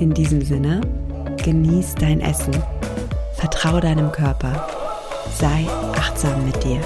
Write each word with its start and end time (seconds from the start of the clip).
In 0.00 0.14
diesem 0.14 0.40
Sinne, 0.40 0.80
genieß 1.44 1.94
dein 1.96 2.22
Essen, 2.22 2.54
vertraue 3.34 3.82
deinem 3.82 4.10
Körper, 4.10 4.66
sei 5.38 5.66
achtsam 5.92 6.46
mit 6.46 6.64
dir. 6.64 6.80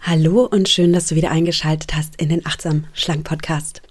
Hallo 0.00 0.46
und 0.46 0.68
schön, 0.68 0.92
dass 0.92 1.06
du 1.06 1.14
wieder 1.14 1.30
eingeschaltet 1.30 1.94
hast 1.94 2.20
in 2.20 2.28
den 2.28 2.44
Achtsam 2.44 2.86
Schlank 2.92 3.22
Podcast. 3.22 3.82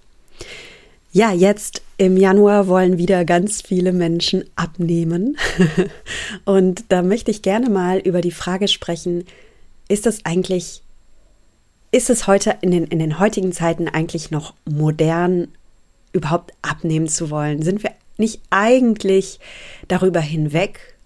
Ja, 1.13 1.31
jetzt 1.31 1.81
im 1.99 2.15
Januar 2.15 2.69
wollen 2.69 2.97
wieder 2.97 3.25
ganz 3.25 3.61
viele 3.61 3.91
Menschen 3.91 4.45
abnehmen. 4.55 5.37
Und 6.45 6.85
da 6.87 7.01
möchte 7.01 7.29
ich 7.29 7.41
gerne 7.41 7.69
mal 7.69 7.99
über 7.99 8.21
die 8.21 8.31
Frage 8.31 8.69
sprechen, 8.69 9.25
ist 9.89 10.07
es 10.07 10.23
eigentlich, 10.23 10.81
ist 11.91 12.09
es 12.09 12.25
heute 12.25 12.55
in 12.61 12.71
den, 12.71 12.85
in 12.85 12.99
den 12.99 13.19
heutigen 13.19 13.51
Zeiten 13.51 13.89
eigentlich 13.89 14.31
noch 14.31 14.53
modern, 14.63 15.49
überhaupt 16.13 16.53
abnehmen 16.61 17.09
zu 17.09 17.29
wollen? 17.31 17.63
Sind 17.63 17.83
wir 17.83 17.91
nicht 18.17 18.39
eigentlich 18.49 19.41
darüber 19.89 20.21
hinweg, 20.21 20.97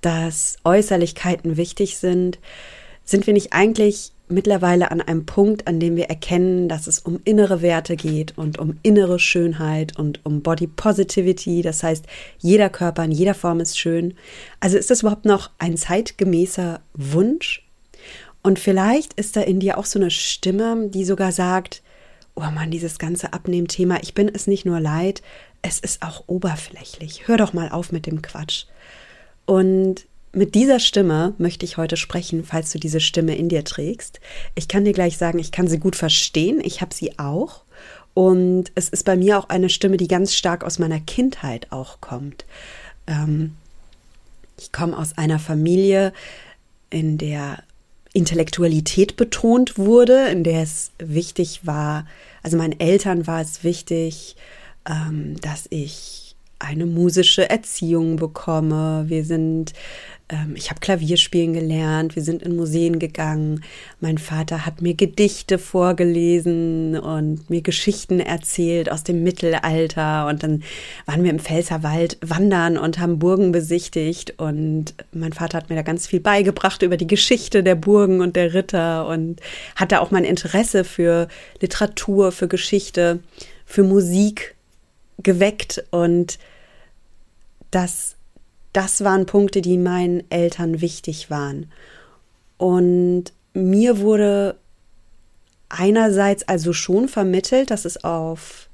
dass 0.00 0.56
Äußerlichkeiten 0.64 1.58
wichtig 1.58 1.98
sind? 1.98 2.38
Sind 3.04 3.26
wir 3.26 3.34
nicht 3.34 3.52
eigentlich 3.52 4.12
mittlerweile 4.30 4.90
an 4.90 5.00
einem 5.00 5.26
Punkt, 5.26 5.66
an 5.66 5.80
dem 5.80 5.96
wir 5.96 6.06
erkennen, 6.06 6.68
dass 6.68 6.86
es 6.86 6.98
um 7.00 7.20
innere 7.24 7.62
Werte 7.62 7.96
geht 7.96 8.36
und 8.38 8.58
um 8.58 8.78
innere 8.82 9.18
Schönheit 9.18 9.98
und 9.98 10.24
um 10.24 10.42
Body 10.42 10.66
Positivity. 10.66 11.62
Das 11.62 11.82
heißt, 11.82 12.06
jeder 12.38 12.68
Körper 12.68 13.04
in 13.04 13.12
jeder 13.12 13.34
Form 13.34 13.60
ist 13.60 13.78
schön. 13.78 14.14
Also 14.60 14.78
ist 14.78 14.90
das 14.90 15.02
überhaupt 15.02 15.24
noch 15.24 15.50
ein 15.58 15.76
zeitgemäßer 15.76 16.80
Wunsch? 16.94 17.66
Und 18.42 18.58
vielleicht 18.58 19.12
ist 19.14 19.36
da 19.36 19.42
in 19.42 19.60
dir 19.60 19.78
auch 19.78 19.84
so 19.84 19.98
eine 19.98 20.10
Stimme, 20.10 20.88
die 20.88 21.04
sogar 21.04 21.32
sagt, 21.32 21.82
oh 22.34 22.50
Mann, 22.54 22.70
dieses 22.70 22.98
ganze 22.98 23.32
Abnehmthema, 23.32 23.98
ich 24.02 24.14
bin 24.14 24.30
es 24.32 24.46
nicht 24.46 24.64
nur 24.64 24.80
leid, 24.80 25.22
es 25.62 25.78
ist 25.78 26.02
auch 26.02 26.24
oberflächlich. 26.26 27.28
Hör 27.28 27.36
doch 27.36 27.52
mal 27.52 27.70
auf 27.70 27.92
mit 27.92 28.06
dem 28.06 28.22
Quatsch. 28.22 28.64
Und 29.44 30.06
mit 30.32 30.54
dieser 30.54 30.78
Stimme 30.78 31.34
möchte 31.38 31.64
ich 31.64 31.76
heute 31.76 31.96
sprechen, 31.96 32.44
falls 32.44 32.72
du 32.72 32.78
diese 32.78 33.00
Stimme 33.00 33.36
in 33.36 33.48
dir 33.48 33.64
trägst. 33.64 34.20
Ich 34.54 34.68
kann 34.68 34.84
dir 34.84 34.92
gleich 34.92 35.16
sagen, 35.16 35.38
ich 35.38 35.52
kann 35.52 35.68
sie 35.68 35.78
gut 35.78 35.96
verstehen. 35.96 36.60
Ich 36.62 36.80
habe 36.80 36.94
sie 36.94 37.18
auch. 37.18 37.62
Und 38.14 38.72
es 38.74 38.88
ist 38.88 39.04
bei 39.04 39.16
mir 39.16 39.38
auch 39.38 39.48
eine 39.48 39.68
Stimme, 39.68 39.96
die 39.96 40.08
ganz 40.08 40.34
stark 40.34 40.64
aus 40.64 40.78
meiner 40.78 41.00
Kindheit 41.00 41.68
auch 41.70 42.00
kommt. 42.00 42.44
Ähm, 43.06 43.56
ich 44.58 44.72
komme 44.72 44.96
aus 44.96 45.16
einer 45.16 45.38
Familie, 45.38 46.12
in 46.90 47.18
der 47.18 47.62
Intellektualität 48.12 49.16
betont 49.16 49.78
wurde, 49.78 50.28
in 50.28 50.42
der 50.42 50.62
es 50.62 50.90
wichtig 50.98 51.60
war, 51.64 52.04
also 52.42 52.56
meinen 52.56 52.78
Eltern 52.80 53.26
war 53.26 53.40
es 53.40 53.64
wichtig, 53.64 54.36
ähm, 54.88 55.36
dass 55.40 55.66
ich 55.70 56.34
eine 56.58 56.86
musische 56.86 57.48
Erziehung 57.48 58.16
bekomme. 58.16 59.04
Wir 59.08 59.24
sind 59.24 59.72
ähm, 60.30 60.54
ich 60.56 60.70
habe 60.70 60.80
Klavierspielen 60.80 61.52
gelernt, 61.52 62.16
wir 62.16 62.22
sind 62.22 62.42
in 62.42 62.56
Museen 62.56 62.98
gegangen. 62.98 63.62
Mein 64.00 64.18
Vater 64.18 64.64
hat 64.64 64.80
mir 64.80 64.94
Gedichte 64.94 65.58
vorgelesen 65.58 66.98
und 66.98 67.50
mir 67.50 67.62
Geschichten 67.62 68.20
erzählt 68.20 68.90
aus 68.90 69.04
dem 69.04 69.22
Mittelalter. 69.22 70.26
Und 70.28 70.42
dann 70.42 70.62
waren 71.06 71.24
wir 71.24 71.30
im 71.30 71.40
Pfälzerwald 71.40 72.18
wandern 72.20 72.78
und 72.78 72.98
haben 72.98 73.18
Burgen 73.18 73.52
besichtigt. 73.52 74.34
Und 74.38 74.94
mein 75.12 75.32
Vater 75.32 75.58
hat 75.58 75.68
mir 75.68 75.76
da 75.76 75.82
ganz 75.82 76.06
viel 76.06 76.20
beigebracht 76.20 76.82
über 76.82 76.96
die 76.96 77.06
Geschichte 77.06 77.62
der 77.62 77.74
Burgen 77.74 78.20
und 78.20 78.36
der 78.36 78.54
Ritter 78.54 79.06
und 79.08 79.40
hatte 79.76 80.00
auch 80.00 80.10
mein 80.10 80.24
Interesse 80.24 80.84
für 80.84 81.28
Literatur, 81.60 82.32
für 82.32 82.48
Geschichte, 82.48 83.20
für 83.66 83.82
Musik 83.82 84.54
geweckt. 85.22 85.84
Und 85.90 86.38
das 87.70 88.16
das 88.72 89.02
waren 89.02 89.26
Punkte, 89.26 89.60
die 89.60 89.78
meinen 89.78 90.22
Eltern 90.30 90.80
wichtig 90.80 91.30
waren. 91.30 91.70
Und 92.56 93.32
mir 93.52 93.98
wurde 93.98 94.56
einerseits 95.68 96.46
also 96.48 96.72
schon 96.72 97.08
vermittelt, 97.08 97.70
dass 97.70 97.84
es 97.84 98.04
auf 98.04 98.68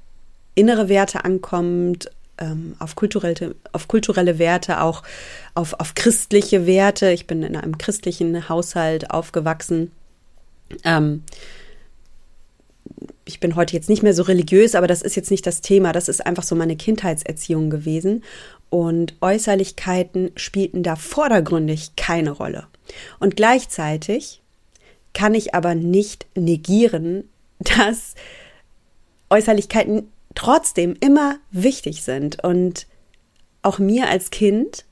innere 0.55 0.89
Werte 0.89 1.23
ankommt, 1.23 2.11
ähm, 2.39 2.75
auf, 2.79 2.95
kulturelle, 2.95 3.55
auf 3.71 3.87
kulturelle 3.87 4.39
Werte, 4.39 4.81
auch 4.81 5.03
auf, 5.53 5.73
auf 5.79 5.95
christliche 5.95 6.65
Werte. 6.65 7.11
Ich 7.11 7.27
bin 7.27 7.43
in 7.43 7.55
einem 7.55 7.77
christlichen 7.77 8.49
Haushalt 8.49 9.11
aufgewachsen. 9.11 9.91
Ähm, 10.83 11.23
ich 13.25 13.39
bin 13.39 13.55
heute 13.55 13.73
jetzt 13.73 13.89
nicht 13.89 14.03
mehr 14.03 14.13
so 14.13 14.23
religiös, 14.23 14.75
aber 14.75 14.87
das 14.87 15.01
ist 15.01 15.15
jetzt 15.15 15.31
nicht 15.31 15.45
das 15.45 15.61
Thema. 15.61 15.91
Das 15.91 16.07
ist 16.07 16.25
einfach 16.25 16.43
so 16.43 16.55
meine 16.55 16.75
Kindheitserziehung 16.75 17.69
gewesen 17.69 18.23
und 18.69 19.15
Äußerlichkeiten 19.21 20.31
spielten 20.35 20.83
da 20.83 20.95
vordergründig 20.95 21.95
keine 21.95 22.31
Rolle. 22.31 22.67
Und 23.19 23.35
gleichzeitig 23.35 24.41
kann 25.13 25.33
ich 25.33 25.55
aber 25.55 25.75
nicht 25.75 26.27
negieren, 26.35 27.29
dass 27.59 28.15
Äußerlichkeiten 29.29 30.11
trotzdem 30.35 30.95
immer 30.99 31.37
wichtig 31.51 32.03
sind. 32.03 32.43
Und 32.43 32.87
auch 33.61 33.79
mir 33.79 34.09
als 34.09 34.29
Kind 34.29 34.85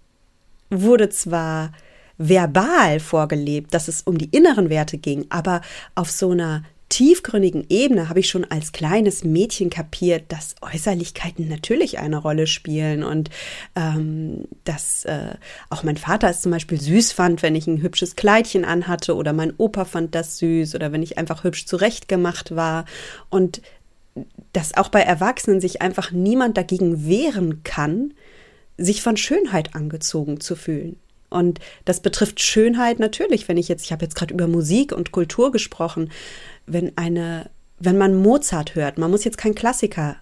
wurde 0.70 1.10
zwar 1.10 1.72
verbal 2.18 3.00
vorgelebt, 3.00 3.74
dass 3.74 3.88
es 3.88 4.02
um 4.02 4.18
die 4.18 4.30
inneren 4.36 4.70
Werte 4.70 4.98
ging, 4.98 5.26
aber 5.30 5.62
auf 5.96 6.10
so 6.10 6.32
einer 6.32 6.64
tiefgründigen 6.90 7.66
Ebene 7.70 8.10
habe 8.10 8.20
ich 8.20 8.30
schon 8.30 8.46
als 8.46 8.72
kleines 8.72 9.24
Mädchen 9.24 9.70
kapiert, 9.70 10.26
dass 10.30 10.56
Äußerlichkeiten 10.62 11.48
natürlich 11.48 11.98
eine 11.98 12.18
Rolle 12.18 12.48
spielen 12.48 13.04
und 13.04 13.30
ähm, 13.76 14.46
dass 14.64 15.06
äh, 15.06 15.36
auch 15.70 15.84
mein 15.84 15.98
Vater 15.98 16.30
es 16.30 16.42
zum 16.42 16.52
Beispiel 16.52 16.80
süß 16.80 17.12
fand, 17.12 17.42
wenn 17.42 17.56
ich 17.56 17.68
ein 17.68 17.82
hübsches 17.82 18.16
Kleidchen 18.16 18.66
anhatte 18.66 19.16
oder 19.16 19.34
mein 19.34 19.54
Opa 19.58 19.86
fand 19.86 20.14
das 20.14 20.38
süß 20.38 20.76
oder 20.76 20.92
wenn 20.92 21.02
ich 21.02 21.18
einfach 21.18 21.44
hübsch 21.44 21.66
zurechtgemacht 21.66 22.56
war 22.56 22.86
und 23.30 23.62
dass 24.54 24.78
auch 24.78 24.90
bei 24.90 25.02
Erwachsenen 25.02 25.60
sich 25.60 25.82
einfach 25.82 26.12
niemand 26.12 26.58
dagegen 26.58 27.08
wehren 27.08 27.64
kann, 27.64 28.14
sich 28.78 29.02
von 29.02 29.18
Schönheit 29.18 29.76
angezogen 29.76 30.40
zu 30.40 30.56
fühlen. 30.56 30.98
Und 31.30 31.60
das 31.84 32.00
betrifft 32.00 32.40
Schönheit 32.40 33.00
natürlich, 33.00 33.48
wenn 33.48 33.58
ich 33.58 33.68
jetzt, 33.68 33.84
ich 33.84 33.92
habe 33.92 34.06
jetzt 34.06 34.16
gerade 34.16 34.34
über 34.34 34.48
Musik 34.48 34.94
und 34.94 35.12
Kultur 35.12 35.52
gesprochen, 35.52 36.12
wenn 36.66 36.98
eine, 36.98 37.50
wenn 37.80 37.98
man 37.98 38.16
Mozart 38.16 38.76
hört, 38.76 38.98
man 38.98 39.12
muss 39.12 39.24
jetzt 39.24 39.38
kein 39.38 39.56
Klassiker 39.56 40.18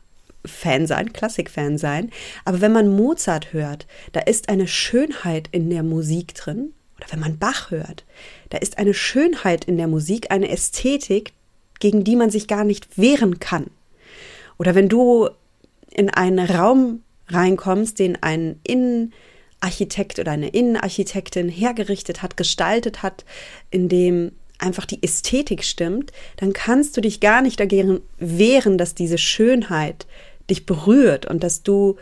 Fan 0.46 0.88
sein, 0.88 1.14
Klassikfan 1.14 1.78
sein, 1.78 2.12
aber 2.44 2.59
wenn 2.59 2.74
man 2.74 2.90
Mozart 2.90 3.54
hört, 3.54 3.88
da 4.12 4.20
ist 4.20 4.50
eine 4.50 4.68
Schönheit 4.68 5.48
in 5.52 5.70
der 5.70 5.84
Musik 5.84 6.35
drin, 6.35 6.73
oder 6.97 7.08
wenn 7.12 7.22
man 7.22 7.38
Bach 7.38 7.72
hört, 7.72 8.03
da 8.50 8.58
ist 8.58 8.78
eine 8.78 8.94
Schönheit 8.94 9.66
in 9.66 9.78
der 9.78 9.88
Musik, 9.88 10.32
eine 10.32 10.50
Ästhetik, 10.50 11.32
gegen 11.79 12.03
die 12.03 12.16
man 12.16 12.29
sich 12.29 12.47
gar 12.47 12.64
nicht 12.64 12.97
wehren 12.97 13.40
kann. 13.40 13.67
Oder 14.58 14.76
wenn 14.76 14.90
du 14.90 15.29
in 15.91 16.09
einen 16.09 16.40
Raum 16.40 17.03
reinkommst, 17.28 18.00
den 18.00 18.22
ein 18.22 18.59
Innenarchitekt 18.64 20.20
oder 20.20 20.32
eine 20.32 20.50
Innenarchitektin 20.50 21.50
hergerichtet 21.50 22.22
hat, 22.22 22.38
gestaltet 22.38 23.02
hat, 23.02 23.26
in 23.72 23.90
dem 23.90 24.34
einfach 24.64 24.86
die 24.86 25.04
Ästhetik 25.04 25.64
stimmt, 25.64 26.12
dann 26.38 26.54
kannst 26.54 26.98
du 26.98 27.02
dich 27.02 27.20
gar 27.20 27.42
nicht 27.42 27.60
dagegen 27.60 28.02
wehren, 28.18 28.78
dass 28.78 28.96
diese 28.96 29.18
Schönheit 29.18 30.08
dich 30.50 30.66
berührt 30.66 31.26
und 31.26 31.44
dass 31.44 31.64
du 31.64 31.98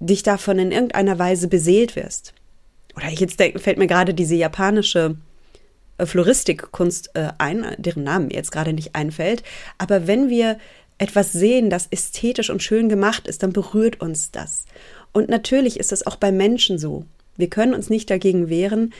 dich 0.00 0.22
davon 0.22 0.58
in 0.58 0.72
irgendeiner 0.72 1.18
Weise 1.18 1.48
beseelt 1.48 1.96
wirst. 1.96 2.34
Oder 2.96 3.08
jetzt 3.10 3.40
fällt 3.40 3.78
mir 3.78 3.86
gerade 3.86 4.14
diese 4.14 4.34
japanische 4.34 5.16
äh, 5.98 6.06
Floristikkunst 6.06 7.10
äh, 7.14 7.28
ein, 7.38 7.66
deren 7.78 8.04
Namen 8.04 8.28
mir 8.28 8.34
jetzt 8.34 8.52
gerade 8.52 8.72
nicht 8.72 8.94
einfällt. 8.94 9.42
Aber 9.78 10.06
wenn 10.06 10.28
wir 10.28 10.58
etwas 10.98 11.32
sehen, 11.32 11.70
das 11.70 11.88
ästhetisch 11.90 12.50
und 12.50 12.62
schön 12.62 12.88
gemacht 12.88 13.26
ist, 13.26 13.42
dann 13.42 13.52
berührt 13.52 14.00
uns 14.00 14.30
das. 14.30 14.64
Und 15.12 15.28
natürlich 15.28 15.78
ist 15.80 15.92
das 15.92 16.06
auch 16.06 16.16
bei 16.16 16.30
Menschen 16.32 16.78
so. 16.78 17.04
Wir 17.36 17.50
können 17.50 17.74
uns 17.74 17.90
nicht 17.90 18.10
dagegen 18.10 18.48
wehren, 18.48 18.92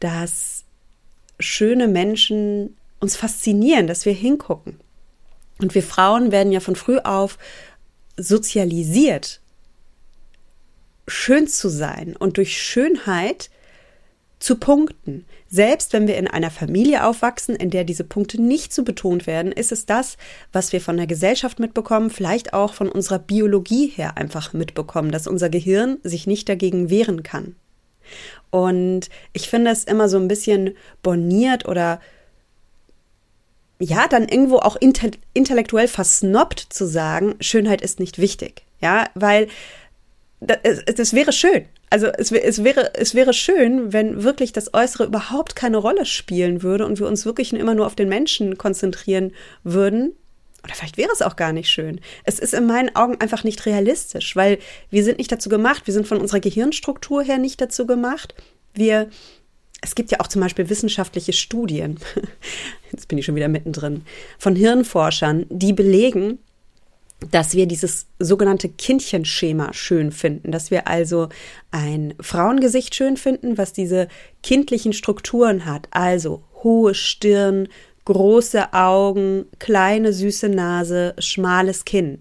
dass 0.00 0.64
schöne 1.40 1.88
Menschen 1.88 2.76
uns 3.00 3.16
faszinieren, 3.16 3.86
dass 3.86 4.04
wir 4.04 4.12
hingucken. 4.12 4.78
Und 5.58 5.74
wir 5.74 5.82
Frauen 5.82 6.32
werden 6.32 6.52
ja 6.52 6.60
von 6.60 6.76
früh 6.76 6.98
auf 6.98 7.38
sozialisiert, 8.16 9.40
schön 11.06 11.48
zu 11.48 11.68
sein 11.68 12.16
und 12.16 12.36
durch 12.36 12.62
Schönheit 12.62 13.50
zu 14.38 14.56
punkten. 14.56 15.26
Selbst 15.48 15.92
wenn 15.92 16.06
wir 16.06 16.16
in 16.16 16.26
einer 16.26 16.50
Familie 16.50 17.04
aufwachsen, 17.04 17.54
in 17.56 17.70
der 17.70 17.84
diese 17.84 18.04
Punkte 18.04 18.40
nicht 18.40 18.72
so 18.72 18.84
betont 18.84 19.26
werden, 19.26 19.52
ist 19.52 19.70
es 19.70 19.84
das, 19.84 20.16
was 20.52 20.72
wir 20.72 20.80
von 20.80 20.96
der 20.96 21.06
Gesellschaft 21.06 21.58
mitbekommen, 21.58 22.10
vielleicht 22.10 22.54
auch 22.54 22.72
von 22.72 22.88
unserer 22.88 23.18
Biologie 23.18 23.88
her 23.88 24.16
einfach 24.16 24.52
mitbekommen, 24.52 25.10
dass 25.10 25.26
unser 25.26 25.50
Gehirn 25.50 25.98
sich 26.02 26.26
nicht 26.26 26.48
dagegen 26.48 26.88
wehren 26.88 27.22
kann. 27.22 27.56
Und 28.50 29.08
ich 29.32 29.48
finde 29.48 29.70
es 29.70 29.84
immer 29.84 30.08
so 30.08 30.18
ein 30.18 30.28
bisschen 30.28 30.74
borniert 31.02 31.68
oder 31.68 32.00
ja, 33.78 34.08
dann 34.08 34.28
irgendwo 34.28 34.58
auch 34.58 34.76
intellektuell 34.76 35.88
versnobbt 35.88 36.60
zu 36.68 36.86
sagen, 36.86 37.36
Schönheit 37.40 37.80
ist 37.80 37.98
nicht 37.98 38.18
wichtig. 38.18 38.62
Ja, 38.80 39.06
weil 39.14 39.48
das, 40.40 40.58
das 40.96 41.12
wäre 41.12 41.32
schön. 41.32 41.64
Also 41.90 42.06
es, 42.06 42.30
es, 42.30 42.62
wäre, 42.62 42.94
es 42.94 43.14
wäre 43.14 43.32
schön, 43.32 43.92
wenn 43.92 44.22
wirklich 44.22 44.52
das 44.52 44.72
Äußere 44.74 45.04
überhaupt 45.04 45.56
keine 45.56 45.76
Rolle 45.76 46.06
spielen 46.06 46.62
würde 46.62 46.86
und 46.86 46.98
wir 47.00 47.06
uns 47.06 47.24
wirklich 47.24 47.52
immer 47.52 47.74
nur 47.74 47.86
auf 47.86 47.96
den 47.96 48.08
Menschen 48.08 48.56
konzentrieren 48.58 49.32
würden. 49.64 50.12
Oder 50.64 50.74
vielleicht 50.74 50.96
wäre 50.96 51.10
es 51.12 51.22
auch 51.22 51.36
gar 51.36 51.52
nicht 51.52 51.70
schön. 51.70 52.00
Es 52.24 52.38
ist 52.38 52.54
in 52.54 52.66
meinen 52.66 52.94
Augen 52.94 53.16
einfach 53.20 53.44
nicht 53.44 53.64
realistisch, 53.66 54.36
weil 54.36 54.58
wir 54.90 55.04
sind 55.04 55.18
nicht 55.18 55.32
dazu 55.32 55.48
gemacht, 55.48 55.86
wir 55.86 55.94
sind 55.94 56.06
von 56.06 56.18
unserer 56.18 56.40
Gehirnstruktur 56.40 57.22
her 57.22 57.38
nicht 57.38 57.60
dazu 57.60 57.86
gemacht. 57.86 58.34
Wir, 58.74 59.08
es 59.80 59.94
gibt 59.94 60.10
ja 60.10 60.20
auch 60.20 60.28
zum 60.28 60.42
Beispiel 60.42 60.68
wissenschaftliche 60.68 61.32
Studien, 61.32 61.98
jetzt 62.92 63.08
bin 63.08 63.18
ich 63.18 63.24
schon 63.24 63.36
wieder 63.36 63.48
mittendrin, 63.48 64.04
von 64.38 64.54
Hirnforschern, 64.54 65.46
die 65.48 65.72
belegen, 65.72 66.38
dass 67.30 67.54
wir 67.54 67.66
dieses 67.66 68.06
sogenannte 68.18 68.68
Kindchenschema 68.68 69.72
schön 69.74 70.10
finden, 70.10 70.52
dass 70.52 70.70
wir 70.70 70.88
also 70.88 71.28
ein 71.70 72.14
Frauengesicht 72.20 72.94
schön 72.94 73.16
finden, 73.16 73.58
was 73.58 73.72
diese 73.72 74.08
kindlichen 74.42 74.92
Strukturen 74.92 75.66
hat, 75.66 75.88
also 75.90 76.42
hohe 76.62 76.94
Stirn, 76.94 77.68
große 78.10 78.72
Augen, 78.72 79.44
kleine 79.60 80.12
süße 80.12 80.48
Nase, 80.48 81.14
schmales 81.20 81.84
Kinn. 81.84 82.18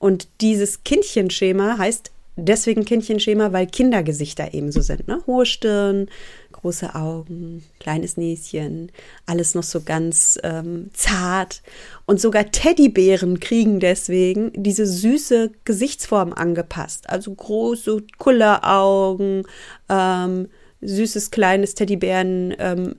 Und 0.00 0.26
dieses 0.40 0.82
Kindchenschema 0.82 1.78
heißt 1.78 2.10
deswegen 2.34 2.84
Kindchenschema, 2.84 3.52
weil 3.52 3.68
Kindergesichter 3.68 4.54
ebenso 4.54 4.80
sind. 4.80 5.06
Ne? 5.06 5.22
Hohe 5.28 5.46
Stirn, 5.46 6.08
große 6.50 6.96
Augen, 6.96 7.62
kleines 7.78 8.16
Näschen, 8.16 8.90
alles 9.24 9.54
noch 9.54 9.62
so 9.62 9.82
ganz 9.82 10.36
ähm, 10.42 10.90
zart. 10.94 11.62
Und 12.06 12.20
sogar 12.20 12.50
Teddybären 12.50 13.38
kriegen 13.38 13.78
deswegen 13.78 14.50
diese 14.56 14.84
süße 14.84 15.52
Gesichtsform 15.64 16.32
angepasst. 16.32 17.08
Also 17.08 17.32
große 17.32 18.02
Kulleraugen, 18.18 19.44
ähm, 19.88 20.48
süßes 20.80 21.30
kleines 21.30 21.76
Teddybären. 21.76 22.52
Ähm, 22.58 22.96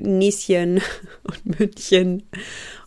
Näschen 0.00 0.80
und 1.22 1.58
Mündchen. 1.58 2.22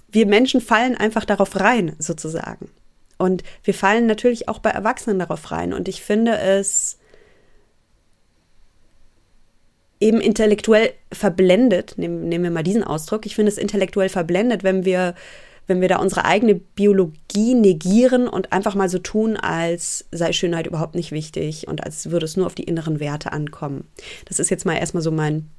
Wir 0.09 0.25
Menschen 0.25 0.61
fallen 0.61 0.95
einfach 0.95 1.25
darauf 1.25 1.59
rein, 1.59 1.95
sozusagen. 1.99 2.69
Und 3.17 3.43
wir 3.63 3.73
fallen 3.73 4.07
natürlich 4.07 4.49
auch 4.49 4.59
bei 4.59 4.69
Erwachsenen 4.69 5.19
darauf 5.19 5.51
rein. 5.51 5.73
Und 5.73 5.87
ich 5.87 6.01
finde 6.01 6.37
es 6.37 6.97
eben 9.99 10.19
intellektuell 10.19 10.93
verblendet, 11.11 11.95
nehmen, 11.97 12.27
nehmen 12.27 12.43
wir 12.43 12.51
mal 12.51 12.63
diesen 12.63 12.83
Ausdruck, 12.83 13.25
ich 13.25 13.35
finde 13.35 13.51
es 13.51 13.57
intellektuell 13.57 14.09
verblendet, 14.09 14.63
wenn 14.63 14.83
wir, 14.85 15.15
wenn 15.67 15.81
wir 15.81 15.87
da 15.87 15.97
unsere 15.97 16.25
eigene 16.25 16.55
Biologie 16.55 17.55
negieren 17.55 18.27
und 18.27 18.51
einfach 18.51 18.75
mal 18.75 18.89
so 18.89 18.99
tun, 18.99 19.37
als 19.37 20.05
sei 20.11 20.33
Schönheit 20.33 20.67
überhaupt 20.67 20.95
nicht 20.95 21.11
wichtig 21.11 21.67
und 21.67 21.83
als 21.83 22.11
würde 22.11 22.25
es 22.25 22.37
nur 22.37 22.45
auf 22.45 22.55
die 22.55 22.65
inneren 22.65 22.99
Werte 22.99 23.31
ankommen. 23.31 23.87
Das 24.25 24.39
ist 24.39 24.49
jetzt 24.49 24.65
mal 24.65 24.75
erstmal 24.75 25.03
so 25.03 25.11
mein 25.11 25.49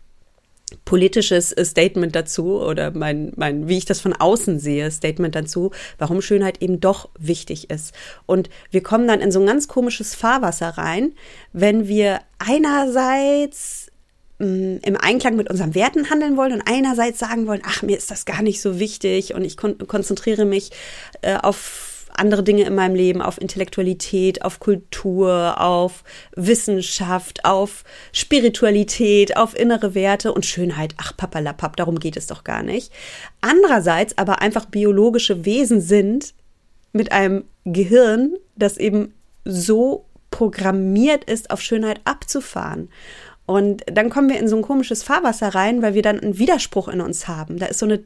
politisches 0.84 1.50
Statement 1.50 2.16
dazu 2.16 2.60
oder 2.60 2.90
mein, 2.90 3.32
mein, 3.36 3.68
wie 3.68 3.78
ich 3.78 3.84
das 3.84 4.00
von 4.00 4.12
außen 4.12 4.58
sehe, 4.58 4.90
Statement 4.90 5.34
dazu, 5.34 5.70
warum 5.98 6.20
Schönheit 6.20 6.60
eben 6.60 6.80
doch 6.80 7.08
wichtig 7.18 7.70
ist. 7.70 7.94
Und 8.26 8.50
wir 8.70 8.82
kommen 8.82 9.06
dann 9.06 9.20
in 9.20 9.30
so 9.30 9.38
ein 9.40 9.46
ganz 9.46 9.68
komisches 9.68 10.14
Fahrwasser 10.14 10.70
rein, 10.70 11.12
wenn 11.52 11.86
wir 11.86 12.20
einerseits 12.38 13.92
mm, 14.40 14.78
im 14.82 14.96
Einklang 14.96 15.36
mit 15.36 15.48
unseren 15.48 15.76
Werten 15.76 16.10
handeln 16.10 16.36
wollen 16.36 16.52
und 16.52 16.62
einerseits 16.66 17.20
sagen 17.20 17.46
wollen, 17.46 17.62
ach, 17.64 17.82
mir 17.82 17.96
ist 17.96 18.10
das 18.10 18.24
gar 18.24 18.42
nicht 18.42 18.60
so 18.60 18.80
wichtig 18.80 19.34
und 19.34 19.44
ich 19.44 19.56
kon 19.56 19.78
konzentriere 19.78 20.44
mich 20.44 20.72
äh, 21.22 21.36
auf 21.36 21.95
andere 22.18 22.42
Dinge 22.42 22.64
in 22.64 22.74
meinem 22.74 22.94
Leben, 22.94 23.22
auf 23.22 23.40
Intellektualität, 23.40 24.42
auf 24.42 24.60
Kultur, 24.60 25.60
auf 25.60 26.04
Wissenschaft, 26.34 27.44
auf 27.44 27.84
Spiritualität, 28.12 29.36
auf 29.36 29.58
innere 29.58 29.94
Werte 29.94 30.32
und 30.32 30.46
Schönheit. 30.46 30.94
Ach, 30.98 31.16
papalapap, 31.16 31.76
darum 31.76 31.98
geht 31.98 32.16
es 32.16 32.26
doch 32.26 32.44
gar 32.44 32.62
nicht. 32.62 32.92
Andererseits 33.40 34.18
aber 34.18 34.40
einfach 34.40 34.66
biologische 34.66 35.44
Wesen 35.44 35.80
sind 35.80 36.34
mit 36.92 37.12
einem 37.12 37.44
Gehirn, 37.64 38.34
das 38.56 38.76
eben 38.76 39.14
so 39.44 40.04
programmiert 40.30 41.24
ist, 41.24 41.50
auf 41.50 41.60
Schönheit 41.60 42.00
abzufahren. 42.04 42.88
Und 43.46 43.84
dann 43.90 44.10
kommen 44.10 44.28
wir 44.28 44.40
in 44.40 44.48
so 44.48 44.56
ein 44.56 44.62
komisches 44.62 45.04
Fahrwasser 45.04 45.54
rein, 45.54 45.80
weil 45.80 45.94
wir 45.94 46.02
dann 46.02 46.18
einen 46.18 46.38
Widerspruch 46.38 46.88
in 46.88 47.00
uns 47.00 47.28
haben. 47.28 47.58
Da 47.58 47.66
ist 47.66 47.78
so 47.78 47.86
eine 47.86 48.02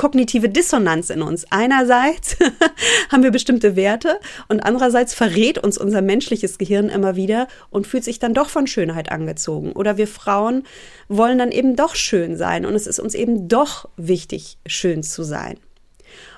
kognitive 0.00 0.48
Dissonanz 0.48 1.10
in 1.10 1.20
uns. 1.20 1.44
Einerseits 1.50 2.38
haben 3.12 3.22
wir 3.22 3.30
bestimmte 3.30 3.76
Werte 3.76 4.18
und 4.48 4.60
andererseits 4.60 5.12
verrät 5.12 5.58
uns 5.58 5.76
unser 5.76 6.00
menschliches 6.00 6.56
Gehirn 6.56 6.88
immer 6.88 7.16
wieder 7.16 7.48
und 7.68 7.86
fühlt 7.86 8.04
sich 8.04 8.18
dann 8.18 8.32
doch 8.32 8.48
von 8.48 8.66
Schönheit 8.66 9.12
angezogen. 9.12 9.72
Oder 9.72 9.98
wir 9.98 10.08
Frauen 10.08 10.64
wollen 11.08 11.36
dann 11.36 11.52
eben 11.52 11.76
doch 11.76 11.96
schön 11.96 12.38
sein 12.38 12.64
und 12.64 12.74
es 12.74 12.86
ist 12.86 12.98
uns 12.98 13.14
eben 13.14 13.46
doch 13.46 13.90
wichtig, 13.98 14.56
schön 14.64 15.02
zu 15.02 15.22
sein. 15.22 15.58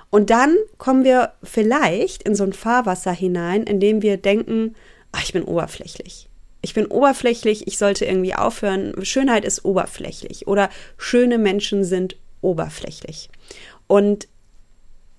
Und 0.09 0.29
dann 0.29 0.57
kommen 0.77 1.05
wir 1.05 1.31
vielleicht 1.41 2.23
in 2.23 2.35
so 2.35 2.43
ein 2.43 2.51
Fahrwasser 2.51 3.13
hinein, 3.13 3.63
in 3.63 3.79
dem 3.79 4.01
wir 4.01 4.17
denken, 4.17 4.75
ach, 5.13 5.23
ich 5.23 5.31
bin 5.31 5.43
oberflächlich. 5.43 6.27
Ich 6.61 6.73
bin 6.73 6.87
oberflächlich, 6.87 7.65
ich 7.65 7.77
sollte 7.77 8.03
irgendwie 8.03 8.35
aufhören. 8.35 8.93
Schönheit 9.05 9.45
ist 9.45 9.63
oberflächlich 9.63 10.47
oder 10.47 10.69
schöne 10.97 11.37
Menschen 11.37 11.85
sind 11.85 12.17
oberflächlich. 12.43 13.29
Und 13.87 14.27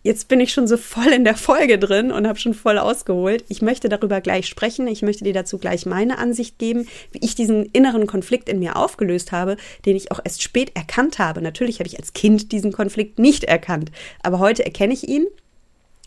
jetzt 0.05 0.29
bin 0.29 0.39
ich 0.39 0.53
schon 0.53 0.69
so 0.69 0.77
voll 0.77 1.09
in 1.09 1.25
der 1.25 1.37
Folge 1.37 1.79
drin 1.79 2.13
und 2.13 2.29
habe 2.29 2.39
schon 2.39 2.55
voll 2.55 2.79
ausgeholt. 2.79 3.45
Ich 3.49 3.63
möchte 3.63 3.89
darüber 3.89 4.21
gleich 4.21 4.47
sprechen. 4.47 4.87
Ich 4.87 5.03
möchte 5.03 5.25
dir 5.25 5.33
dazu 5.33 5.59
gleich 5.59 5.87
meine 5.87 6.19
Ansicht 6.19 6.59
geben, 6.59 6.87
wie 7.11 7.21
ich 7.23 7.35
diesen 7.35 7.65
inneren 7.67 8.07
Konflikt 8.07 8.49
in 8.49 8.59
mir 8.59 8.77
aufgelöst 8.77 9.33
habe, 9.33 9.57
den 9.87 9.97
ich 9.97 10.13
auch 10.13 10.21
erst 10.23 10.43
spät 10.43 10.73
erkannt 10.77 11.19
habe. 11.19 11.41
Natürlich 11.41 11.79
habe 11.81 11.89
ich 11.89 11.99
als 11.99 12.13
Kind 12.13 12.53
diesen 12.53 12.71
Konflikt 12.71 13.19
nicht 13.19 13.45
erkannt, 13.45 13.91
aber 14.23 14.39
heute 14.39 14.65
erkenne 14.65 14.93
ich 14.93 15.09
ihn. 15.09 15.27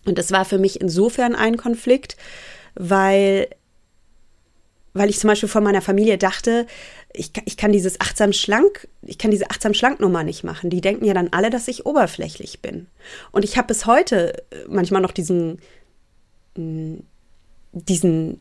Und 0.05 0.17
das 0.17 0.31
war 0.31 0.45
für 0.45 0.59
mich 0.59 0.79
insofern 0.79 1.35
ein 1.35 1.57
Konflikt, 1.57 2.15
weil 2.75 3.47
weil 4.93 5.09
ich 5.11 5.19
zum 5.19 5.27
Beispiel 5.27 5.49
von 5.49 5.63
meiner 5.63 5.81
Familie 5.81 6.17
dachte, 6.17 6.65
ich, 7.17 7.31
ich 7.45 7.57
kann 7.57 7.71
dieses 7.71 7.99
achtsam 7.99 8.31
schlank, 8.31 8.87
ich 9.01 9.17
kann 9.17 9.31
diese 9.31 9.49
achtsam 9.49 9.73
schlank 9.73 9.99
Nummer 9.99 10.23
nicht 10.23 10.43
machen. 10.43 10.69
Die 10.69 10.81
denken 10.81 11.05
ja 11.05 11.13
dann 11.13 11.29
alle, 11.31 11.49
dass 11.49 11.67
ich 11.67 11.85
oberflächlich 11.85 12.61
bin. 12.61 12.87
Und 13.31 13.43
ich 13.43 13.57
habe 13.57 13.67
bis 13.67 13.85
heute 13.85 14.37
äh, 14.51 14.65
manchmal 14.69 15.01
noch 15.01 15.11
diesen, 15.11 15.59
mm, 16.55 16.97
diesen, 17.71 18.39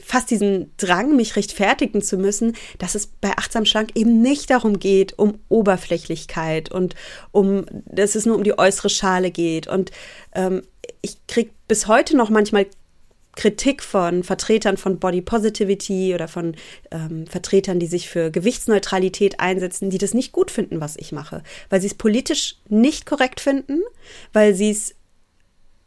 fast 0.00 0.30
diesen 0.30 0.72
Drang, 0.78 1.14
mich 1.14 1.36
rechtfertigen 1.36 2.02
zu 2.02 2.16
müssen, 2.16 2.56
dass 2.78 2.94
es 2.94 3.06
bei 3.06 3.30
achtsam 3.36 3.66
schlank 3.66 3.90
eben 3.94 4.22
nicht 4.22 4.50
darum 4.50 4.78
geht, 4.78 5.18
um 5.18 5.38
Oberflächlichkeit 5.48 6.72
und 6.72 6.94
um, 7.30 7.66
dass 7.86 8.14
es 8.14 8.26
nur 8.26 8.36
um 8.36 8.44
die 8.44 8.58
äußere 8.58 8.88
Schale 8.88 9.30
geht. 9.30 9.68
Und 9.68 9.90
ähm, 10.34 10.62
ich 11.02 11.18
kriege 11.26 11.50
bis 11.68 11.86
heute 11.86 12.16
noch 12.16 12.30
manchmal 12.30 12.66
Kritik 13.34 13.82
von 13.82 14.22
Vertretern 14.24 14.76
von 14.76 14.98
Body 14.98 15.22
Positivity 15.22 16.14
oder 16.14 16.28
von 16.28 16.54
ähm, 16.90 17.26
Vertretern, 17.26 17.78
die 17.78 17.86
sich 17.86 18.08
für 18.08 18.30
Gewichtsneutralität 18.30 19.40
einsetzen, 19.40 19.90
die 19.90 19.98
das 19.98 20.12
nicht 20.12 20.32
gut 20.32 20.50
finden, 20.50 20.80
was 20.80 20.96
ich 20.96 21.12
mache, 21.12 21.42
weil 21.70 21.80
sie 21.80 21.86
es 21.86 21.94
politisch 21.94 22.56
nicht 22.68 23.06
korrekt 23.06 23.40
finden, 23.40 23.80
weil 24.32 24.54
sie 24.54 24.70
es 24.70 24.94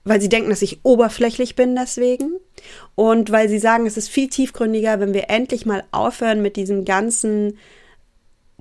weil 0.07 0.21
sie 0.21 0.29
denken, 0.29 0.51
dass 0.51 0.61
ich 0.61 0.81
oberflächlich 0.83 1.55
bin 1.55 1.75
deswegen 1.75 2.37
und 2.93 3.31
weil 3.31 3.49
sie 3.49 3.57
sagen, 3.57 3.87
es 3.87 3.97
ist 3.97 4.07
viel 4.07 4.29
tiefgründiger, 4.29 4.99
wenn 4.99 5.15
wir 5.15 5.31
endlich 5.31 5.65
mal 5.65 5.83
aufhören 5.91 6.43
mit 6.43 6.57
diesem 6.57 6.85
ganzen 6.85 7.57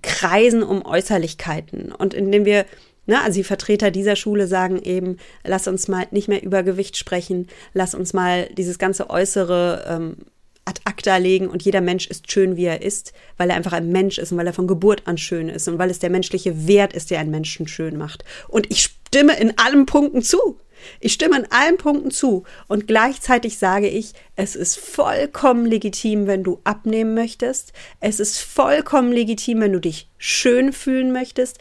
Kreisen 0.01 0.63
um 0.63 0.85
Äußerlichkeiten 0.87 1.93
und 1.93 2.15
indem 2.15 2.47
wir 2.47 2.65
Ne, 3.07 3.21
also 3.21 3.39
die 3.39 3.45
Vertreter 3.45 3.91
dieser 3.91 4.17
Schule 4.17 4.47
sagen 4.47 4.81
eben, 4.81 5.19
lass 5.45 5.69
uns 5.69 5.89
mal 5.89 6.07
nicht 6.11 6.29
mehr 6.29 6.43
über 6.43 6.63
Gewicht 6.63 6.97
sprechen, 6.97 7.49
lass 7.75 7.95
uns 7.95 8.15
mal 8.15 8.49
dieses 8.57 8.79
ganze 8.79 9.11
Äußere 9.11 9.85
ähm, 9.87 10.17
ad 10.65 10.81
acta 10.85 11.19
legen 11.19 11.49
und 11.49 11.63
jeder 11.63 11.81
Mensch 11.81 12.07
ist 12.07 12.31
schön, 12.31 12.57
wie 12.57 12.65
er 12.65 12.83
ist, 12.83 13.13
weil 13.37 13.51
er 13.51 13.57
einfach 13.57 13.73
ein 13.73 13.91
Mensch 13.91 14.19
ist 14.19 14.33
und 14.33 14.39
weil 14.39 14.47
er 14.47 14.55
von 14.55 14.67
Geburt 14.67 15.03
an 15.07 15.19
schön 15.19 15.49
ist 15.49 15.69
und 15.69 15.79
weil 15.79 15.91
es 15.91 15.99
der 15.99 16.11
menschliche 16.11 16.67
Wert 16.67 16.95
ist, 16.95 17.11
der 17.11 17.21
einen 17.21 17.31
Menschen 17.31 17.69
schön 17.69 17.99
macht. 17.99 18.25
Und 18.49 18.71
ich 18.71 18.83
stimme 18.83 19.39
in 19.39 19.59
allen 19.59 19.87
Punkten 19.87 20.23
zu. 20.23 20.59
Ich 21.01 21.13
stimme 21.13 21.39
in 21.39 21.47
allen 21.51 21.77
Punkten 21.77 22.11
zu 22.11 22.45
und 22.69 22.87
gleichzeitig 22.87 23.59
sage 23.59 23.89
ich, 23.89 24.13
es 24.37 24.55
ist 24.57 24.77
vollkommen 24.77 25.67
legitim, 25.67 26.27
wenn 26.27 26.43
du 26.43 26.61
abnehmen 26.65 27.15
möchtest. 27.15 27.73
Es 28.01 28.21
ist 28.21 28.39
vollkommen 28.39 29.13
legitim, 29.13 29.61
wenn 29.61 29.73
du 29.73 29.81
dich 29.81 30.09
schön 30.19 30.73
fühlen 30.73 31.13
möchtest. 31.13 31.59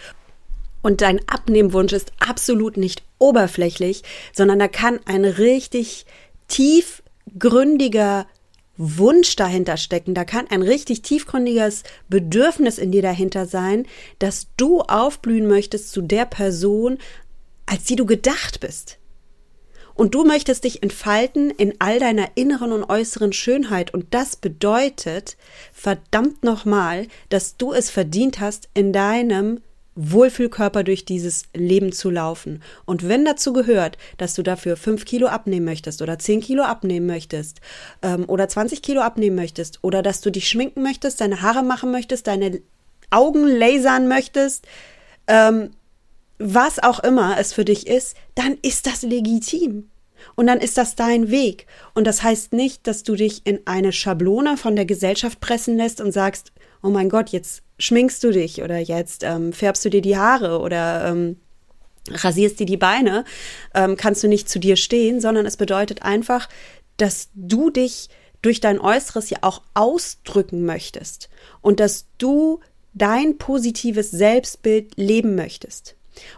Und 0.83 1.01
dein 1.01 1.19
Abnehmwunsch 1.27 1.93
ist 1.93 2.11
absolut 2.19 2.77
nicht 2.77 3.01
oberflächlich, 3.17 4.03
sondern 4.33 4.59
da 4.59 4.67
kann 4.67 4.99
ein 5.05 5.25
richtig 5.25 6.05
tiefgründiger 6.49 8.27
Wunsch 8.75 9.35
dahinter 9.35 9.77
stecken. 9.77 10.13
Da 10.13 10.25
kann 10.25 10.47
ein 10.49 10.61
richtig 10.61 11.01
tiefgründiges 11.01 11.83
Bedürfnis 12.09 12.77
in 12.77 12.91
dir 12.91 13.01
dahinter 13.01 13.45
sein, 13.45 13.87
dass 14.19 14.47
du 14.57 14.81
aufblühen 14.81 15.47
möchtest 15.47 15.91
zu 15.91 16.01
der 16.01 16.25
Person, 16.25 16.97
als 17.65 17.85
die 17.85 17.95
du 17.95 18.05
gedacht 18.05 18.59
bist. 18.59 18.97
Und 19.95 20.15
du 20.15 20.25
möchtest 20.25 20.63
dich 20.63 20.81
entfalten 20.81 21.51
in 21.51 21.75
all 21.79 21.99
deiner 21.99 22.29
inneren 22.35 22.71
und 22.71 22.83
äußeren 22.83 23.31
Schönheit. 23.31 23.93
Und 23.93 24.13
das 24.13 24.35
bedeutet, 24.35 25.37
verdammt 25.71 26.43
nochmal, 26.43 27.07
dass 27.29 27.57
du 27.57 27.73
es 27.73 27.91
verdient 27.91 28.39
hast, 28.39 28.69
in 28.73 28.91
deinem 28.91 29.61
Wohlfühlkörper 29.95 30.83
durch 30.83 31.05
dieses 31.05 31.43
Leben 31.53 31.91
zu 31.91 32.09
laufen. 32.09 32.63
Und 32.85 33.07
wenn 33.07 33.25
dazu 33.25 33.53
gehört, 33.53 33.97
dass 34.17 34.33
du 34.33 34.43
dafür 34.43 34.75
fünf 34.75 35.05
Kilo 35.05 35.27
abnehmen 35.27 35.65
möchtest 35.65 36.01
oder 36.01 36.17
zehn 36.19 36.41
Kilo 36.41 36.63
abnehmen 36.63 37.05
möchtest 37.05 37.61
ähm, 38.01 38.25
oder 38.27 38.47
20 38.47 38.81
Kilo 38.81 39.01
abnehmen 39.01 39.35
möchtest 39.35 39.79
oder 39.81 40.01
dass 40.01 40.21
du 40.21 40.31
dich 40.31 40.49
schminken 40.49 40.81
möchtest, 40.81 41.21
deine 41.21 41.41
Haare 41.41 41.63
machen 41.63 41.91
möchtest, 41.91 42.27
deine 42.27 42.61
Augen 43.11 43.45
lasern 43.45 44.07
möchtest, 44.07 44.65
ähm, 45.27 45.71
was 46.39 46.81
auch 46.81 46.99
immer 46.99 47.37
es 47.39 47.53
für 47.53 47.65
dich 47.65 47.87
ist, 47.87 48.17
dann 48.35 48.57
ist 48.61 48.87
das 48.87 49.03
legitim. 49.03 49.89
Und 50.35 50.47
dann 50.47 50.59
ist 50.59 50.77
das 50.77 50.95
dein 50.95 51.29
Weg. 51.31 51.67
Und 51.93 52.07
das 52.07 52.23
heißt 52.23 52.53
nicht, 52.53 52.87
dass 52.87 53.03
du 53.03 53.15
dich 53.15 53.45
in 53.45 53.59
eine 53.65 53.91
Schablone 53.91 54.57
von 54.57 54.75
der 54.75 54.85
Gesellschaft 54.85 55.39
pressen 55.41 55.77
lässt 55.77 56.01
und 56.01 56.11
sagst, 56.11 56.53
oh 56.81 56.89
mein 56.89 57.09
Gott, 57.09 57.29
jetzt 57.29 57.62
schminkst 57.79 58.23
du 58.23 58.31
dich 58.31 58.61
oder 58.61 58.77
jetzt 58.77 59.23
ähm, 59.23 59.53
färbst 59.53 59.83
du 59.85 59.89
dir 59.89 60.01
die 60.01 60.17
Haare 60.17 60.59
oder 60.59 61.05
ähm, 61.07 61.37
rasierst 62.09 62.59
dir 62.59 62.65
die 62.65 62.77
Beine, 62.77 63.25
ähm, 63.73 63.97
kannst 63.97 64.23
du 64.23 64.27
nicht 64.27 64.49
zu 64.49 64.59
dir 64.59 64.75
stehen, 64.75 65.21
sondern 65.21 65.45
es 65.45 65.57
bedeutet 65.57 66.03
einfach, 66.03 66.49
dass 66.97 67.29
du 67.33 67.69
dich 67.69 68.09
durch 68.41 68.59
dein 68.59 68.79
Äußeres 68.79 69.29
ja 69.29 69.39
auch 69.41 69.61
ausdrücken 69.73 70.65
möchtest 70.65 71.29
und 71.61 71.79
dass 71.79 72.05
du 72.17 72.59
dein 72.93 73.37
positives 73.37 74.11
Selbstbild 74.11 74.97
leben 74.97 75.35
möchtest. 75.35 75.95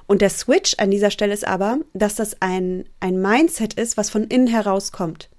Und 0.07 0.21
der 0.21 0.29
Switch 0.29 0.75
an 0.77 0.91
dieser 0.91 1.11
Stelle 1.11 1.33
ist 1.33 1.45
aber, 1.45 1.79
dass 1.93 2.15
das 2.15 2.41
ein, 2.41 2.87
ein 3.01 3.21
Mindset 3.21 3.73
ist, 3.73 3.97
was 3.97 4.09
von 4.09 4.25
innen 4.25 4.47
heraus 4.47 4.93
kommt. 4.93 5.29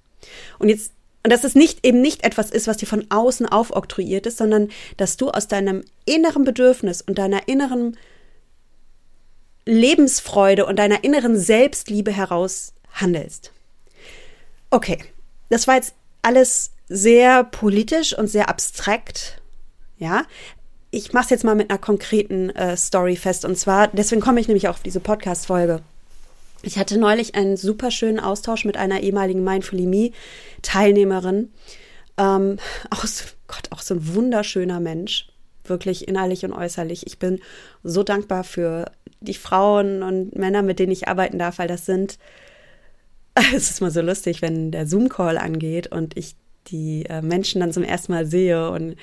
Und 0.59 0.69
jetzt, 0.69 0.93
und 1.26 1.30
dass 1.30 1.42
es 1.42 1.56
nicht 1.56 1.85
eben 1.85 2.00
nicht 2.00 2.23
etwas 2.23 2.52
ist, 2.52 2.68
was 2.68 2.76
dir 2.76 2.87
von 2.87 3.04
außen 3.09 3.47
aufoktroyiert 3.47 4.26
ist, 4.26 4.38
sondern 4.38 4.68
dass 4.97 5.16
du 5.16 5.28
aus 5.28 5.49
deinem 5.49 5.83
inneren 6.04 6.45
Bedürfnis 6.45 7.02
und 7.02 7.18
deiner 7.18 7.49
inneren 7.49 7.97
Lebensfreude 9.64 10.66
und 10.66 10.78
deiner 10.78 11.02
inneren 11.02 11.37
Selbstliebe 11.37 12.12
heraus 12.12 12.75
handelst. 12.92 13.50
Okay, 14.71 15.02
das 15.49 15.66
war 15.66 15.75
jetzt 15.75 15.95
alles 16.23 16.71
sehr 16.88 17.42
politisch 17.42 18.16
und 18.16 18.28
sehr 18.28 18.49
abstrakt. 18.49 19.42
Ja, 19.99 20.26
ich 20.92 21.12
mache 21.12 21.25
es 21.25 21.30
jetzt 21.30 21.45
mal 21.45 21.56
mit 21.56 21.71
einer 21.71 21.80
konkreten 21.80 22.50
äh, 22.50 22.76
Story 22.76 23.16
fest. 23.16 23.45
Und 23.45 23.59
zwar, 23.59 23.88
deswegen 23.88 24.21
komme 24.21 24.38
ich 24.38 24.47
nämlich 24.47 24.68
auch 24.68 24.75
auf 24.75 24.83
diese 24.85 25.00
Podcast-Folge. 25.00 25.83
Ich 26.63 26.79
hatte 26.79 26.99
neulich 26.99 27.35
einen 27.35 27.57
super 27.57 27.91
schönen 27.91 28.21
Austausch 28.21 28.65
mit 28.65 28.77
einer 28.77 29.01
ehemaligen 29.01 29.45
Mindfully 29.45 29.87
Me-Teilnehmerin. 29.87 31.53
Ähm, 32.17 32.59
auch, 32.91 33.05
Gott, 33.47 33.71
auch 33.71 33.81
so 33.81 33.95
ein 33.95 34.15
wunderschöner 34.15 34.81
Mensch. 34.81 35.29
Wirklich 35.65 36.07
innerlich 36.07 36.45
und 36.45 36.53
äußerlich. 36.53 37.07
Ich 37.07 37.19
bin 37.19 37.41
so 37.83 38.03
dankbar 38.03 38.45
für 38.45 38.91
die 39.21 39.35
Frauen 39.35 40.03
und 40.03 40.37
Männer, 40.37 40.63
mit 40.63 40.79
denen 40.79 40.93
ich 40.93 41.09
arbeiten 41.09 41.39
darf, 41.39 41.59
weil 41.59 41.69
das 41.69 41.87
sind, 41.87 42.19
es 43.35 43.71
ist 43.71 43.81
mal 43.81 43.91
so 43.91 44.01
lustig, 44.01 44.43
wenn 44.43 44.71
der 44.71 44.87
Zoom-Call 44.87 45.39
angeht 45.39 45.89
und 45.89 46.17
ich 46.17 46.37
die 46.69 47.05
äh, 47.07 47.23
Menschen 47.23 47.61
dann 47.61 47.73
zum 47.73 47.83
ersten 47.83 48.13
Mal 48.13 48.27
sehe 48.27 48.71
und 48.71 48.97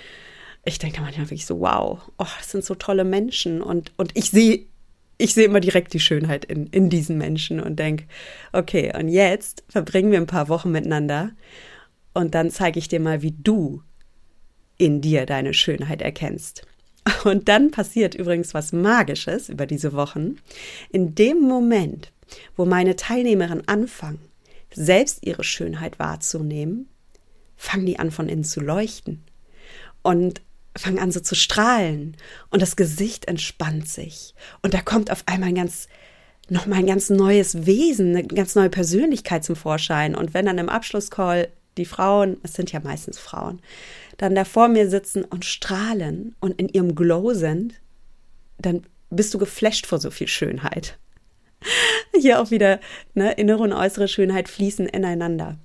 ich 0.66 0.80
denke 0.80 1.02
manchmal 1.02 1.26
wirklich 1.26 1.46
so, 1.46 1.60
wow, 1.60 2.00
oh, 2.18 2.26
das 2.38 2.52
sind 2.52 2.64
so 2.64 2.76
tolle 2.76 3.04
Menschen. 3.04 3.62
Und, 3.62 3.92
und 3.98 4.12
ich 4.16 4.32
sehe 4.32 4.66
ich 5.24 5.34
sehe 5.34 5.46
immer 5.46 5.62
direkt 5.62 5.94
die 5.94 6.02
Schönheit 6.02 6.44
in, 6.44 6.68
in 6.68 6.90
diesen 6.90 7.18
Menschen 7.18 7.62
und 7.62 7.80
denke, 7.80 8.04
okay, 8.52 8.92
und 8.94 9.08
jetzt 9.08 9.64
verbringen 9.70 10.12
wir 10.12 10.20
ein 10.20 10.28
paar 10.28 10.50
Wochen 10.50 10.70
miteinander 10.70 11.32
und 12.14 12.36
dann 12.36 12.52
zeige 12.52 12.78
ich 12.78 12.90
dir 12.90 13.00
mal, 13.00 13.22
wie 13.22 13.32
du 13.32 13.82
in 14.78 15.00
dir 15.00 15.26
deine 15.26 15.54
Schönheit 15.54 16.02
erkennst. 16.02 16.68
Und 17.24 17.48
dann 17.48 17.72
passiert 17.72 18.16
übrigens 18.16 18.54
was 18.54 18.72
Magisches 18.72 19.50
über 19.50 19.66
diese 19.66 19.94
Wochen. 19.94 20.38
In 20.90 21.16
dem 21.16 21.42
Moment, 21.42 22.12
wo 22.56 22.66
meine 22.66 22.96
Teilnehmerinnen 22.96 23.68
anfangen, 23.68 24.20
selbst 24.72 25.26
ihre 25.26 25.44
Schönheit 25.44 26.00
wahrzunehmen, 26.00 26.90
fangen 27.56 27.86
die 27.86 28.00
an, 28.00 28.12
von 28.12 28.30
innen 28.30 28.44
zu 28.44 28.62
leuchten. 28.62 29.24
Und 30.02 30.42
fangen 30.78 31.00
an 31.00 31.12
so 31.12 31.20
zu 31.20 31.36
strahlen 31.36 32.18
und 32.50 32.62
das 32.62 32.76
Gesicht 32.76 33.28
entspannt 33.28 33.88
sich 33.88 34.34
und 34.62 34.74
da 34.74 34.82
kommt 34.82 35.12
auf 35.12 35.24
einmal 35.26 35.50
ein 35.50 35.56
ganz 35.56 35.88
noch 36.50 36.66
mal 36.66 36.76
ein 36.76 36.88
ganz 36.88 37.10
neues 37.10 37.66
Wesen, 37.66 38.16
eine 38.16 38.28
ganz 38.28 38.56
neue 38.56 38.70
Persönlichkeit 38.70 39.44
zum 39.46 39.56
Vorschein 39.56 40.16
und 40.16 40.34
wenn 40.34 40.46
dann 40.46 40.58
im 40.58 40.70
Abschlusscall 40.70 41.50
die 41.78 41.86
Frauen, 41.86 42.38
es 42.44 42.54
sind 42.54 42.72
ja 42.72 42.80
meistens 42.80 43.18
Frauen, 43.18 43.62
dann 44.18 44.36
da 44.36 44.46
vor 44.46 44.68
mir 44.68 44.90
sitzen 44.90 45.24
und 45.24 45.46
strahlen 45.46 46.36
und 46.40 46.60
in 46.60 46.70
ihrem 46.70 46.96
Glow 46.96 47.34
sind, 47.34 47.76
dann 48.60 48.86
bist 49.10 49.34
du 49.34 49.38
geflasht 49.38 49.86
vor 49.86 50.00
so 50.00 50.12
viel 50.12 50.28
Schönheit. 50.28 50.98
Hier 52.20 52.42
auch 52.42 52.52
wieder, 52.52 52.80
ne, 53.14 53.32
innere 53.34 53.64
und 53.64 53.74
äußere 53.74 54.08
Schönheit 54.08 54.50
fließen 54.50 54.88
ineinander. 54.88 55.58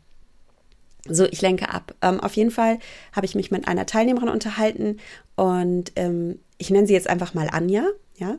So, 1.08 1.24
ich 1.24 1.42
lenke 1.42 1.68
ab. 1.70 1.94
Ähm, 2.02 2.20
auf 2.20 2.34
jeden 2.34 2.50
Fall 2.50 2.78
habe 3.12 3.26
ich 3.26 3.34
mich 3.34 3.50
mit 3.50 3.68
einer 3.68 3.86
Teilnehmerin 3.86 4.28
unterhalten 4.28 4.98
und 5.36 5.92
ähm, 5.96 6.38
ich 6.58 6.70
nenne 6.70 6.86
sie 6.86 6.94
jetzt 6.94 7.08
einfach 7.08 7.34
mal 7.34 7.48
Anja, 7.50 7.86
ja. 8.16 8.38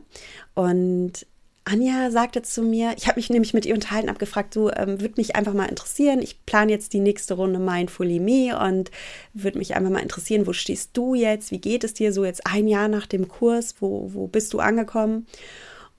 Und 0.54 1.26
Anja 1.64 2.10
sagte 2.10 2.42
zu 2.42 2.62
mir, 2.62 2.94
ich 2.96 3.06
habe 3.06 3.18
mich 3.18 3.30
nämlich 3.30 3.54
mit 3.54 3.66
ihr 3.66 3.74
unterhalten, 3.74 4.08
habe 4.08 4.18
gefragt, 4.18 4.56
du, 4.56 4.70
ähm, 4.70 5.00
würde 5.00 5.14
mich 5.16 5.36
einfach 5.36 5.52
mal 5.52 5.66
interessieren, 5.66 6.20
ich 6.20 6.44
plane 6.44 6.72
jetzt 6.72 6.92
die 6.92 7.00
nächste 7.00 7.34
Runde 7.34 7.58
Mindfully 7.58 8.18
Me 8.18 8.58
und 8.58 8.90
würde 9.34 9.58
mich 9.58 9.76
einfach 9.76 9.90
mal 9.90 10.02
interessieren, 10.02 10.46
wo 10.46 10.52
stehst 10.52 10.90
du 10.94 11.14
jetzt, 11.14 11.50
wie 11.50 11.60
geht 11.60 11.84
es 11.84 11.94
dir 11.94 12.12
so 12.12 12.24
jetzt 12.24 12.46
ein 12.46 12.66
Jahr 12.66 12.88
nach 12.88 13.06
dem 13.06 13.28
Kurs, 13.28 13.76
wo, 13.80 14.10
wo 14.12 14.26
bist 14.26 14.52
du 14.52 14.58
angekommen? 14.60 15.26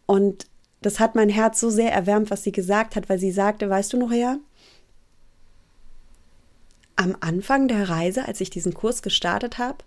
Und 0.05 0.47
das 0.81 0.99
hat 0.99 1.15
mein 1.15 1.29
Herz 1.29 1.59
so 1.59 1.69
sehr 1.69 1.93
erwärmt, 1.93 2.31
was 2.31 2.43
sie 2.43 2.51
gesagt 2.51 2.95
hat, 2.95 3.07
weil 3.07 3.19
sie 3.19 3.31
sagte, 3.31 3.69
weißt 3.69 3.93
du 3.93 3.97
noch 3.97 4.11
her, 4.11 4.39
am 7.01 7.17
Anfang 7.19 7.67
der 7.67 7.89
Reise, 7.89 8.25
als 8.25 8.41
ich 8.41 8.51
diesen 8.51 8.73
Kurs 8.73 9.01
gestartet 9.01 9.57
habe, 9.57 9.79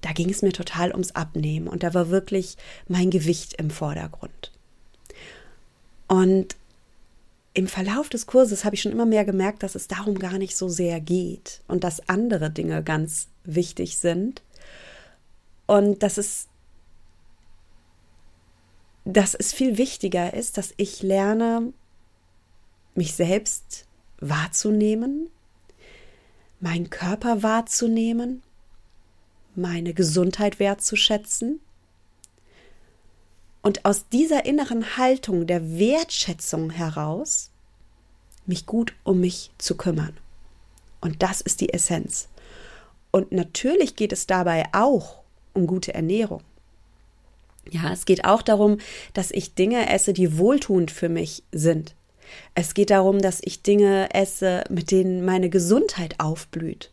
da 0.00 0.12
ging 0.12 0.30
es 0.30 0.42
mir 0.42 0.52
total 0.52 0.90
ums 0.90 1.12
Abnehmen 1.12 1.68
und 1.68 1.82
da 1.82 1.94
war 1.94 2.08
wirklich 2.08 2.56
mein 2.88 3.10
Gewicht 3.10 3.54
im 3.54 3.70
Vordergrund. 3.70 4.50
Und 6.08 6.56
im 7.54 7.68
Verlauf 7.68 8.08
des 8.08 8.26
Kurses 8.26 8.64
habe 8.64 8.74
ich 8.74 8.82
schon 8.82 8.92
immer 8.92 9.04
mehr 9.04 9.26
gemerkt, 9.26 9.62
dass 9.62 9.74
es 9.74 9.88
darum 9.88 10.18
gar 10.18 10.38
nicht 10.38 10.56
so 10.56 10.68
sehr 10.68 11.00
geht 11.00 11.60
und 11.68 11.84
dass 11.84 12.08
andere 12.08 12.50
Dinge 12.50 12.82
ganz 12.82 13.28
wichtig 13.44 13.98
sind 13.98 14.42
und 15.66 16.02
dass 16.02 16.18
es 16.18 16.48
dass 19.04 19.34
es 19.34 19.52
viel 19.52 19.78
wichtiger 19.78 20.32
ist, 20.32 20.58
dass 20.58 20.72
ich 20.76 21.02
lerne, 21.02 21.72
mich 22.94 23.14
selbst 23.14 23.86
wahrzunehmen, 24.20 25.28
meinen 26.62 26.90
Körper 26.90 27.42
wahrzunehmen, 27.42 28.42
meine 29.54 29.92
Gesundheit 29.92 30.58
wertzuschätzen 30.58 31.60
und 33.62 33.84
aus 33.84 34.08
dieser 34.08 34.46
inneren 34.46 34.96
Haltung 34.96 35.46
der 35.46 35.78
Wertschätzung 35.78 36.70
heraus 36.70 37.50
mich 38.46 38.64
gut 38.64 38.94
um 39.04 39.20
mich 39.20 39.50
zu 39.58 39.76
kümmern. 39.76 40.16
Und 41.00 41.22
das 41.22 41.40
ist 41.40 41.60
die 41.60 41.72
Essenz. 41.72 42.28
Und 43.10 43.32
natürlich 43.32 43.96
geht 43.96 44.12
es 44.12 44.26
dabei 44.26 44.66
auch 44.72 45.22
um 45.52 45.66
gute 45.66 45.92
Ernährung. 45.94 46.42
Ja, 47.70 47.92
es 47.92 48.04
geht 48.04 48.24
auch 48.24 48.42
darum, 48.42 48.78
dass 49.14 49.30
ich 49.30 49.54
Dinge 49.54 49.90
esse, 49.90 50.12
die 50.12 50.38
wohltuend 50.38 50.90
für 50.90 51.08
mich 51.08 51.42
sind. 51.52 51.94
Es 52.54 52.74
geht 52.74 52.90
darum, 52.90 53.20
dass 53.20 53.40
ich 53.42 53.62
Dinge 53.62 54.12
esse, 54.14 54.64
mit 54.68 54.90
denen 54.90 55.24
meine 55.24 55.50
Gesundheit 55.50 56.16
aufblüht. 56.18 56.90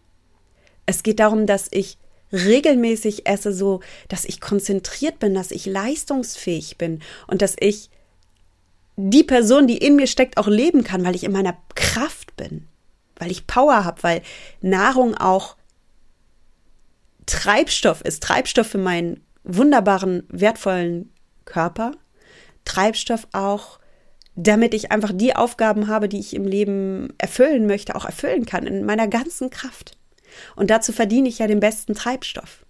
Es 0.86 1.04
geht 1.04 1.20
darum, 1.20 1.46
dass 1.46 1.68
ich 1.72 1.98
regelmäßig 2.32 3.28
esse, 3.28 3.54
so 3.54 3.82
dass 4.08 4.26
ich 4.26 4.40
konzentriert 4.40 5.20
bin, 5.20 5.34
dass 5.34 5.52
ich 5.52 5.66
leistungsfähig 5.66 6.78
bin 6.78 7.02
und 7.28 7.42
dass 7.42 7.56
ich 7.60 7.90
die 8.96 9.24
Person, 9.24 9.68
die 9.68 9.78
in 9.78 9.96
mir 9.96 10.08
steckt, 10.08 10.38
auch 10.38 10.48
leben 10.48 10.84
kann, 10.84 11.06
weil 11.06 11.16
ich 11.16 11.24
in 11.24 11.32
meiner 11.32 11.58
Kraft 11.74 12.36
bin, 12.36 12.68
weil 13.18 13.32
ich 13.32 13.48
Power 13.48 13.86
habe, 13.86 14.04
weil 14.04 14.22
Nahrung 14.62 15.16
auch 15.16 15.56
Treibstoff 17.26 18.02
ist, 18.02 18.24
Treibstoff 18.24 18.68
für 18.68 18.78
meinen 18.78 19.24
wunderbaren, 19.44 20.24
wertvollen 20.30 21.12
Körper, 21.46 21.92
Treibstoff 22.66 23.28
auch, 23.32 23.80
damit 24.42 24.74
ich 24.74 24.92
einfach 24.92 25.12
die 25.14 25.36
Aufgaben 25.36 25.88
habe, 25.88 26.08
die 26.08 26.20
ich 26.20 26.34
im 26.34 26.46
Leben 26.46 27.14
erfüllen 27.18 27.68
möchte, 27.68 27.96
auch 27.96 28.06
erfüllen 28.06 28.46
kann, 28.46 28.66
in 28.66 28.86
meiner 28.86 29.08
ganzen 29.08 29.50
Kraft. 29.50 29.98
Und 30.56 30.70
dazu 30.70 30.94
verdiene 30.94 31.28
ich 31.28 31.40
ja 31.40 31.48
den 31.48 31.60
besten 31.60 31.94
Treibstoff. 31.94 32.66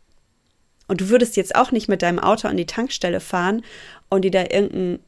Und 0.88 1.02
du 1.02 1.10
würdest 1.10 1.38
jetzt 1.38 1.56
auch 1.56 1.72
nicht 1.72 1.88
mit 1.88 2.02
deinem 2.02 2.18
Auto 2.18 2.48
an 2.48 2.58
die 2.58 2.66
Tankstelle 2.66 3.20
fahren 3.20 3.62
und 4.10 4.24
dir 4.24 4.32
da 4.32 4.42
irgendeinen 4.42 5.00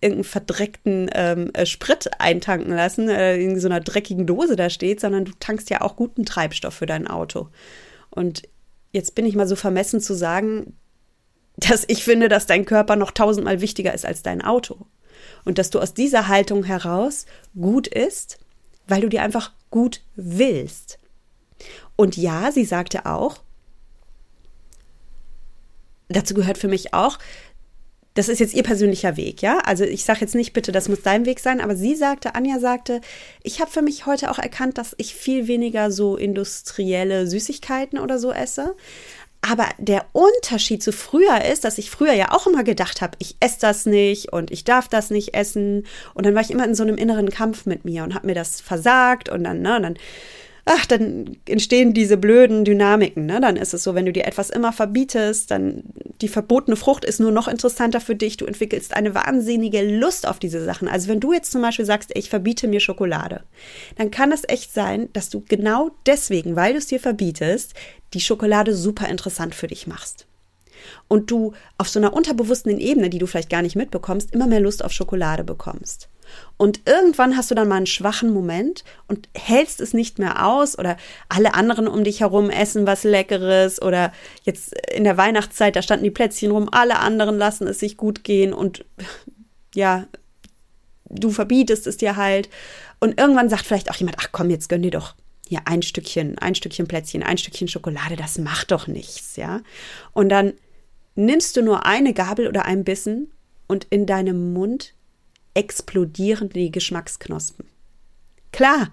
irgendeinen 0.00 0.24
verdreckten 0.24 1.10
ähm, 1.12 1.50
äh, 1.54 1.66
Sprit 1.66 2.08
eintanken 2.20 2.72
lassen, 2.72 3.08
äh, 3.08 3.36
in 3.36 3.58
so 3.58 3.66
einer 3.66 3.80
dreckigen 3.80 4.26
Dose 4.26 4.54
da 4.54 4.70
steht, 4.70 5.00
sondern 5.00 5.24
du 5.24 5.32
tankst 5.40 5.70
ja 5.70 5.80
auch 5.80 5.96
guten 5.96 6.24
Treibstoff 6.24 6.74
für 6.74 6.86
dein 6.86 7.08
Auto. 7.08 7.48
Und 8.10 8.42
jetzt 8.92 9.16
bin 9.16 9.26
ich 9.26 9.34
mal 9.34 9.48
so 9.48 9.56
vermessen 9.56 10.00
zu 10.00 10.14
sagen, 10.14 10.76
dass 11.56 11.84
ich 11.88 12.04
finde, 12.04 12.28
dass 12.28 12.46
dein 12.46 12.64
Körper 12.64 12.94
noch 12.94 13.10
tausendmal 13.10 13.60
wichtiger 13.60 13.92
ist 13.92 14.06
als 14.06 14.22
dein 14.22 14.40
Auto. 14.40 14.86
Und 15.44 15.58
dass 15.58 15.70
du 15.70 15.80
aus 15.80 15.94
dieser 15.94 16.28
Haltung 16.28 16.64
heraus 16.64 17.26
gut 17.54 17.86
isst, 17.86 18.38
weil 18.86 19.00
du 19.00 19.08
dir 19.08 19.22
einfach 19.22 19.52
gut 19.70 20.02
willst. 20.16 20.98
Und 21.96 22.16
ja, 22.16 22.52
sie 22.52 22.64
sagte 22.64 23.06
auch, 23.06 23.40
dazu 26.08 26.34
gehört 26.34 26.58
für 26.58 26.68
mich 26.68 26.94
auch, 26.94 27.18
das 28.18 28.28
ist 28.28 28.40
jetzt 28.40 28.54
ihr 28.54 28.64
persönlicher 28.64 29.16
Weg, 29.16 29.42
ja? 29.42 29.58
Also 29.58 29.84
ich 29.84 30.04
sage 30.04 30.22
jetzt 30.22 30.34
nicht 30.34 30.52
bitte, 30.52 30.72
das 30.72 30.88
muss 30.88 31.02
dein 31.02 31.24
Weg 31.24 31.38
sein, 31.38 31.60
aber 31.60 31.76
sie 31.76 31.94
sagte, 31.94 32.34
Anja 32.34 32.58
sagte, 32.58 33.00
ich 33.44 33.60
habe 33.60 33.70
für 33.70 33.82
mich 33.82 34.06
heute 34.06 34.32
auch 34.32 34.40
erkannt, 34.40 34.76
dass 34.76 34.96
ich 34.98 35.14
viel 35.14 35.46
weniger 35.46 35.92
so 35.92 36.16
industrielle 36.16 37.28
Süßigkeiten 37.28 37.96
oder 37.96 38.18
so 38.18 38.32
esse. 38.32 38.74
Aber 39.40 39.68
der 39.78 40.06
Unterschied 40.12 40.82
zu 40.82 40.92
früher 40.92 41.44
ist, 41.44 41.64
dass 41.64 41.78
ich 41.78 41.90
früher 41.90 42.12
ja 42.12 42.32
auch 42.32 42.46
immer 42.46 42.64
gedacht 42.64 43.00
habe, 43.00 43.16
ich 43.18 43.36
esse 43.40 43.60
das 43.60 43.86
nicht 43.86 44.32
und 44.32 44.50
ich 44.50 44.64
darf 44.64 44.88
das 44.88 45.10
nicht 45.10 45.34
essen. 45.34 45.86
Und 46.14 46.26
dann 46.26 46.34
war 46.34 46.42
ich 46.42 46.50
immer 46.50 46.64
in 46.64 46.74
so 46.74 46.82
einem 46.82 46.96
inneren 46.96 47.30
Kampf 47.30 47.64
mit 47.64 47.84
mir 47.84 48.02
und 48.02 48.14
habe 48.14 48.26
mir 48.26 48.34
das 48.34 48.60
versagt 48.60 49.28
und 49.28 49.44
dann, 49.44 49.62
ne, 49.62 49.80
dann 49.80 49.96
ach, 50.68 50.86
dann 50.86 51.36
entstehen 51.46 51.94
diese 51.94 52.16
blöden 52.16 52.64
Dynamiken. 52.64 53.26
Ne? 53.26 53.40
Dann 53.40 53.56
ist 53.56 53.74
es 53.74 53.82
so, 53.82 53.94
wenn 53.94 54.06
du 54.06 54.12
dir 54.12 54.26
etwas 54.26 54.50
immer 54.50 54.72
verbietest, 54.72 55.50
dann 55.50 55.82
die 56.20 56.28
verbotene 56.28 56.76
Frucht 56.76 57.04
ist 57.04 57.20
nur 57.20 57.32
noch 57.32 57.48
interessanter 57.48 58.00
für 58.00 58.14
dich. 58.14 58.36
Du 58.36 58.46
entwickelst 58.46 58.94
eine 58.94 59.14
wahnsinnige 59.14 59.82
Lust 59.98 60.28
auf 60.28 60.38
diese 60.38 60.64
Sachen. 60.64 60.86
Also 60.86 61.08
wenn 61.08 61.20
du 61.20 61.32
jetzt 61.32 61.52
zum 61.52 61.62
Beispiel 61.62 61.84
sagst, 61.84 62.10
ich 62.14 62.28
verbiete 62.28 62.68
mir 62.68 62.80
Schokolade, 62.80 63.42
dann 63.96 64.10
kann 64.10 64.30
es 64.30 64.42
echt 64.46 64.72
sein, 64.72 65.08
dass 65.14 65.30
du 65.30 65.42
genau 65.48 65.90
deswegen, 66.06 66.54
weil 66.54 66.72
du 66.72 66.78
es 66.78 66.86
dir 66.86 67.00
verbietest, 67.00 67.74
die 68.14 68.20
Schokolade 68.20 68.74
super 68.74 69.08
interessant 69.08 69.54
für 69.54 69.66
dich 69.68 69.86
machst 69.86 70.26
und 71.08 71.30
du 71.30 71.52
auf 71.78 71.88
so 71.88 71.98
einer 71.98 72.12
unterbewussten 72.12 72.78
Ebene, 72.78 73.10
die 73.10 73.18
du 73.18 73.26
vielleicht 73.26 73.50
gar 73.50 73.62
nicht 73.62 73.76
mitbekommst, 73.76 74.32
immer 74.32 74.46
mehr 74.46 74.60
Lust 74.60 74.84
auf 74.84 74.92
Schokolade 74.92 75.44
bekommst. 75.44 76.08
Und 76.56 76.80
irgendwann 76.86 77.36
hast 77.36 77.50
du 77.50 77.54
dann 77.54 77.68
mal 77.68 77.76
einen 77.76 77.86
schwachen 77.86 78.32
Moment 78.32 78.84
und 79.06 79.28
hältst 79.34 79.80
es 79.80 79.94
nicht 79.94 80.18
mehr 80.18 80.46
aus 80.46 80.78
oder 80.78 80.96
alle 81.28 81.54
anderen 81.54 81.86
um 81.86 82.04
dich 82.04 82.20
herum 82.20 82.50
essen 82.50 82.86
was 82.86 83.04
Leckeres 83.04 83.80
oder 83.80 84.12
jetzt 84.42 84.74
in 84.90 85.04
der 85.04 85.16
Weihnachtszeit, 85.16 85.76
da 85.76 85.82
standen 85.82 86.04
die 86.04 86.10
Plätzchen 86.10 86.50
rum, 86.50 86.68
alle 86.70 86.98
anderen 86.98 87.38
lassen 87.38 87.66
es 87.66 87.78
sich 87.78 87.96
gut 87.96 88.24
gehen 88.24 88.52
und 88.52 88.84
ja, 89.74 90.06
du 91.08 91.30
verbietest 91.30 91.86
es 91.86 91.96
dir 91.96 92.16
halt. 92.16 92.48
Und 93.00 93.18
irgendwann 93.20 93.48
sagt 93.48 93.64
vielleicht 93.64 93.90
auch 93.90 93.96
jemand, 93.96 94.16
ach 94.20 94.28
komm, 94.32 94.50
jetzt 94.50 94.68
gönn 94.68 94.82
dir 94.82 94.90
doch 94.90 95.14
hier 95.46 95.62
ein 95.64 95.82
Stückchen, 95.82 96.38
ein 96.38 96.54
Stückchen 96.54 96.88
Plätzchen, 96.88 97.22
ein 97.22 97.38
Stückchen 97.38 97.68
Schokolade, 97.68 98.16
das 98.16 98.38
macht 98.38 98.70
doch 98.70 98.86
nichts, 98.86 99.36
ja. 99.36 99.62
Und 100.12 100.28
dann 100.28 100.52
nimmst 101.14 101.56
du 101.56 101.62
nur 101.62 101.86
eine 101.86 102.12
Gabel 102.12 102.48
oder 102.48 102.64
einen 102.64 102.84
Bissen 102.84 103.30
und 103.66 103.86
in 103.90 104.06
deinem 104.06 104.52
Mund 104.52 104.94
explodieren 105.54 106.48
die 106.50 106.70
Geschmacksknospen. 106.70 107.66
Klar, 108.52 108.90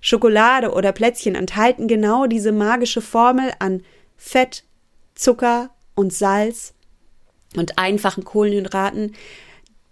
Schokolade 0.00 0.72
oder 0.72 0.92
Plätzchen 0.92 1.34
enthalten 1.34 1.88
genau 1.88 2.26
diese 2.26 2.52
magische 2.52 3.00
Formel 3.00 3.52
an 3.58 3.82
Fett, 4.16 4.64
Zucker 5.14 5.70
und 5.94 6.12
Salz 6.12 6.74
und 7.56 7.78
einfachen 7.78 8.24
Kohlenhydraten, 8.24 9.14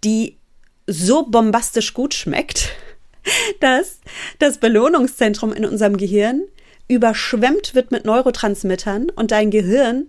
die 0.03 0.37
so 0.85 1.25
bombastisch 1.25 1.93
gut 1.93 2.13
schmeckt, 2.13 2.69
dass 3.59 3.99
das 4.39 4.59
Belohnungszentrum 4.59 5.53
in 5.53 5.65
unserem 5.65 5.97
Gehirn 5.97 6.43
überschwemmt 6.87 7.73
wird 7.73 7.91
mit 7.91 8.05
Neurotransmittern 8.05 9.09
und 9.09 9.31
dein 9.31 9.49
Gehirn 9.49 10.07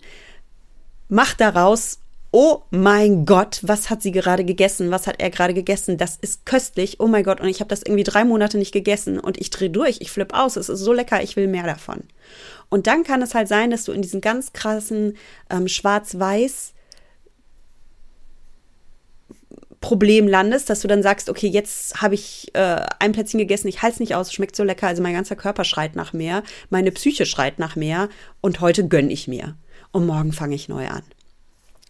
macht 1.08 1.40
daraus 1.40 2.00
oh 2.34 2.62
mein 2.70 3.26
Gott, 3.26 3.60
was 3.62 3.90
hat 3.90 4.02
sie 4.02 4.10
gerade 4.10 4.44
gegessen? 4.44 4.90
Was 4.90 5.06
hat 5.06 5.20
er 5.22 5.30
gerade 5.30 5.54
gegessen? 5.54 5.98
Das 5.98 6.16
ist 6.16 6.44
köstlich. 6.44 6.98
Oh 6.98 7.06
mein 7.06 7.22
Gott. 7.22 7.40
Und 7.40 7.46
ich 7.46 7.60
habe 7.60 7.68
das 7.68 7.82
irgendwie 7.82 8.02
drei 8.02 8.24
Monate 8.24 8.58
nicht 8.58 8.72
gegessen 8.72 9.20
und 9.20 9.40
ich 9.40 9.50
drehe 9.50 9.70
durch, 9.70 9.98
ich 10.00 10.10
flippe 10.10 10.34
aus. 10.34 10.56
Es 10.56 10.68
ist 10.68 10.80
so 10.80 10.92
lecker, 10.92 11.22
ich 11.22 11.36
will 11.36 11.46
mehr 11.46 11.62
davon. 11.62 12.02
Und 12.70 12.88
dann 12.88 13.04
kann 13.04 13.22
es 13.22 13.36
halt 13.36 13.46
sein, 13.46 13.70
dass 13.70 13.84
du 13.84 13.92
in 13.92 14.02
diesen 14.02 14.20
ganz 14.20 14.52
krassen 14.52 15.16
ähm, 15.48 15.68
Schwarz-Weiß 15.68 16.74
Problem 19.80 20.26
landest, 20.26 20.68
dass 20.70 20.80
du 20.80 20.88
dann 20.88 21.04
sagst, 21.04 21.30
okay, 21.30 21.46
jetzt 21.46 22.02
habe 22.02 22.14
ich 22.14 22.50
äh, 22.54 22.84
ein 22.98 23.12
Plätzchen 23.12 23.38
gegessen, 23.38 23.68
ich 23.68 23.82
halte 23.82 23.94
es 23.94 24.00
nicht 24.00 24.16
aus, 24.16 24.32
schmeckt 24.32 24.56
so 24.56 24.64
lecker, 24.64 24.88
also 24.88 25.02
mein 25.02 25.14
ganzer 25.14 25.36
Körper 25.36 25.62
schreit 25.62 25.94
nach 25.94 26.12
mehr, 26.12 26.42
meine 26.68 26.90
Psyche 26.90 27.26
schreit 27.26 27.60
nach 27.60 27.76
mehr 27.76 28.08
und 28.40 28.60
heute 28.60 28.88
gönne 28.88 29.12
ich 29.12 29.28
mir 29.28 29.56
und 29.92 30.06
morgen 30.06 30.32
fange 30.32 30.54
ich 30.56 30.68
neu 30.68 30.88
an. 30.88 31.04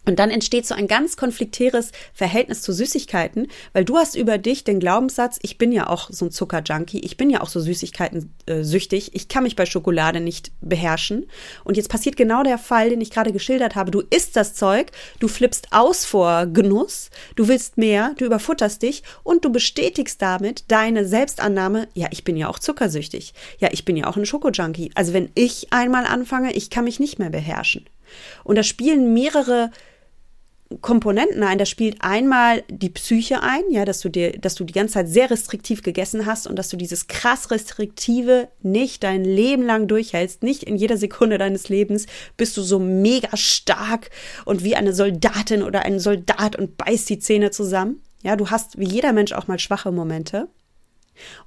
Und 0.07 0.19
dann 0.19 0.31
entsteht 0.31 0.67
so 0.67 0.75
ein 0.75 0.87
ganz 0.87 1.17
konfliktäres 1.17 1.93
Verhältnis 2.13 2.63
zu 2.63 2.73
Süßigkeiten, 2.73 3.49
weil 3.73 3.85
du 3.85 3.97
hast 3.97 4.17
über 4.17 4.39
dich 4.39 4.65
den 4.65 4.81
Glaubenssatz, 4.81 5.39
ich 5.43 5.57
bin 5.57 5.73
ja 5.73 5.89
auch 5.89 6.11
so 6.11 6.27
ein 6.27 6.31
Zuckerjunkie, 6.31 7.01
ich 7.01 7.17
bin 7.17 7.31
ja 7.31 7.41
auch 7.41 7.49
so 7.49 7.61
Süßigkeiten 7.61 8.33
äh, 8.47 8.63
süchtig, 8.63 9.15
ich 9.15 9.29
kann 9.29 9.45
mich 9.45 9.57
bei 9.57 9.67
Schokolade 9.67 10.21
nicht 10.21 10.53
beherrschen. 10.61 11.27
Und 11.65 11.77
jetzt 11.77 11.89
passiert 11.89 12.17
genau 12.17 12.43
der 12.43 12.59
Fall, 12.59 12.91
den 12.91 13.01
ich 13.01 13.11
gerade 13.11 13.33
geschildert 13.33 13.75
habe. 13.75 13.91
Du 13.91 14.01
isst 14.01 14.37
das 14.37 14.55
Zeug, 14.55 14.93
du 15.21 15.29
flippst 15.29 15.69
aus 15.71 16.05
vor 16.05 16.47
Genuss, 16.47 17.11
du 17.37 17.49
willst 17.49 17.79
mehr, 17.79 18.15
du 18.19 18.27
überfutterst 18.27 18.83
dich 18.83 19.03
und 19.23 19.45
du 19.45 19.51
bestätigst 19.51 20.21
damit 20.21 20.65
deine 20.69 21.07
Selbstannahme, 21.07 21.89
ja, 21.95 22.09
ich 22.11 22.25
bin 22.25 22.37
ja 22.37 22.49
auch 22.49 22.59
zuckersüchtig. 22.59 23.33
Ja, 23.59 23.71
ich 23.73 23.85
bin 23.85 23.97
ja 23.97 24.07
auch 24.07 24.17
ein 24.17 24.27
Schokojunkie. 24.27 24.91
Also 24.95 25.15
wenn 25.15 25.31
ich 25.35 25.73
einmal 25.73 26.05
anfange, 26.05 26.53
ich 26.53 26.69
kann 26.69 26.85
mich 26.85 27.01
nicht 27.01 27.19
mehr 27.19 27.31
beherrschen. 27.31 27.87
Und 28.45 28.57
da 28.57 28.63
spielen 28.63 29.15
mehrere 29.15 29.71
Komponenten 30.81 31.43
ein. 31.43 31.59
Da 31.59 31.67
spielt 31.67 31.99
einmal 32.01 32.63
die 32.69 32.89
Psyche 32.89 33.43
ein, 33.43 33.63
ja, 33.71 33.85
dass 33.85 34.01
du 34.01 34.09
dir, 34.09 34.33
dass 34.39 34.55
du 34.55 34.65
die 34.65 34.73
ganze 34.73 34.95
Zeit 34.95 35.09
sehr 35.09 35.31
restriktiv 35.31 35.83
gegessen 35.83 36.27
hast 36.27 36.47
und 36.47 36.57
dass 36.57 36.69
du 36.69 36.77
dieses 36.77 37.07
krass 37.07 37.51
restriktive 37.51 38.49
nicht 38.63 39.03
dein 39.03 39.25
Leben 39.25 39.63
lang 39.63 39.89
durchhältst, 39.89 40.43
nicht 40.43 40.63
in 40.63 40.77
jeder 40.77 40.97
Sekunde 40.97 41.39
deines 41.39 41.69
Lebens 41.69 42.07
bist 42.37 42.57
du 42.57 42.63
so 42.63 42.79
mega 42.79 43.37
stark 43.37 44.11
und 44.45 44.65
wie 44.65 44.77
eine 44.77 44.93
Soldatin 44.93 45.63
oder 45.63 45.83
ein 45.85 46.01
Soldat 46.01 46.57
und 46.57 46.77
beißt 46.77 47.09
die 47.09 47.19
Zähne 47.19 47.51
zusammen. 47.51 48.03
Ja, 48.23 48.37
du 48.37 48.51
hast 48.51 48.79
wie 48.79 48.89
jeder 48.89 49.13
Mensch 49.13 49.33
auch 49.33 49.47
mal 49.47 49.59
schwache 49.59 49.93
Momente. 49.93 50.49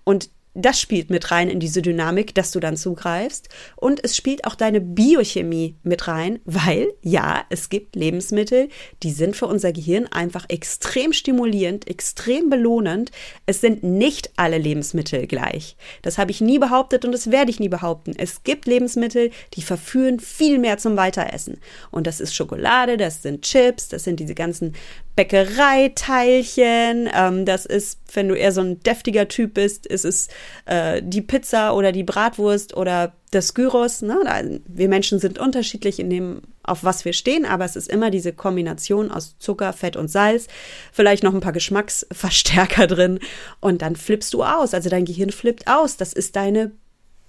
Und 0.04 0.30
das 0.58 0.82
spielt 0.82 1.10
mit 1.12 1.30
rein 1.30 1.50
in 1.50 1.60
diese 1.60 1.82
Dynamik, 1.84 2.34
dass 2.34 2.52
du 2.52 2.60
dann 2.60 2.78
zugreifst. 2.78 3.48
Und 3.76 4.04
es 4.04 4.18
spielt 4.18 4.46
auch 4.46 4.56
deine 4.56 4.82
Biochemie 4.82 5.76
mit 5.84 6.08
rein, 6.08 6.40
weil 6.46 6.94
ja, 7.02 7.46
es 7.50 7.70
gibt 7.70 7.96
Lebensmittel, 7.96 8.70
die 9.04 9.12
sind 9.12 9.36
für 9.36 9.46
unser 9.46 9.72
Gehirn 9.72 10.08
einfach 10.08 10.46
extrem 10.50 11.14
stimulierend, 11.14 11.88
extrem 11.88 12.50
belohnend. 12.50 13.12
Es 13.46 13.62
sind 13.62 13.84
nicht 13.84 14.32
alle 14.36 14.58
Lebensmittel 14.58 15.28
gleich. 15.28 15.78
Das 16.02 16.18
habe 16.18 16.32
ich 16.32 16.42
nie 16.42 16.58
behauptet 16.58 17.06
und 17.06 17.12
das 17.12 17.30
werde 17.30 17.52
ich 17.52 17.60
nie 17.60 17.70
behaupten. 17.70 18.14
Es 18.18 18.44
gibt 18.44 18.66
Lebensmittel, 18.66 19.30
die 19.54 19.62
verführen 19.62 20.20
viel 20.20 20.58
mehr 20.58 20.80
zum 20.80 20.98
Weiteressen. 20.98 21.60
Und 21.92 22.08
das 22.08 22.20
ist 22.20 22.36
Schokolade, 22.36 22.98
das 22.98 23.22
sind 23.22 23.44
Chips, 23.44 23.90
das 23.90 24.04
sind 24.04 24.20
diese 24.20 24.34
ganzen 24.34 24.74
Bäckereiteilchen. 25.18 27.10
Ähm, 27.12 27.44
das 27.46 27.66
ist, 27.66 28.00
wenn 28.14 28.30
du 28.30 28.36
eher 28.36 28.52
so 28.52 28.62
ein 28.62 28.80
deftiger 28.82 29.28
Typ 29.28 29.56
bist, 29.56 29.88
ist 29.88 30.06
es 30.06 30.30
äh, 30.66 31.02
die 31.04 31.24
Pizza 31.24 31.76
oder 31.76 31.92
die 31.92 32.04
Bratwurst 32.04 32.78
oder 32.78 33.14
das 33.32 33.56
Gyros. 33.56 34.04
Ne? 34.04 34.62
Wir 34.68 34.88
Menschen 34.88 35.20
sind 35.20 35.40
unterschiedlich 35.40 36.00
in 36.00 36.12
dem, 36.12 36.44
auf 36.62 36.84
was 36.84 37.04
wir 37.04 37.14
stehen, 37.14 37.46
aber 37.46 37.66
es 37.66 37.76
ist 37.76 37.90
immer 37.90 38.12
diese 38.12 38.32
Kombination 38.32 39.12
aus 39.12 39.38
Zucker, 39.40 39.74
Fett 39.74 39.98
und 39.98 40.08
Salz. 40.08 40.48
Vielleicht 40.94 41.24
noch 41.24 41.34
ein 41.34 41.42
paar 41.42 41.52
Geschmacksverstärker 41.52 42.86
drin 42.88 43.20
und 43.60 43.82
dann 43.82 43.96
flippst 43.96 44.36
du 44.36 44.44
aus. 44.44 44.76
Also 44.76 44.90
dein 44.90 45.06
Gehirn 45.06 45.32
flippt 45.32 45.68
aus. 45.68 45.98
Das 45.98 46.14
ist 46.14 46.36
deine 46.36 46.72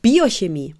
Biochemie. 0.03 0.75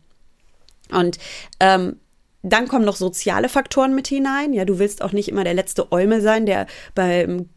Und 0.91 1.19
ähm, 1.59 1.97
dann 2.43 2.69
kommen 2.69 2.85
noch 2.85 2.97
soziale 2.97 3.49
Faktoren 3.49 3.95
mit 3.95 4.09
hinein. 4.09 4.53
Ja, 4.53 4.65
du 4.65 4.79
willst 4.79 5.03
auch 5.03 5.13
nicht 5.13 5.29
immer 5.29 5.45
der 5.45 5.55
letzte 5.55 5.91
Eumel 5.93 6.21
sein, 6.21 6.47
der 6.47 6.67
beim 6.95 7.49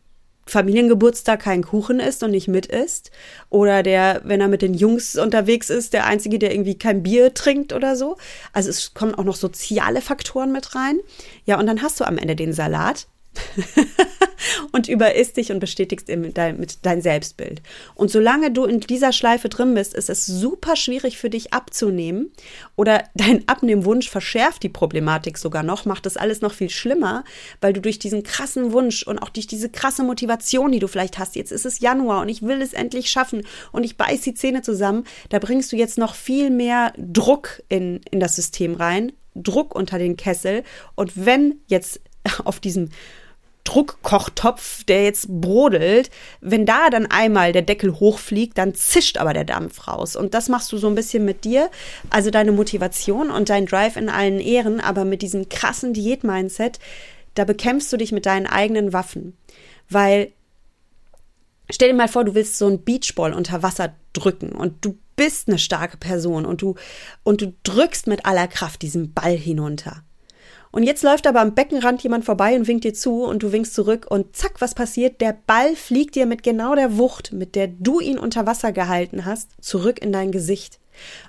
Familiengeburtstag 0.48 1.42
keinen 1.42 1.64
Kuchen 1.64 2.00
isst 2.00 2.24
und 2.24 2.32
nicht 2.32 2.48
mit 2.48 2.66
isst. 2.66 3.12
Oder 3.50 3.84
der, 3.84 4.22
wenn 4.26 4.42
er 4.42 4.48
mit 4.48 4.62
den 4.62 4.74
Jungs 4.74 5.16
unterwegs 5.16 5.70
ist, 5.70 5.94
der 5.94 6.06
Einzige, 6.06 6.40
der 6.40 6.52
irgendwie 6.52 6.78
kein 6.78 7.04
Bier 7.04 7.34
trinkt 7.34 7.74
oder 7.74 7.96
so. 7.96 8.18
Also 8.52 8.70
es 8.70 8.94
kommen 8.94 9.16
auch 9.16 9.24
noch 9.24 9.36
soziale 9.36 10.02
Faktoren 10.02 10.52
mit 10.52 10.76
rein. 10.76 11.00
Ja, 11.46 11.60
und 11.60 11.68
dann 11.68 11.82
hast 11.82 12.00
du 12.00 12.06
am 12.06 12.18
Ende 12.18 12.36
den 12.36 12.54
Salat. 12.54 13.08
und 14.72 14.88
überisst 14.88 15.38
dich 15.38 15.52
und 15.52 15.60
bestätigst 15.60 16.10
dein, 16.10 16.60
mit 16.60 16.86
dein 16.86 17.02
Selbstbild. 17.02 17.62
Und 17.96 18.12
solange 18.12 18.52
du 18.52 18.66
in 18.66 18.80
dieser 18.80 19.14
Schleife 19.14 19.50
drin 19.50 19.74
bist, 19.74 19.94
ist 19.94 20.10
es 20.10 20.26
super 20.26 20.76
schwierig 20.76 21.18
für 21.18 21.30
dich 21.30 21.54
abzunehmen 21.54 22.32
oder 22.76 23.04
dein 23.16 23.48
Abnehmwunsch 23.48 24.10
verschärft 24.10 24.64
die 24.64 24.70
Problematik 24.70 25.38
sogar 25.38 25.64
noch, 25.64 25.86
macht 25.86 26.06
das 26.06 26.18
alles 26.18 26.42
noch 26.42 26.54
viel 26.54 26.70
schlimmer, 26.70 27.24
weil 27.60 27.74
du 27.74 27.82
durch 27.82 28.00
diesen 28.00 28.24
krassen 28.24 28.72
Wunsch 28.74 29.04
und 29.04 29.20
auch 29.20 29.30
durch 29.30 29.48
diese 29.48 29.70
krasse 29.70 30.04
Motivation, 30.04 30.72
die 30.72 30.80
du 30.80 30.88
vielleicht 30.88 31.20
hast, 31.20 31.36
jetzt 31.36 31.52
ist 31.52 31.66
es 31.66 31.80
Januar 31.80 32.22
und 32.22 32.30
ich 32.30 32.42
will 32.42 32.62
es 32.62 32.74
endlich 32.74 33.10
schaffen 33.10 33.44
und 33.72 33.84
ich 33.84 33.98
beiß 33.98 34.22
die 34.22 34.34
Zähne 34.34 34.62
zusammen, 34.62 35.06
da 35.30 35.40
bringst 35.40 35.72
du 35.72 35.76
jetzt 35.76 35.98
noch 35.98 36.16
viel 36.16 36.50
mehr 36.50 36.94
Druck 36.98 37.62
in, 37.70 38.02
in 38.12 38.20
das 38.20 38.36
System 38.36 38.76
rein, 38.76 39.12
Druck 39.36 39.76
unter 39.76 39.98
den 39.98 40.18
Kessel 40.18 40.64
und 40.96 41.26
wenn 41.26 41.56
jetzt 41.68 42.02
auf 42.44 42.60
diesem 42.60 42.90
Druckkochtopf, 43.64 44.84
der 44.84 45.04
jetzt 45.04 45.28
brodelt, 45.30 46.10
wenn 46.42 46.66
da 46.66 46.90
dann 46.90 47.06
einmal 47.06 47.52
der 47.52 47.62
Deckel 47.62 48.00
hochfliegt, 48.00 48.58
dann 48.58 48.74
zischt 48.74 49.18
aber 49.18 49.34
der 49.34 49.44
Dampf 49.44 49.88
raus. 49.88 50.16
Und 50.16 50.34
das 50.34 50.50
machst 50.50 50.72
du 50.72 50.78
so 50.78 50.88
ein 50.88 50.96
bisschen 50.96 51.26
mit 51.26 51.44
dir, 51.46 51.70
also 52.10 52.32
deine 52.32 52.52
Motivation 52.52 53.30
und 53.30 53.50
dein 53.50 53.66
Drive 53.66 53.98
in 53.98 54.10
allen 54.10 54.40
Ehren, 54.40 54.80
aber 54.80 55.06
mit 55.06 55.22
diesem 55.22 55.48
krassen 55.50 55.94
Diät-Mindset, 55.94 56.80
da 57.36 57.46
bekämpfst 57.46 57.92
du 57.94 57.98
dich 57.98 58.12
mit 58.12 58.26
deinen 58.26 58.48
eigenen 58.48 58.94
Waffen. 58.94 59.38
Weil, 59.90 60.32
stell 61.70 61.90
dir 61.90 61.96
mal 61.96 62.08
vor, 62.08 62.24
du 62.24 62.36
willst 62.36 62.58
so 62.58 62.68
einen 62.68 62.84
Beachball 62.84 63.34
unter 63.34 63.64
Wasser 63.64 63.94
drücken 64.14 64.52
und 64.52 64.84
du 64.84 64.98
bist 65.16 65.48
eine 65.48 65.60
starke 65.60 65.98
Person 65.98 66.46
und 66.46 66.62
du, 66.62 66.76
und 67.24 67.42
du 67.42 67.54
drückst 67.64 68.08
mit 68.08 68.26
aller 68.26 68.48
Kraft 68.48 68.82
diesen 68.82 69.14
Ball 69.14 69.38
hinunter. 69.38 70.04
Und 70.72 70.84
jetzt 70.84 71.04
läuft 71.04 71.28
aber 71.28 71.42
am 71.42 71.54
Beckenrand 71.54 72.02
jemand 72.02 72.24
vorbei 72.24 72.56
und 72.56 72.68
winkt 72.68 72.86
dir 72.86 72.94
zu 72.94 73.24
und 73.24 73.44
du 73.44 73.52
winkst 73.52 73.74
zurück 73.74 74.08
und 74.10 74.36
zack, 74.36 74.62
was 74.62 74.74
passiert? 74.74 75.20
Der 75.20 75.38
Ball 75.46 75.76
fliegt 75.76 76.16
dir 76.16 76.26
mit 76.26 76.44
genau 76.44 76.76
der 76.76 76.98
Wucht, 76.98 77.34
mit 77.34 77.56
der 77.56 77.68
du 77.68 78.00
ihn 78.00 78.18
unter 78.18 78.46
Wasser 78.46 78.72
gehalten 78.72 79.26
hast, 79.26 79.52
zurück 79.60 80.02
in 80.02 80.14
dein 80.14 80.32
Gesicht. 80.32 80.80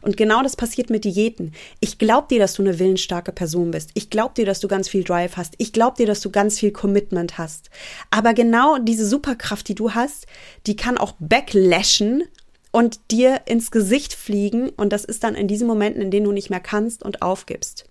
Und 0.00 0.16
genau 0.16 0.42
das 0.42 0.56
passiert 0.56 0.90
mit 0.90 1.04
Diäten. 1.04 1.52
Ich 1.80 1.98
glaub 1.98 2.28
dir, 2.28 2.38
dass 2.38 2.54
du 2.54 2.62
eine 2.62 2.78
willensstarke 2.78 3.32
Person 3.32 3.70
bist. 3.70 3.90
Ich 3.94 4.10
glaub 4.10 4.34
dir, 4.34 4.46
dass 4.46 4.60
du 4.60 4.68
ganz 4.68 4.88
viel 4.88 5.04
Drive 5.04 5.36
hast. 5.36 5.54
Ich 5.58 5.72
glaub 5.72 5.96
dir, 5.96 6.06
dass 6.06 6.20
du 6.20 6.30
ganz 6.30 6.58
viel 6.58 6.72
Commitment 6.72 7.38
hast. 7.38 7.70
Aber 8.10 8.34
genau 8.34 8.78
diese 8.78 9.06
Superkraft, 9.06 9.68
die 9.68 9.74
du 9.74 9.94
hast, 9.94 10.26
die 10.66 10.76
kann 10.76 10.98
auch 10.98 11.14
backlashen 11.18 12.24
und 12.70 13.00
dir 13.10 13.42
ins 13.46 13.70
Gesicht 13.70 14.14
fliegen. 14.14 14.70
Und 14.70 14.92
das 14.92 15.04
ist 15.04 15.24
dann 15.24 15.34
in 15.34 15.48
diesen 15.48 15.66
Momenten, 15.66 16.02
in 16.02 16.10
denen 16.10 16.26
du 16.26 16.32
nicht 16.32 16.50
mehr 16.50 16.60
kannst 16.60 17.02
und 17.02 17.22
aufgibst. 17.22 17.86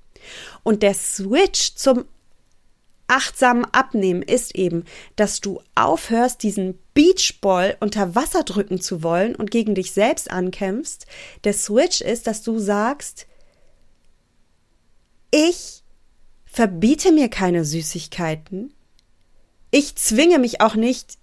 Und 0.63 0.83
der 0.83 0.93
Switch 0.93 1.75
zum 1.75 2.05
achtsamen 3.11 3.65
Abnehmen 3.65 4.21
ist 4.21 4.55
eben, 4.55 4.85
dass 5.17 5.41
du 5.41 5.61
aufhörst, 5.75 6.43
diesen 6.43 6.79
Beachball 6.93 7.75
unter 7.81 8.15
Wasser 8.15 8.43
drücken 8.43 8.79
zu 8.79 9.03
wollen 9.03 9.35
und 9.35 9.51
gegen 9.51 9.75
dich 9.75 9.91
selbst 9.91 10.31
ankämpfst. 10.31 11.05
Der 11.43 11.53
Switch 11.53 11.99
ist, 11.99 12.25
dass 12.25 12.41
du 12.41 12.57
sagst, 12.57 13.27
ich 15.29 15.83
verbiete 16.45 17.11
mir 17.11 17.29
keine 17.29 17.65
Süßigkeiten. 17.65 18.73
Ich 19.71 19.95
zwinge 19.95 20.39
mich 20.39 20.61
auch 20.61 20.75
nicht, 20.75 21.17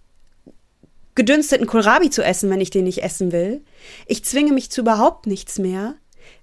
gedünsteten 1.14 1.66
Kohlrabi 1.66 2.11
zu 2.11 2.22
essen, 2.22 2.48
wenn 2.50 2.61
ich 2.61 2.70
den 2.70 2.84
nicht 2.84 3.02
essen 3.02 3.32
will. 3.32 3.62
Ich 4.06 4.24
zwinge 4.24 4.52
mich 4.52 4.70
zu 4.70 4.82
überhaupt 4.82 5.26
nichts 5.26 5.58
mehr 5.58 5.96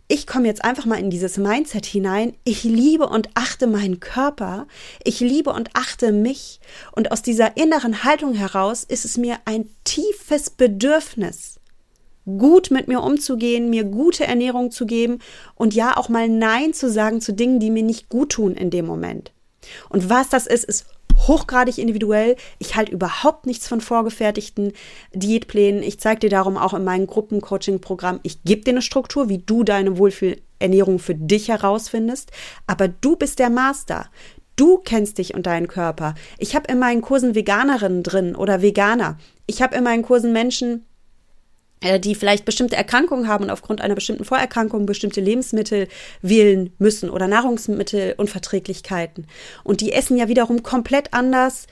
ich 0.07 0.27
komme 0.27 0.47
jetzt 0.47 0.63
einfach 0.63 0.85
mal 0.85 0.99
in 0.99 1.09
dieses 1.09 1.37
Mindset 1.37 1.85
hinein. 1.85 2.35
Ich 2.43 2.63
liebe 2.63 3.07
und 3.07 3.29
achte 3.33 3.65
meinen 3.65 3.99
Körper. 3.99 4.67
Ich 5.03 5.19
liebe 5.19 5.51
und 5.51 5.69
achte 5.73 6.11
mich. 6.11 6.59
Und 6.91 7.11
aus 7.11 7.23
dieser 7.23 7.57
inneren 7.57 8.03
Haltung 8.03 8.33
heraus 8.33 8.83
ist 8.83 9.05
es 9.05 9.17
mir 9.17 9.37
ein 9.45 9.67
tiefes 9.83 10.51
Bedürfnis, 10.51 11.59
gut 12.25 12.69
mit 12.69 12.87
mir 12.87 13.01
umzugehen, 13.01 13.71
mir 13.71 13.83
gute 13.83 14.25
Ernährung 14.25 14.69
zu 14.69 14.85
geben 14.85 15.19
und 15.55 15.73
ja 15.73 15.97
auch 15.97 16.07
mal 16.07 16.29
Nein 16.29 16.73
zu 16.73 16.89
sagen 16.89 17.19
zu 17.19 17.33
Dingen, 17.33 17.59
die 17.59 17.71
mir 17.71 17.83
nicht 17.83 18.09
gut 18.09 18.33
tun 18.33 18.53
in 18.53 18.69
dem 18.69 18.85
Moment. 18.85 19.31
Und 19.89 20.09
was 20.09 20.29
das 20.29 20.45
ist, 20.45 20.65
ist 20.65 20.85
hochgradig 21.27 21.77
individuell. 21.77 22.35
Ich 22.59 22.75
halte 22.75 22.91
überhaupt 22.91 23.45
nichts 23.45 23.67
von 23.67 23.81
vorgefertigten 23.81 24.73
Diätplänen. 25.13 25.83
Ich 25.83 25.99
zeige 25.99 26.21
dir 26.21 26.29
darum 26.29 26.57
auch 26.57 26.73
in 26.73 26.83
meinem 26.83 27.07
Gruppencoaching-Programm, 27.07 28.19
ich 28.23 28.43
gebe 28.43 28.61
dir 28.61 28.71
eine 28.71 28.81
Struktur, 28.81 29.29
wie 29.29 29.39
du 29.39 29.63
deine 29.63 29.97
Wohlfühlernährung 29.97 30.99
für 30.99 31.15
dich 31.15 31.49
herausfindest. 31.49 32.31
Aber 32.67 32.87
du 32.87 33.15
bist 33.15 33.39
der 33.39 33.49
Master. 33.49 34.09
Du 34.55 34.77
kennst 34.77 35.17
dich 35.17 35.33
und 35.33 35.47
deinen 35.47 35.67
Körper. 35.67 36.15
Ich 36.37 36.55
habe 36.55 36.71
in 36.71 36.79
meinen 36.79 37.01
Kursen 37.01 37.35
Veganerinnen 37.35 38.03
drin 38.03 38.35
oder 38.35 38.61
Veganer. 38.61 39.17
Ich 39.47 39.61
habe 39.61 39.75
in 39.75 39.83
meinen 39.83 40.03
Kursen 40.03 40.31
Menschen, 40.31 40.85
die 41.99 42.15
vielleicht 42.15 42.45
bestimmte 42.45 42.75
Erkrankungen 42.75 43.27
haben 43.27 43.45
und 43.45 43.49
aufgrund 43.49 43.81
einer 43.81 43.95
bestimmten 43.95 44.25
Vorerkrankung 44.25 44.85
bestimmte 44.85 45.21
Lebensmittel 45.21 45.87
wählen 46.21 46.73
müssen 46.79 47.09
oder 47.09 47.27
Nahrungsmittelunverträglichkeiten. 47.27 49.27
Und 49.63 49.81
die 49.81 49.93
essen 49.93 50.17
ja 50.17 50.27
wiederum 50.27 50.63
komplett 50.63 51.13
anders 51.13 51.67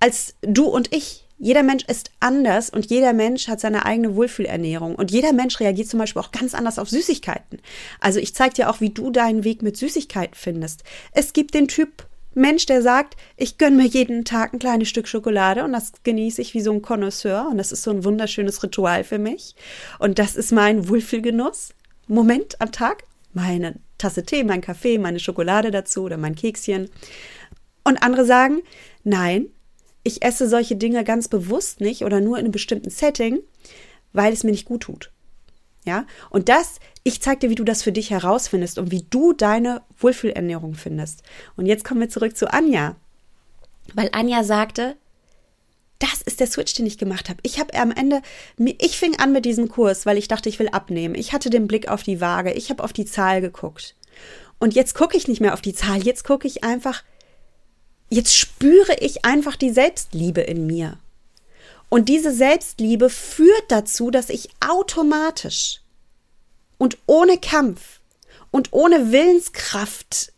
als 0.00 0.34
du 0.42 0.64
und 0.64 0.94
ich. 0.94 1.24
Jeder 1.40 1.62
Mensch 1.62 1.84
ist 1.84 2.10
anders 2.18 2.68
und 2.68 2.86
jeder 2.86 3.12
Mensch 3.12 3.46
hat 3.46 3.60
seine 3.60 3.86
eigene 3.86 4.16
Wohlfühlernährung. 4.16 4.96
Und 4.96 5.12
jeder 5.12 5.32
Mensch 5.32 5.60
reagiert 5.60 5.88
zum 5.88 6.00
Beispiel 6.00 6.20
auch 6.20 6.32
ganz 6.32 6.52
anders 6.52 6.80
auf 6.80 6.90
Süßigkeiten. 6.90 7.60
Also 8.00 8.18
ich 8.18 8.34
zeige 8.34 8.54
dir 8.54 8.70
auch, 8.70 8.80
wie 8.80 8.90
du 8.90 9.10
deinen 9.10 9.44
Weg 9.44 9.62
mit 9.62 9.76
Süßigkeiten 9.76 10.34
findest. 10.34 10.82
Es 11.12 11.32
gibt 11.32 11.54
den 11.54 11.68
Typ 11.68 12.07
Mensch, 12.34 12.66
der 12.66 12.82
sagt, 12.82 13.16
ich 13.36 13.58
gönne 13.58 13.76
mir 13.76 13.86
jeden 13.86 14.24
Tag 14.24 14.52
ein 14.52 14.58
kleines 14.58 14.88
Stück 14.88 15.08
Schokolade 15.08 15.64
und 15.64 15.72
das 15.72 15.92
genieße 16.04 16.40
ich 16.42 16.54
wie 16.54 16.60
so 16.60 16.72
ein 16.72 16.82
Connoisseur 16.82 17.48
und 17.50 17.58
das 17.58 17.72
ist 17.72 17.82
so 17.82 17.90
ein 17.90 18.04
wunderschönes 18.04 18.62
Ritual 18.62 19.02
für 19.04 19.18
mich. 19.18 19.54
Und 19.98 20.18
das 20.18 20.36
ist 20.36 20.52
mein 20.52 20.88
Wohlfühlgenuss. 20.88 21.70
Moment 22.06 22.60
am 22.60 22.70
Tag, 22.72 23.04
meine 23.32 23.76
Tasse 23.98 24.24
Tee, 24.24 24.44
mein 24.44 24.60
Kaffee, 24.60 24.98
meine 24.98 25.20
Schokolade 25.20 25.70
dazu 25.70 26.02
oder 26.04 26.16
mein 26.16 26.36
Kekschen. 26.36 26.90
Und 27.84 28.02
andere 28.02 28.24
sagen, 28.24 28.60
nein, 29.04 29.46
ich 30.04 30.22
esse 30.22 30.48
solche 30.48 30.76
Dinge 30.76 31.04
ganz 31.04 31.28
bewusst 31.28 31.80
nicht 31.80 32.04
oder 32.04 32.20
nur 32.20 32.38
in 32.38 32.44
einem 32.44 32.52
bestimmten 32.52 32.90
Setting, 32.90 33.40
weil 34.12 34.32
es 34.32 34.44
mir 34.44 34.52
nicht 34.52 34.66
gut 34.66 34.82
tut. 34.82 35.10
Ja, 35.88 36.04
und 36.28 36.50
das, 36.50 36.80
ich 37.02 37.22
zeige 37.22 37.38
dir, 37.38 37.48
wie 37.48 37.54
du 37.54 37.64
das 37.64 37.82
für 37.82 37.92
dich 37.92 38.10
herausfindest 38.10 38.76
und 38.76 38.90
wie 38.90 39.06
du 39.08 39.32
deine 39.32 39.80
Wohlfühlernährung 39.98 40.74
findest. 40.74 41.22
Und 41.56 41.64
jetzt 41.64 41.82
kommen 41.82 42.00
wir 42.00 42.10
zurück 42.10 42.36
zu 42.36 42.52
Anja. 42.52 42.96
Weil 43.94 44.10
Anja 44.12 44.44
sagte, 44.44 44.96
das 45.98 46.20
ist 46.20 46.40
der 46.40 46.46
Switch, 46.46 46.74
den 46.74 46.84
ich 46.84 46.98
gemacht 46.98 47.30
habe. 47.30 47.40
Ich 47.42 47.58
habe 47.58 47.72
am 47.72 47.90
Ende, 47.90 48.20
ich 48.58 48.98
fing 48.98 49.18
an 49.18 49.32
mit 49.32 49.46
diesem 49.46 49.70
Kurs, 49.70 50.04
weil 50.04 50.18
ich 50.18 50.28
dachte, 50.28 50.50
ich 50.50 50.58
will 50.58 50.68
abnehmen. 50.68 51.14
Ich 51.14 51.32
hatte 51.32 51.48
den 51.48 51.68
Blick 51.68 51.88
auf 51.88 52.02
die 52.02 52.20
Waage, 52.20 52.52
ich 52.52 52.68
habe 52.68 52.84
auf 52.84 52.92
die 52.92 53.06
Zahl 53.06 53.40
geguckt. 53.40 53.96
Und 54.58 54.74
jetzt 54.74 54.94
gucke 54.94 55.16
ich 55.16 55.26
nicht 55.26 55.40
mehr 55.40 55.54
auf 55.54 55.62
die 55.62 55.72
Zahl, 55.72 56.02
jetzt 56.02 56.24
gucke 56.24 56.46
ich 56.46 56.64
einfach, 56.64 57.02
jetzt 58.10 58.36
spüre 58.36 58.94
ich 59.00 59.24
einfach 59.24 59.56
die 59.56 59.70
Selbstliebe 59.70 60.42
in 60.42 60.66
mir. 60.66 60.98
Und 61.88 62.08
diese 62.08 62.32
Selbstliebe 62.32 63.08
führt 63.08 63.64
dazu, 63.68 64.10
dass 64.10 64.28
ich 64.28 64.50
automatisch 64.66 65.80
und 66.76 66.98
ohne 67.06 67.38
Kampf 67.38 68.00
und 68.50 68.72
ohne 68.72 69.10
Willenskraft 69.10 70.32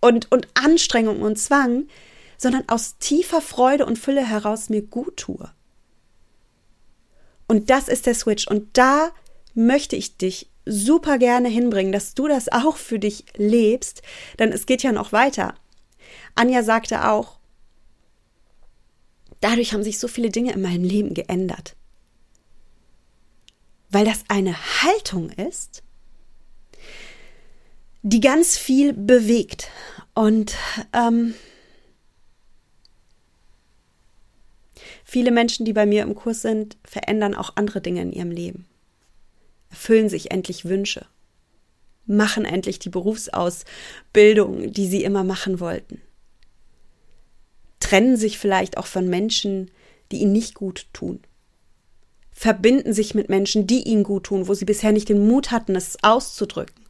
und, 0.00 0.30
und 0.30 0.48
Anstrengung 0.54 1.22
und 1.22 1.38
Zwang, 1.38 1.88
sondern 2.36 2.68
aus 2.68 2.98
tiefer 2.98 3.40
Freude 3.40 3.86
und 3.86 3.98
Fülle 3.98 4.26
heraus 4.26 4.68
mir 4.68 4.82
gut 4.82 5.16
tue. 5.16 5.50
Und 7.46 7.70
das 7.70 7.88
ist 7.88 8.06
der 8.06 8.14
Switch. 8.14 8.46
Und 8.46 8.76
da 8.76 9.10
möchte 9.54 9.96
ich 9.96 10.16
dich 10.16 10.50
super 10.66 11.18
gerne 11.18 11.48
hinbringen, 11.48 11.92
dass 11.92 12.14
du 12.14 12.26
das 12.26 12.50
auch 12.50 12.76
für 12.76 12.98
dich 12.98 13.24
lebst, 13.36 14.02
denn 14.38 14.52
es 14.52 14.66
geht 14.66 14.82
ja 14.82 14.92
noch 14.92 15.12
weiter. 15.12 15.54
Anja 16.34 16.62
sagte 16.62 17.08
auch, 17.08 17.38
Dadurch 19.40 19.72
haben 19.72 19.82
sich 19.82 19.98
so 19.98 20.08
viele 20.08 20.30
Dinge 20.30 20.52
in 20.52 20.62
meinem 20.62 20.84
Leben 20.84 21.14
geändert. 21.14 21.76
Weil 23.90 24.04
das 24.04 24.24
eine 24.28 24.56
Haltung 24.82 25.30
ist, 25.30 25.82
die 28.02 28.20
ganz 28.20 28.56
viel 28.56 28.92
bewegt. 28.92 29.70
Und 30.14 30.54
ähm, 30.92 31.34
viele 35.04 35.30
Menschen, 35.30 35.64
die 35.64 35.72
bei 35.72 35.86
mir 35.86 36.02
im 36.02 36.14
Kurs 36.14 36.42
sind, 36.42 36.76
verändern 36.84 37.34
auch 37.34 37.52
andere 37.56 37.80
Dinge 37.80 38.02
in 38.02 38.12
ihrem 38.12 38.30
Leben. 38.30 38.66
Erfüllen 39.70 40.08
sich 40.08 40.30
endlich 40.30 40.64
Wünsche. 40.66 41.06
machen 42.06 42.44
endlich 42.44 42.78
die 42.78 42.90
Berufsausbildung, 42.90 44.72
die 44.72 44.86
sie 44.86 45.02
immer 45.04 45.24
machen 45.24 45.58
wollten. 45.58 46.02
Trennen 47.94 48.16
sich 48.16 48.40
vielleicht 48.40 48.76
auch 48.76 48.86
von 48.86 49.06
Menschen, 49.08 49.70
die 50.10 50.16
ihnen 50.16 50.32
nicht 50.32 50.54
gut 50.54 50.88
tun. 50.92 51.20
Verbinden 52.32 52.92
sich 52.92 53.14
mit 53.14 53.28
Menschen, 53.28 53.68
die 53.68 53.84
ihnen 53.84 54.02
gut 54.02 54.24
tun, 54.24 54.48
wo 54.48 54.54
sie 54.54 54.64
bisher 54.64 54.90
nicht 54.90 55.08
den 55.08 55.28
Mut 55.28 55.52
hatten, 55.52 55.76
es 55.76 56.02
auszudrücken. 56.02 56.86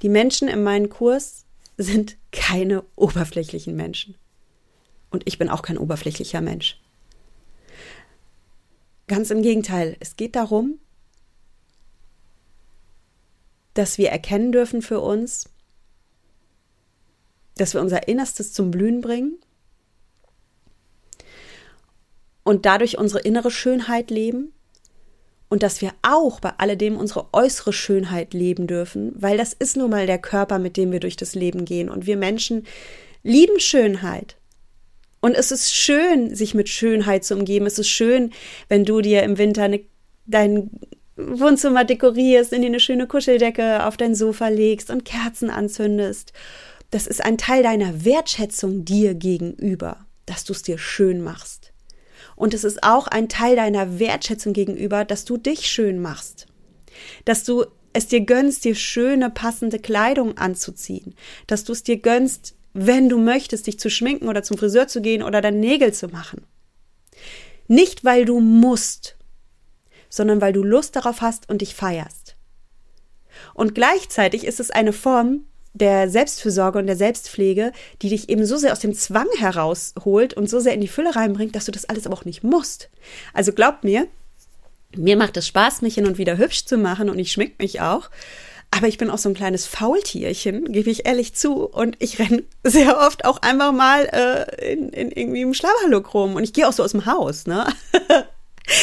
Die 0.00 0.08
Menschen 0.08 0.48
in 0.48 0.62
meinem 0.62 0.88
Kurs 0.88 1.44
sind 1.76 2.16
keine 2.32 2.84
oberflächlichen 2.96 3.76
Menschen. 3.76 4.14
Und 5.10 5.24
ich 5.26 5.36
bin 5.36 5.50
auch 5.50 5.60
kein 5.60 5.76
oberflächlicher 5.76 6.40
Mensch. 6.40 6.80
Ganz 9.08 9.30
im 9.30 9.42
Gegenteil, 9.42 9.98
es 10.00 10.16
geht 10.16 10.36
darum, 10.36 10.78
dass 13.74 13.98
wir 13.98 14.08
erkennen 14.08 14.52
dürfen 14.52 14.80
für 14.80 15.00
uns, 15.00 15.50
dass 17.56 17.74
wir 17.74 17.82
unser 17.82 18.08
Innerstes 18.08 18.54
zum 18.54 18.70
Blühen 18.70 19.02
bringen 19.02 19.38
und 22.48 22.64
dadurch 22.64 22.96
unsere 22.96 23.20
innere 23.20 23.50
Schönheit 23.50 24.10
leben 24.10 24.54
und 25.50 25.62
dass 25.62 25.82
wir 25.82 25.92
auch 26.00 26.40
bei 26.40 26.54
alledem 26.56 26.96
unsere 26.96 27.26
äußere 27.34 27.74
Schönheit 27.74 28.32
leben 28.32 28.66
dürfen, 28.66 29.12
weil 29.16 29.36
das 29.36 29.52
ist 29.52 29.76
nun 29.76 29.90
mal 29.90 30.06
der 30.06 30.16
Körper, 30.16 30.58
mit 30.58 30.78
dem 30.78 30.90
wir 30.90 30.98
durch 30.98 31.16
das 31.16 31.34
Leben 31.34 31.66
gehen 31.66 31.90
und 31.90 32.06
wir 32.06 32.16
Menschen 32.16 32.66
lieben 33.22 33.60
Schönheit. 33.60 34.36
Und 35.20 35.34
es 35.34 35.52
ist 35.52 35.74
schön, 35.74 36.34
sich 36.34 36.54
mit 36.54 36.70
Schönheit 36.70 37.22
zu 37.22 37.34
umgeben. 37.34 37.66
Es 37.66 37.78
ist 37.78 37.90
schön, 37.90 38.32
wenn 38.68 38.86
du 38.86 39.02
dir 39.02 39.24
im 39.24 39.36
Winter 39.36 39.64
eine, 39.64 39.80
dein 40.24 40.70
Wohnzimmer 41.16 41.84
dekorierst, 41.84 42.54
in 42.54 42.62
dir 42.62 42.68
eine 42.68 42.80
schöne 42.80 43.06
Kuscheldecke 43.06 43.84
auf 43.84 43.98
dein 43.98 44.14
Sofa 44.14 44.48
legst 44.48 44.88
und 44.88 45.04
Kerzen 45.04 45.50
anzündest. 45.50 46.32
Das 46.90 47.06
ist 47.06 47.22
ein 47.22 47.36
Teil 47.36 47.62
deiner 47.62 48.06
Wertschätzung 48.06 48.86
dir 48.86 49.12
gegenüber, 49.12 50.06
dass 50.24 50.44
du 50.44 50.54
es 50.54 50.62
dir 50.62 50.78
schön 50.78 51.22
machst. 51.22 51.72
Und 52.38 52.54
es 52.54 52.62
ist 52.62 52.84
auch 52.84 53.08
ein 53.08 53.28
Teil 53.28 53.56
deiner 53.56 53.98
Wertschätzung 53.98 54.52
gegenüber, 54.52 55.04
dass 55.04 55.24
du 55.24 55.36
dich 55.36 55.66
schön 55.66 56.00
machst. 56.00 56.46
Dass 57.24 57.42
du 57.42 57.64
es 57.92 58.06
dir 58.06 58.20
gönnst, 58.20 58.64
dir 58.64 58.76
schöne, 58.76 59.28
passende 59.28 59.80
Kleidung 59.80 60.38
anzuziehen. 60.38 61.16
Dass 61.48 61.64
du 61.64 61.72
es 61.72 61.82
dir 61.82 61.96
gönnst, 61.96 62.54
wenn 62.74 63.08
du 63.08 63.18
möchtest, 63.18 63.66
dich 63.66 63.80
zu 63.80 63.90
schminken 63.90 64.28
oder 64.28 64.44
zum 64.44 64.56
Friseur 64.56 64.86
zu 64.86 65.02
gehen 65.02 65.24
oder 65.24 65.40
deine 65.40 65.58
Nägel 65.58 65.92
zu 65.92 66.06
machen. 66.06 66.46
Nicht, 67.66 68.04
weil 68.04 68.24
du 68.24 68.38
musst, 68.38 69.16
sondern 70.08 70.40
weil 70.40 70.52
du 70.52 70.62
Lust 70.62 70.94
darauf 70.94 71.20
hast 71.20 71.48
und 71.48 71.60
dich 71.60 71.74
feierst. 71.74 72.36
Und 73.52 73.74
gleichzeitig 73.74 74.44
ist 74.44 74.60
es 74.60 74.70
eine 74.70 74.92
Form 74.92 75.44
der 75.78 76.10
Selbstfürsorge 76.10 76.78
und 76.78 76.86
der 76.86 76.96
Selbstpflege, 76.96 77.72
die 78.02 78.10
dich 78.10 78.28
eben 78.28 78.44
so 78.44 78.56
sehr 78.56 78.72
aus 78.72 78.80
dem 78.80 78.94
Zwang 78.94 79.28
herausholt 79.38 80.34
und 80.34 80.50
so 80.50 80.60
sehr 80.60 80.74
in 80.74 80.80
die 80.80 80.88
Fülle 80.88 81.16
reinbringt, 81.16 81.54
dass 81.54 81.64
du 81.64 81.72
das 81.72 81.88
alles 81.88 82.06
aber 82.06 82.16
auch 82.16 82.24
nicht 82.24 82.44
musst. 82.44 82.90
Also 83.32 83.52
glaubt 83.52 83.84
mir, 83.84 84.06
mir 84.96 85.16
macht 85.16 85.36
es 85.36 85.46
Spaß, 85.46 85.82
mich 85.82 85.94
hin 85.94 86.06
und 86.06 86.18
wieder 86.18 86.38
hübsch 86.38 86.64
zu 86.64 86.78
machen 86.78 87.10
und 87.10 87.18
ich 87.18 87.32
schmink 87.32 87.58
mich 87.58 87.80
auch. 87.80 88.10
Aber 88.70 88.86
ich 88.86 88.98
bin 88.98 89.08
auch 89.08 89.18
so 89.18 89.30
ein 89.30 89.34
kleines 89.34 89.66
Faultierchen, 89.66 90.70
gebe 90.70 90.90
ich 90.90 91.06
ehrlich 91.06 91.34
zu. 91.34 91.64
Und 91.64 91.96
ich 92.00 92.18
renne 92.18 92.42
sehr 92.64 92.98
oft 92.98 93.24
auch 93.24 93.40
einfach 93.42 93.72
mal 93.72 94.04
äh, 94.12 94.72
in, 94.72 94.90
in 94.90 95.10
irgendwie 95.10 95.42
im 95.42 95.54
Schlabberlook 95.54 96.12
rum. 96.12 96.34
Und 96.34 96.44
ich 96.44 96.52
gehe 96.52 96.68
auch 96.68 96.72
so 96.72 96.82
aus 96.82 96.92
dem 96.92 97.06
Haus, 97.06 97.46
ne? 97.46 97.66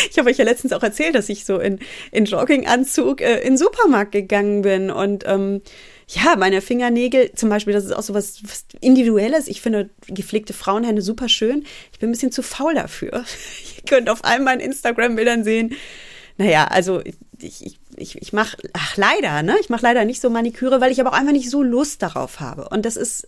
Ich 0.09 0.17
habe 0.17 0.31
euch 0.31 0.37
ja 0.37 0.45
letztens 0.45 0.73
auch 0.73 0.81
erzählt, 0.81 1.13
dass 1.13 1.29
ich 1.29 1.45
so 1.45 1.59
in, 1.59 1.77
in 2.11 2.25
Jogginganzug 2.25 3.21
äh, 3.21 3.37
in 3.41 3.49
den 3.49 3.57
Supermarkt 3.57 4.13
gegangen 4.13 4.63
bin 4.63 4.89
und 4.89 5.23
ähm, 5.27 5.61
ja, 6.07 6.35
meine 6.35 6.61
Fingernägel 6.61 7.31
zum 7.33 7.49
Beispiel, 7.49 7.73
das 7.73 7.85
ist 7.85 7.91
auch 7.91 8.03
so 8.03 8.13
was, 8.13 8.43
was 8.43 8.65
Individuelles. 8.79 9.47
Ich 9.47 9.61
finde 9.61 9.89
gepflegte 10.07 10.53
Frauenhände 10.53 11.01
super 11.01 11.29
schön. 11.29 11.65
Ich 11.91 11.99
bin 11.99 12.09
ein 12.09 12.11
bisschen 12.11 12.31
zu 12.31 12.43
faul 12.43 12.75
dafür. 12.75 13.11
Ihr 13.77 13.83
könnt 13.87 14.09
auf 14.09 14.23
all 14.23 14.39
meinen 14.39 14.59
Instagram-Bildern 14.59 15.43
sehen. 15.43 15.75
Naja, 16.37 16.65
also 16.65 17.01
ich, 17.39 17.65
ich, 17.65 17.79
ich, 17.95 18.21
ich 18.21 18.33
mache, 18.33 18.57
ach 18.73 18.97
leider, 18.97 19.41
ne? 19.41 19.55
Ich 19.61 19.69
mache 19.69 19.83
leider 19.83 20.05
nicht 20.05 20.21
so 20.21 20.29
Maniküre, 20.29 20.81
weil 20.81 20.91
ich 20.91 20.99
aber 20.99 21.11
auch 21.11 21.17
einfach 21.17 21.31
nicht 21.31 21.49
so 21.49 21.63
Lust 21.63 22.01
darauf 22.01 22.39
habe. 22.39 22.69
Und 22.69 22.85
das 22.85 22.97
ist, 22.97 23.27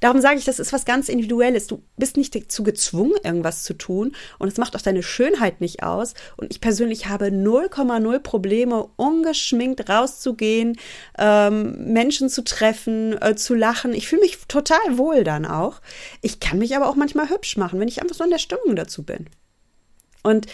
darum 0.00 0.20
sage 0.20 0.38
ich, 0.38 0.44
das 0.44 0.58
ist 0.58 0.72
was 0.72 0.84
ganz 0.84 1.08
Individuelles. 1.08 1.66
Du 1.66 1.82
bist 1.96 2.16
nicht 2.16 2.34
dazu 2.34 2.62
gezwungen, 2.62 3.14
irgendwas 3.22 3.62
zu 3.62 3.74
tun. 3.74 4.12
Und 4.38 4.48
es 4.48 4.58
macht 4.58 4.74
auch 4.76 4.80
deine 4.80 5.02
Schönheit 5.02 5.60
nicht 5.60 5.82
aus. 5.82 6.14
Und 6.36 6.50
ich 6.50 6.60
persönlich 6.60 7.06
habe 7.06 7.26
0,0 7.26 8.18
Probleme, 8.20 8.88
ungeschminkt 8.96 9.88
rauszugehen, 9.88 10.78
ähm, 11.18 11.92
Menschen 11.92 12.28
zu 12.28 12.42
treffen, 12.42 13.20
äh, 13.20 13.36
zu 13.36 13.54
lachen. 13.54 13.92
Ich 13.92 14.08
fühle 14.08 14.22
mich 14.22 14.38
total 14.48 14.98
wohl 14.98 15.24
dann 15.24 15.46
auch. 15.46 15.80
Ich 16.22 16.40
kann 16.40 16.58
mich 16.58 16.74
aber 16.76 16.88
auch 16.88 16.96
manchmal 16.96 17.30
hübsch 17.30 17.56
machen, 17.56 17.78
wenn 17.80 17.88
ich 17.88 18.02
einfach 18.02 18.16
so 18.16 18.24
in 18.24 18.30
der 18.30 18.38
Stimmung 18.38 18.74
dazu 18.76 19.02
bin. 19.02 19.26
Und 20.22 20.46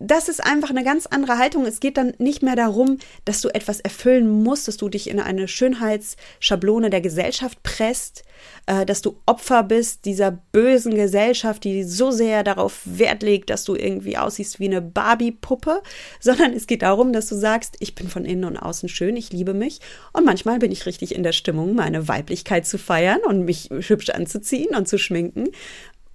das 0.00 0.28
ist 0.28 0.44
einfach 0.44 0.70
eine 0.70 0.84
ganz 0.84 1.06
andere 1.06 1.38
Haltung. 1.38 1.66
Es 1.66 1.80
geht 1.80 1.96
dann 1.96 2.12
nicht 2.18 2.42
mehr 2.42 2.54
darum, 2.54 2.98
dass 3.24 3.40
du 3.40 3.48
etwas 3.48 3.80
erfüllen 3.80 4.28
musst, 4.28 4.68
dass 4.68 4.76
du 4.76 4.88
dich 4.88 5.10
in 5.10 5.18
eine 5.18 5.48
Schönheitsschablone 5.48 6.88
der 6.90 7.00
Gesellschaft 7.00 7.62
presst, 7.64 8.22
äh, 8.66 8.86
dass 8.86 9.02
du 9.02 9.18
Opfer 9.26 9.64
bist 9.64 10.04
dieser 10.04 10.30
bösen 10.52 10.94
Gesellschaft, 10.94 11.64
die 11.64 11.82
so 11.82 12.12
sehr 12.12 12.44
darauf 12.44 12.82
Wert 12.84 13.24
legt, 13.24 13.50
dass 13.50 13.64
du 13.64 13.74
irgendwie 13.74 14.16
aussiehst 14.16 14.60
wie 14.60 14.66
eine 14.66 14.80
Barbie-Puppe, 14.80 15.82
sondern 16.20 16.52
es 16.52 16.68
geht 16.68 16.82
darum, 16.82 17.12
dass 17.12 17.28
du 17.28 17.34
sagst, 17.34 17.76
ich 17.80 17.96
bin 17.96 18.08
von 18.08 18.24
innen 18.24 18.44
und 18.44 18.56
außen 18.56 18.88
schön, 18.88 19.16
ich 19.16 19.32
liebe 19.32 19.54
mich 19.54 19.80
und 20.12 20.24
manchmal 20.24 20.60
bin 20.60 20.70
ich 20.70 20.86
richtig 20.86 21.14
in 21.14 21.24
der 21.24 21.32
Stimmung, 21.32 21.74
meine 21.74 22.06
Weiblichkeit 22.06 22.66
zu 22.66 22.78
feiern 22.78 23.20
und 23.26 23.44
mich 23.44 23.70
hübsch 23.70 24.10
anzuziehen 24.10 24.76
und 24.76 24.86
zu 24.86 24.98
schminken 24.98 25.48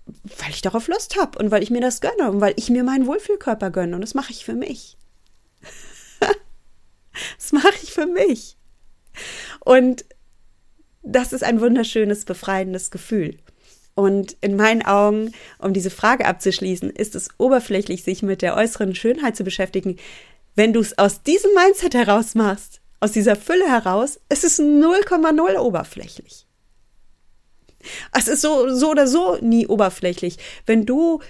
weil 0.06 0.50
ich 0.50 0.62
darauf 0.62 0.88
Lust 0.88 1.18
habe 1.18 1.40
und 1.40 1.52
weil 1.52 1.64
ich 1.64 1.70
mir 1.70 1.82
das 1.82 2.02
gönne 2.02 2.30
und 2.30 2.42
weil 2.42 2.54
ich 2.58 2.70
mir 2.70 2.84
meinen 2.84 3.08
Wohlfühlkörper 3.08 3.72
gönne. 3.72 3.96
Und 3.96 4.02
das 4.02 4.14
mache 4.14 4.32
ich 4.32 4.46
für 4.46 4.54
mich. 4.54 4.98
das 7.38 7.52
mache 7.52 7.74
ich 7.82 7.92
für 7.92 8.06
mich. 8.06 8.58
Und 9.60 10.06
das 11.04 11.34
ist 11.34 11.44
ein 11.44 11.62
wunderschönes, 11.62 12.26
befreiendes 12.26 12.92
Gefühl. 12.92 13.38
Und 13.96 14.38
in 14.42 14.56
meinen 14.56 14.82
Augen, 14.82 15.34
um 15.60 15.74
diese 15.74 15.92
Frage 15.92 16.26
abzuschließen, 16.26 16.90
ist 16.90 17.16
es 17.16 17.30
oberflächlich, 17.38 18.04
sich 18.04 18.24
mit 18.24 18.42
der 18.42 18.56
äußeren 18.56 18.96
Schönheit 18.96 19.36
zu 19.36 19.44
beschäftigen. 19.44 19.98
Wenn 20.56 20.74
du 20.74 20.80
es 20.80 20.98
aus 20.98 21.22
diesem 21.22 21.52
Mindset 21.54 21.94
heraus 21.94 22.34
machst, 22.34 22.82
aus 23.00 23.12
dieser 23.12 23.36
Fülle 23.36 23.70
heraus, 23.70 24.20
ist 24.30 24.44
es 24.44 24.60
0,0 24.60 25.58
oberflächlich. 25.58 26.48
Es 28.18 28.28
ist 28.28 28.42
so, 28.42 28.74
so 28.74 28.92
oder 28.92 29.08
so 29.08 29.38
nie 29.42 29.68
oberflächlich. 29.68 30.38
Wenn 30.66 30.86
du 30.86 31.22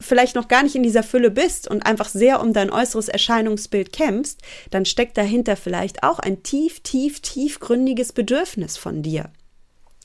vielleicht 0.00 0.36
noch 0.36 0.48
gar 0.48 0.62
nicht 0.62 0.76
in 0.76 0.82
dieser 0.82 1.02
Fülle 1.02 1.30
bist 1.30 1.68
und 1.68 1.84
einfach 1.84 2.08
sehr 2.08 2.40
um 2.40 2.52
dein 2.52 2.70
äußeres 2.70 3.08
Erscheinungsbild 3.08 3.92
kämpfst, 3.92 4.40
dann 4.70 4.84
steckt 4.84 5.16
dahinter 5.16 5.56
vielleicht 5.56 6.02
auch 6.02 6.18
ein 6.18 6.42
tief, 6.42 6.80
tief, 6.80 7.20
tiefgründiges 7.20 8.12
Bedürfnis 8.12 8.76
von 8.76 9.02
dir. 9.02 9.30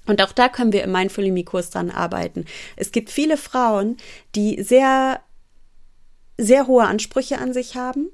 Und 0.05 0.21
auch 0.21 0.31
da 0.31 0.49
können 0.49 0.73
wir 0.73 0.83
im 0.83 0.91
Mindfully-Kurs 0.91 1.69
dran 1.69 1.89
arbeiten. 1.89 2.45
Es 2.75 2.91
gibt 2.91 3.09
viele 3.09 3.37
Frauen, 3.37 3.97
die 4.35 4.61
sehr, 4.61 5.21
sehr 6.37 6.67
hohe 6.67 6.83
Ansprüche 6.83 7.37
an 7.37 7.53
sich 7.53 7.75
haben 7.75 8.09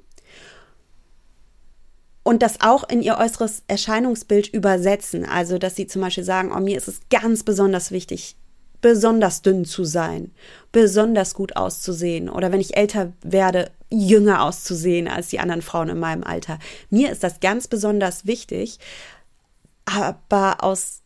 und 2.22 2.42
das 2.42 2.60
auch 2.60 2.88
in 2.88 3.02
ihr 3.02 3.18
äußeres 3.18 3.62
Erscheinungsbild 3.66 4.48
übersetzen. 4.48 5.24
Also, 5.24 5.58
dass 5.58 5.76
sie 5.76 5.86
zum 5.86 6.02
Beispiel 6.02 6.24
sagen, 6.24 6.52
oh, 6.54 6.60
mir 6.60 6.76
ist 6.76 6.88
es 6.88 7.00
ganz 7.10 7.42
besonders 7.42 7.90
wichtig, 7.90 8.36
besonders 8.80 9.42
dünn 9.42 9.64
zu 9.64 9.84
sein, 9.84 10.30
besonders 10.72 11.34
gut 11.34 11.56
auszusehen 11.56 12.28
oder 12.28 12.52
wenn 12.52 12.60
ich 12.60 12.76
älter 12.76 13.12
werde, 13.22 13.70
jünger 13.90 14.42
auszusehen 14.42 15.08
als 15.08 15.28
die 15.28 15.40
anderen 15.40 15.62
Frauen 15.62 15.88
in 15.88 15.98
meinem 15.98 16.24
Alter. 16.24 16.58
Mir 16.88 17.10
ist 17.10 17.22
das 17.22 17.40
ganz 17.40 17.68
besonders 17.68 18.26
wichtig, 18.26 18.78
aber 19.84 20.62
aus 20.62 21.00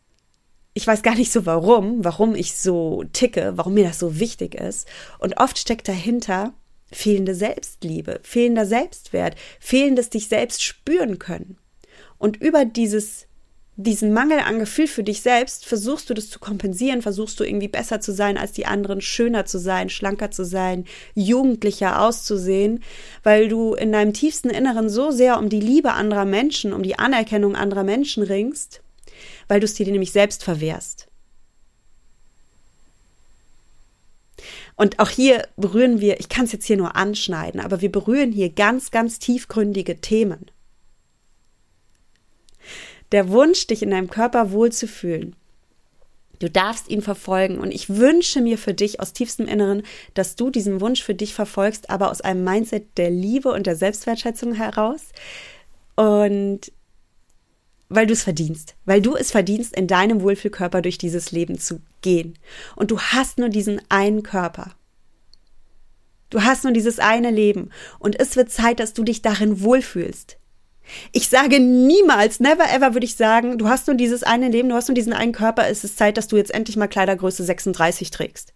ich 0.77 0.85
weiß 0.85 1.03
gar 1.03 1.15
nicht 1.15 1.31
so 1.31 1.45
warum, 1.45 2.03
warum 2.03 2.35
ich 2.35 2.57
so 2.57 3.05
ticke, 3.13 3.53
warum 3.55 3.75
mir 3.75 3.87
das 3.87 3.97
so 3.97 4.19
wichtig 4.19 4.55
ist. 4.55 4.89
Und 5.19 5.39
oft 5.39 5.57
steckt 5.57 5.87
dahinter, 5.87 6.51
fehlende 6.91 7.35
Selbstliebe, 7.35 8.19
fehlender 8.23 8.65
Selbstwert, 8.65 9.35
fehlendes 9.59 10.09
dich 10.09 10.27
selbst 10.27 10.63
spüren 10.63 11.19
können. 11.19 11.57
Und 12.17 12.37
über 12.37 12.65
dieses 12.65 13.27
diesen 13.77 14.13
Mangel 14.13 14.39
an 14.39 14.59
Gefühl 14.59 14.87
für 14.87 15.03
dich 15.03 15.21
selbst, 15.21 15.65
versuchst 15.65 16.09
du 16.09 16.13
das 16.13 16.29
zu 16.29 16.39
kompensieren, 16.39 17.01
versuchst 17.01 17.39
du 17.39 17.43
irgendwie 17.43 17.67
besser 17.67 17.99
zu 17.99 18.13
sein 18.13 18.37
als 18.37 18.53
die 18.53 18.65
anderen, 18.65 19.01
schöner 19.01 19.45
zu 19.45 19.59
sein, 19.59 19.89
schlanker 19.89 20.31
zu 20.31 20.45
sein, 20.45 20.85
jugendlicher 21.13 22.01
auszusehen, 22.01 22.83
weil 23.23 23.49
du 23.49 23.73
in 23.73 23.91
deinem 23.91 24.13
tiefsten 24.13 24.49
Inneren 24.49 24.87
so 24.87 25.11
sehr 25.11 25.37
um 25.37 25.49
die 25.49 25.59
Liebe 25.59 25.91
anderer 25.91 26.25
Menschen, 26.25 26.71
um 26.71 26.83
die 26.83 26.97
Anerkennung 26.97 27.55
anderer 27.55 27.83
Menschen 27.83 28.23
ringst, 28.23 28.81
weil 29.49 29.59
du 29.59 29.65
es 29.65 29.73
dir 29.73 29.85
nämlich 29.87 30.13
selbst 30.13 30.43
verwehrst. 30.43 31.07
Und 34.75 34.99
auch 34.99 35.09
hier 35.09 35.47
berühren 35.55 36.01
wir, 36.01 36.19
ich 36.19 36.29
kann 36.29 36.45
es 36.45 36.51
jetzt 36.51 36.65
hier 36.65 36.77
nur 36.77 36.95
anschneiden, 36.95 37.61
aber 37.61 37.81
wir 37.81 37.91
berühren 37.91 38.31
hier 38.31 38.49
ganz, 38.49 38.91
ganz 38.91 39.19
tiefgründige 39.19 40.01
Themen. 40.01 40.51
Der 43.11 43.29
Wunsch, 43.29 43.67
dich 43.67 43.83
in 43.83 43.91
deinem 43.91 44.09
Körper 44.09 44.51
wohlzufühlen. 44.51 45.35
Du 46.39 46.49
darfst 46.49 46.89
ihn 46.89 47.01
verfolgen 47.01 47.59
und 47.59 47.71
ich 47.71 47.89
wünsche 47.89 48.41
mir 48.41 48.57
für 48.57 48.73
dich 48.73 48.99
aus 48.99 49.13
tiefstem 49.13 49.47
Inneren, 49.47 49.83
dass 50.13 50.35
du 50.35 50.49
diesen 50.49 50.81
Wunsch 50.81 51.01
für 51.01 51.15
dich 51.15 51.33
verfolgst, 51.33 51.89
aber 51.89 52.11
aus 52.11 52.19
einem 52.19 52.43
Mindset 52.43 52.97
der 52.97 53.09
Liebe 53.09 53.49
und 53.53 53.67
der 53.67 53.77
Selbstwertschätzung 53.77 54.53
heraus. 54.53 55.01
Und 55.95 56.71
weil 57.89 58.07
du 58.07 58.13
es 58.13 58.23
verdienst, 58.23 58.75
weil 58.85 59.01
du 59.01 59.15
es 59.15 59.31
verdienst, 59.31 59.75
in 59.75 59.87
deinem 59.87 60.21
Wohlfühlkörper 60.21 60.81
durch 60.81 60.97
dieses 60.97 61.31
Leben 61.31 61.59
zu 61.59 61.81
gehen. 62.01 62.37
Und 62.75 62.91
du 62.91 62.99
hast 62.99 63.37
nur 63.37 63.49
diesen 63.49 63.81
einen 63.89 64.23
Körper. 64.23 64.71
Du 66.29 66.43
hast 66.43 66.63
nur 66.63 66.73
dieses 66.73 66.99
eine 66.99 67.29
Leben 67.29 67.69
und 67.99 68.19
es 68.19 68.35
wird 68.35 68.51
Zeit, 68.51 68.79
dass 68.79 68.93
du 68.93 69.03
dich 69.03 69.21
darin 69.21 69.61
wohlfühlst. 69.61 70.37
Ich 71.11 71.29
sage 71.29 71.59
niemals, 71.59 72.39
never 72.39 72.71
ever 72.71 72.93
würde 72.93 73.05
ich 73.05 73.15
sagen, 73.15 73.57
du 73.57 73.69
hast 73.69 73.87
nur 73.87 73.95
dieses 73.95 74.23
eine 74.23 74.49
Leben, 74.49 74.69
du 74.69 74.75
hast 74.75 74.87
nur 74.87 74.95
diesen 74.95 75.13
einen 75.13 75.31
Körper, 75.31 75.67
es 75.67 75.83
ist 75.83 75.97
Zeit, 75.97 76.17
dass 76.17 76.27
du 76.27 76.37
jetzt 76.37 76.53
endlich 76.53 76.77
mal 76.77 76.87
Kleidergröße 76.87 77.43
36 77.43 78.11
trägst. 78.11 78.54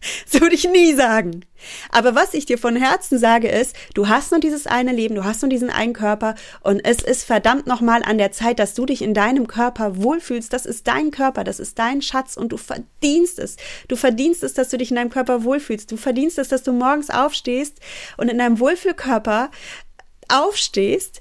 So 0.26 0.40
würde 0.40 0.54
ich 0.54 0.68
nie 0.68 0.94
sagen. 0.94 1.44
Aber 1.90 2.14
was 2.14 2.34
ich 2.34 2.46
dir 2.46 2.58
von 2.58 2.76
Herzen 2.76 3.18
sage 3.18 3.48
ist, 3.48 3.76
du 3.94 4.08
hast 4.08 4.30
nur 4.30 4.40
dieses 4.40 4.66
eine 4.66 4.92
Leben, 4.92 5.14
du 5.14 5.24
hast 5.24 5.42
nur 5.42 5.50
diesen 5.50 5.70
einen 5.70 5.92
Körper 5.92 6.34
und 6.62 6.80
es 6.80 7.02
ist 7.02 7.24
verdammt 7.24 7.66
nochmal 7.66 8.02
an 8.02 8.18
der 8.18 8.32
Zeit, 8.32 8.58
dass 8.58 8.74
du 8.74 8.86
dich 8.86 9.02
in 9.02 9.12
deinem 9.12 9.46
Körper 9.46 10.02
wohlfühlst. 10.02 10.52
Das 10.52 10.66
ist 10.66 10.86
dein 10.86 11.10
Körper, 11.10 11.44
das 11.44 11.60
ist 11.60 11.78
dein 11.78 12.00
Schatz 12.00 12.36
und 12.36 12.50
du 12.50 12.56
verdienst 12.56 13.38
es. 13.38 13.56
Du 13.88 13.96
verdienst 13.96 14.42
es, 14.42 14.54
dass 14.54 14.70
du 14.70 14.78
dich 14.78 14.90
in 14.90 14.96
deinem 14.96 15.10
Körper 15.10 15.44
wohlfühlst. 15.44 15.90
Du 15.90 15.96
verdienst 15.96 16.38
es, 16.38 16.48
dass 16.48 16.62
du 16.62 16.72
morgens 16.72 17.10
aufstehst 17.10 17.78
und 18.16 18.28
in 18.30 18.38
deinem 18.38 18.58
Wohlfühlkörper 18.58 19.50
aufstehst, 20.28 21.20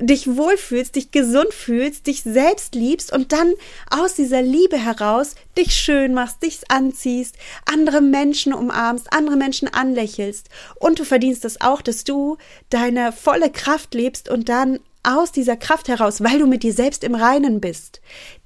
dich 0.00 0.36
wohlfühlst, 0.36 0.96
dich 0.96 1.12
gesund 1.12 1.54
fühlst, 1.54 2.06
dich 2.06 2.22
selbst 2.22 2.74
liebst 2.74 3.12
und 3.12 3.32
dann 3.32 3.54
aus 3.90 4.14
dieser 4.14 4.42
Liebe 4.42 4.76
heraus 4.76 5.34
dich 5.56 5.74
schön 5.74 6.14
machst, 6.14 6.42
dich 6.42 6.60
anziehst, 6.68 7.36
andere 7.64 8.00
Menschen 8.00 8.52
umarmst, 8.52 9.12
andere 9.12 9.36
Menschen 9.36 9.68
anlächelst 9.72 10.48
und 10.76 10.98
du 10.98 11.04
verdienst 11.04 11.44
es 11.44 11.60
auch, 11.60 11.80
dass 11.80 12.04
du 12.04 12.38
deine 12.70 13.12
volle 13.12 13.50
Kraft 13.50 13.94
lebst 13.94 14.28
und 14.28 14.48
dann 14.48 14.80
aus 15.04 15.32
dieser 15.32 15.56
Kraft 15.56 15.88
heraus, 15.88 16.22
weil 16.22 16.38
du 16.38 16.46
mit 16.46 16.62
dir 16.62 16.72
selbst 16.72 17.04
im 17.04 17.14
Reinen 17.14 17.60
bist, 17.60 18.00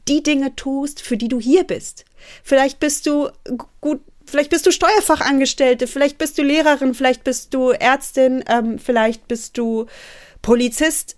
die 0.08 0.22
Dinge 0.22 0.54
tust, 0.56 1.00
für 1.00 1.16
die 1.16 1.28
du 1.28 1.40
hier 1.40 1.64
bist. 1.64 2.04
Vielleicht 2.42 2.80
bist 2.80 3.06
du 3.06 3.28
gut 3.80 4.00
Vielleicht 4.30 4.50
bist 4.50 4.66
du 4.66 4.72
Steuerfachangestellte, 4.72 5.86
vielleicht 5.86 6.18
bist 6.18 6.36
du 6.36 6.42
Lehrerin, 6.42 6.92
vielleicht 6.92 7.24
bist 7.24 7.54
du 7.54 7.70
Ärztin, 7.70 8.44
ähm, 8.46 8.78
vielleicht 8.78 9.26
bist 9.26 9.56
du 9.56 9.86
Polizist 10.42 11.17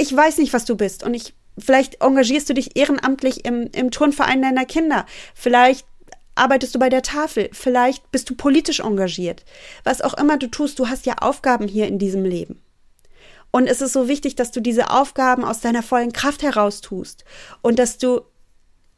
ich 0.00 0.16
weiß 0.16 0.38
nicht, 0.38 0.54
was 0.54 0.64
du 0.64 0.76
bist 0.76 1.04
und 1.04 1.12
ich, 1.12 1.34
vielleicht 1.58 2.00
engagierst 2.00 2.48
du 2.48 2.54
dich 2.54 2.74
ehrenamtlich 2.76 3.44
im, 3.44 3.68
im 3.72 3.90
Turnverein 3.90 4.40
deiner 4.40 4.64
Kinder, 4.64 5.04
vielleicht 5.34 5.86
arbeitest 6.34 6.74
du 6.74 6.78
bei 6.78 6.88
der 6.88 7.02
Tafel, 7.02 7.50
vielleicht 7.52 8.10
bist 8.10 8.30
du 8.30 8.34
politisch 8.34 8.80
engagiert. 8.80 9.44
Was 9.84 10.00
auch 10.00 10.14
immer 10.14 10.38
du 10.38 10.46
tust, 10.46 10.78
du 10.78 10.88
hast 10.88 11.04
ja 11.04 11.18
Aufgaben 11.18 11.68
hier 11.68 11.86
in 11.86 11.98
diesem 11.98 12.24
Leben. 12.24 12.62
Und 13.50 13.66
es 13.66 13.82
ist 13.82 13.92
so 13.92 14.08
wichtig, 14.08 14.36
dass 14.36 14.52
du 14.52 14.60
diese 14.60 14.90
Aufgaben 14.90 15.44
aus 15.44 15.60
deiner 15.60 15.82
vollen 15.82 16.12
Kraft 16.12 16.42
heraus 16.42 16.80
tust 16.80 17.24
und 17.60 17.78
dass 17.78 17.98
du 17.98 18.22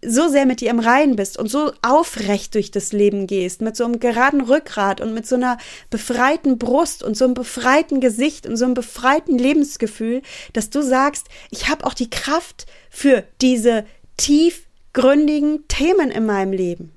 so 0.05 0.29
sehr 0.29 0.47
mit 0.47 0.61
dir 0.61 0.71
im 0.71 0.81
Reinen 0.81 1.17
bist 1.17 1.39
und 1.39 1.49
so 1.49 1.73
aufrecht 1.83 2.55
durch 2.55 2.71
das 2.71 2.93
Leben 2.93 3.27
gehst, 3.27 3.61
mit 3.61 3.77
so 3.77 3.85
einem 3.85 4.01
geraden 4.01 4.41
Rückgrat 4.41 5.01
und 5.01 5.15
mit 5.15 5.27
so 5.27 5.37
einer 5.37 5.59
befreiten 5.91 6.59
Brust 6.59 7.03
und 7.03 7.17
so 7.17 7.25
einem 7.25 7.35
befreiten 7.35 8.01
Gesicht 8.01 8.47
und 8.47 8.57
so 8.57 8.65
einem 8.65 8.75
befreiten 8.75 9.39
Lebensgefühl, 9.39 10.23
dass 10.53 10.71
du 10.71 10.83
sagst, 10.83 11.29
ich 11.51 11.69
habe 11.69 11.87
auch 11.87 11.95
die 11.95 12.11
Kraft 12.11 12.67
für 12.91 13.25
diese 13.41 13.85
tiefgründigen 14.17 15.67
Themen 15.69 16.11
in 16.11 16.27
meinem 16.27 16.53
Leben. 16.53 16.93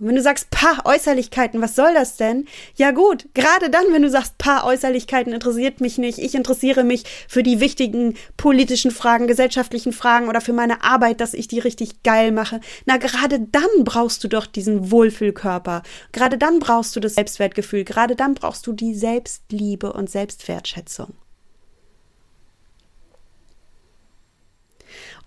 Und 0.00 0.08
wenn 0.08 0.16
du 0.16 0.22
sagst, 0.22 0.48
paar 0.50 0.86
Äußerlichkeiten, 0.86 1.60
was 1.60 1.76
soll 1.76 1.92
das 1.92 2.16
denn? 2.16 2.46
Ja 2.74 2.90
gut, 2.90 3.28
gerade 3.34 3.68
dann, 3.68 3.84
wenn 3.92 4.00
du 4.00 4.08
sagst, 4.08 4.38
paar 4.38 4.64
Äußerlichkeiten 4.64 5.34
interessiert 5.34 5.82
mich 5.82 5.98
nicht, 5.98 6.18
ich 6.18 6.34
interessiere 6.34 6.84
mich 6.84 7.04
für 7.28 7.42
die 7.42 7.60
wichtigen 7.60 8.14
politischen 8.38 8.92
Fragen, 8.92 9.26
gesellschaftlichen 9.26 9.92
Fragen 9.92 10.30
oder 10.30 10.40
für 10.40 10.54
meine 10.54 10.82
Arbeit, 10.82 11.20
dass 11.20 11.34
ich 11.34 11.48
die 11.48 11.58
richtig 11.58 12.02
geil 12.02 12.32
mache. 12.32 12.60
Na, 12.86 12.96
gerade 12.96 13.40
dann 13.40 13.84
brauchst 13.84 14.24
du 14.24 14.28
doch 14.28 14.46
diesen 14.46 14.90
Wohlfühlkörper. 14.90 15.82
Gerade 16.12 16.38
dann 16.38 16.60
brauchst 16.60 16.96
du 16.96 17.00
das 17.00 17.16
Selbstwertgefühl. 17.16 17.84
Gerade 17.84 18.16
dann 18.16 18.32
brauchst 18.32 18.66
du 18.66 18.72
die 18.72 18.94
Selbstliebe 18.94 19.92
und 19.92 20.08
Selbstwertschätzung. 20.08 21.12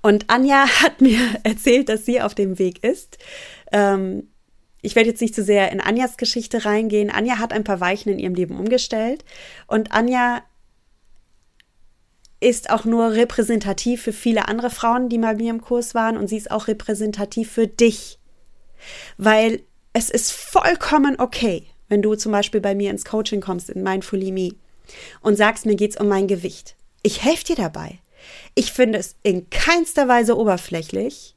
Und 0.02 0.30
Anja 0.32 0.66
hat 0.82 1.00
mir 1.00 1.20
erzählt, 1.44 1.90
dass 1.90 2.08
sie 2.08 2.22
auf 2.22 2.34
dem 2.34 2.58
Weg 2.58 2.84
ist. 2.84 3.20
Ähm, 3.72 4.30
ich 4.84 4.96
werde 4.96 5.10
jetzt 5.10 5.22
nicht 5.22 5.34
zu 5.34 5.44
sehr 5.44 5.72
in 5.72 5.82
Anjas 5.82 6.18
Geschichte 6.18 6.66
reingehen. 6.66 7.10
Anja 7.10 7.40
hat 7.40 7.54
ein 7.54 7.64
paar 7.64 7.80
Weichen 7.80 8.12
in 8.12 8.20
ihrem 8.20 8.36
Leben 8.36 8.60
umgestellt 8.60 9.24
und 9.66 9.94
Anja 9.94 10.44
ist 12.42 12.70
auch 12.70 12.84
nur 12.84 13.14
repräsentativ 13.14 14.04
für 14.04 14.12
viele 14.12 14.50
andere 14.50 14.70
Frauen, 14.70 15.08
die 15.08 15.18
bei 15.18 15.34
mir 15.34 15.50
im 15.50 15.62
Kurs 15.62 15.96
waren 15.96 16.18
und 16.18 16.28
sie 16.28 16.36
ist 16.36 16.52
auch 16.52 16.68
repräsentativ 16.68 17.50
für 17.50 17.68
dich. 17.68 18.20
Weil 19.18 19.62
es 19.94 20.10
ist 20.10 20.34
vollkommen 20.34 21.18
okay, 21.18 21.64
wenn 21.88 22.02
du 22.02 22.16
zum 22.16 22.34
Beispiel 22.34 22.60
bei 22.60 22.76
mir 22.76 22.92
ins 22.92 23.06
Coaching 23.06 23.40
kommst, 23.40 23.70
in 23.70 23.84
Mindfully 23.84 24.34
Me 24.34 24.50
und 25.22 25.38
sagst, 25.38 25.66
mir 25.66 25.76
geht's 25.76 26.00
um 26.00 26.10
mein 26.10 26.28
Gewicht. 26.28 26.76
Ich 27.04 27.24
helfe 27.24 27.46
dir 27.46 27.56
dabei. 27.56 28.00
Ich 28.54 28.74
finde 28.74 29.00
es 29.00 29.16
in 29.24 29.50
keinster 29.50 30.10
Weise 30.10 30.38
oberflächlich. 30.38 31.36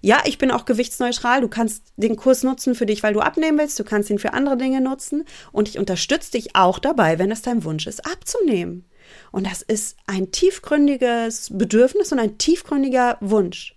Ja, 0.00 0.22
ich 0.24 0.38
bin 0.38 0.50
auch 0.50 0.64
gewichtsneutral. 0.64 1.40
Du 1.40 1.48
kannst 1.48 1.92
den 1.96 2.16
Kurs 2.16 2.42
nutzen 2.42 2.74
für 2.74 2.86
dich, 2.86 3.02
weil 3.02 3.14
du 3.14 3.20
abnehmen 3.20 3.58
willst. 3.58 3.78
Du 3.78 3.84
kannst 3.84 4.10
ihn 4.10 4.18
für 4.18 4.32
andere 4.32 4.56
Dinge 4.56 4.80
nutzen. 4.80 5.24
Und 5.52 5.68
ich 5.68 5.78
unterstütze 5.78 6.32
dich 6.32 6.54
auch 6.56 6.78
dabei, 6.78 7.18
wenn 7.18 7.30
es 7.30 7.42
dein 7.42 7.64
Wunsch 7.64 7.86
ist, 7.86 8.06
abzunehmen. 8.06 8.84
Und 9.32 9.46
das 9.46 9.62
ist 9.62 9.96
ein 10.06 10.30
tiefgründiges 10.30 11.50
Bedürfnis 11.52 12.12
und 12.12 12.18
ein 12.18 12.38
tiefgründiger 12.38 13.16
Wunsch. 13.20 13.74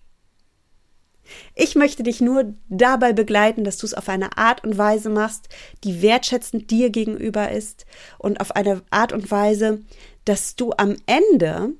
Ich 1.55 1.75
möchte 1.75 2.03
dich 2.03 2.21
nur 2.21 2.53
dabei 2.69 3.13
begleiten, 3.13 3.63
dass 3.63 3.77
du 3.77 3.85
es 3.85 3.93
auf 3.93 4.09
eine 4.09 4.37
Art 4.37 4.63
und 4.63 4.77
Weise 4.77 5.09
machst, 5.09 5.49
die 5.83 6.01
wertschätzend 6.01 6.71
dir 6.71 6.89
gegenüber 6.89 7.51
ist 7.51 7.85
und 8.17 8.41
auf 8.41 8.55
eine 8.55 8.81
Art 8.89 9.13
und 9.13 9.31
Weise, 9.31 9.81
dass 10.25 10.55
du 10.55 10.73
am 10.77 10.95
Ende 11.05 11.73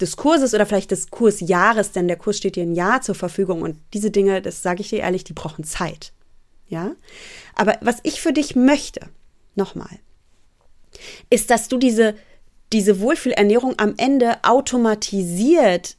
des 0.00 0.16
Kurses 0.16 0.54
oder 0.54 0.66
vielleicht 0.66 0.90
des 0.90 1.10
Kursjahres, 1.10 1.92
denn 1.92 2.08
der 2.08 2.16
Kurs 2.16 2.38
steht 2.38 2.56
dir 2.56 2.62
ein 2.62 2.74
Jahr 2.74 3.02
zur 3.02 3.14
Verfügung 3.14 3.62
und 3.62 3.76
diese 3.92 4.10
Dinge, 4.10 4.40
das 4.40 4.62
sage 4.62 4.80
ich 4.80 4.90
dir 4.90 5.00
ehrlich, 5.00 5.24
die 5.24 5.32
brauchen 5.32 5.64
Zeit. 5.64 6.12
Ja? 6.68 6.92
Aber 7.54 7.76
was 7.80 7.98
ich 8.04 8.20
für 8.20 8.32
dich 8.32 8.56
möchte, 8.56 9.00
nochmal, 9.54 9.98
ist, 11.30 11.50
dass 11.50 11.68
du 11.68 11.76
diese, 11.76 12.14
diese 12.72 13.00
Wohlfühlernährung 13.00 13.78
am 13.78 13.94
Ende 13.98 14.42
automatisiert 14.44 15.97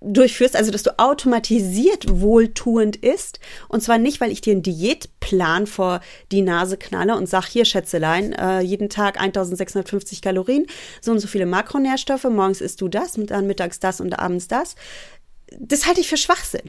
durchführst, 0.00 0.56
also 0.56 0.70
dass 0.70 0.82
du 0.82 0.98
automatisiert 0.98 2.04
wohltuend 2.08 2.96
isst. 2.96 3.40
Und 3.68 3.82
zwar 3.82 3.98
nicht, 3.98 4.20
weil 4.20 4.30
ich 4.30 4.40
dir 4.40 4.52
einen 4.52 4.62
Diätplan 4.62 5.66
vor 5.66 6.00
die 6.32 6.42
Nase 6.42 6.76
knalle 6.76 7.16
und 7.16 7.28
sag 7.28 7.46
hier, 7.46 7.64
Schätzelein, 7.64 8.32
äh, 8.32 8.60
jeden 8.60 8.88
Tag 8.88 9.20
1650 9.20 10.20
Kalorien, 10.20 10.66
so 11.00 11.12
und 11.12 11.18
so 11.18 11.28
viele 11.28 11.46
Makronährstoffe, 11.46 12.24
morgens 12.24 12.60
isst 12.60 12.80
du 12.80 12.88
das, 12.88 13.14
dann 13.16 13.46
mittags 13.46 13.80
das 13.80 14.00
und 14.00 14.18
abends 14.18 14.48
das. 14.48 14.74
Das 15.58 15.86
halte 15.86 16.00
ich 16.00 16.08
für 16.08 16.16
Schwachsinn. 16.16 16.68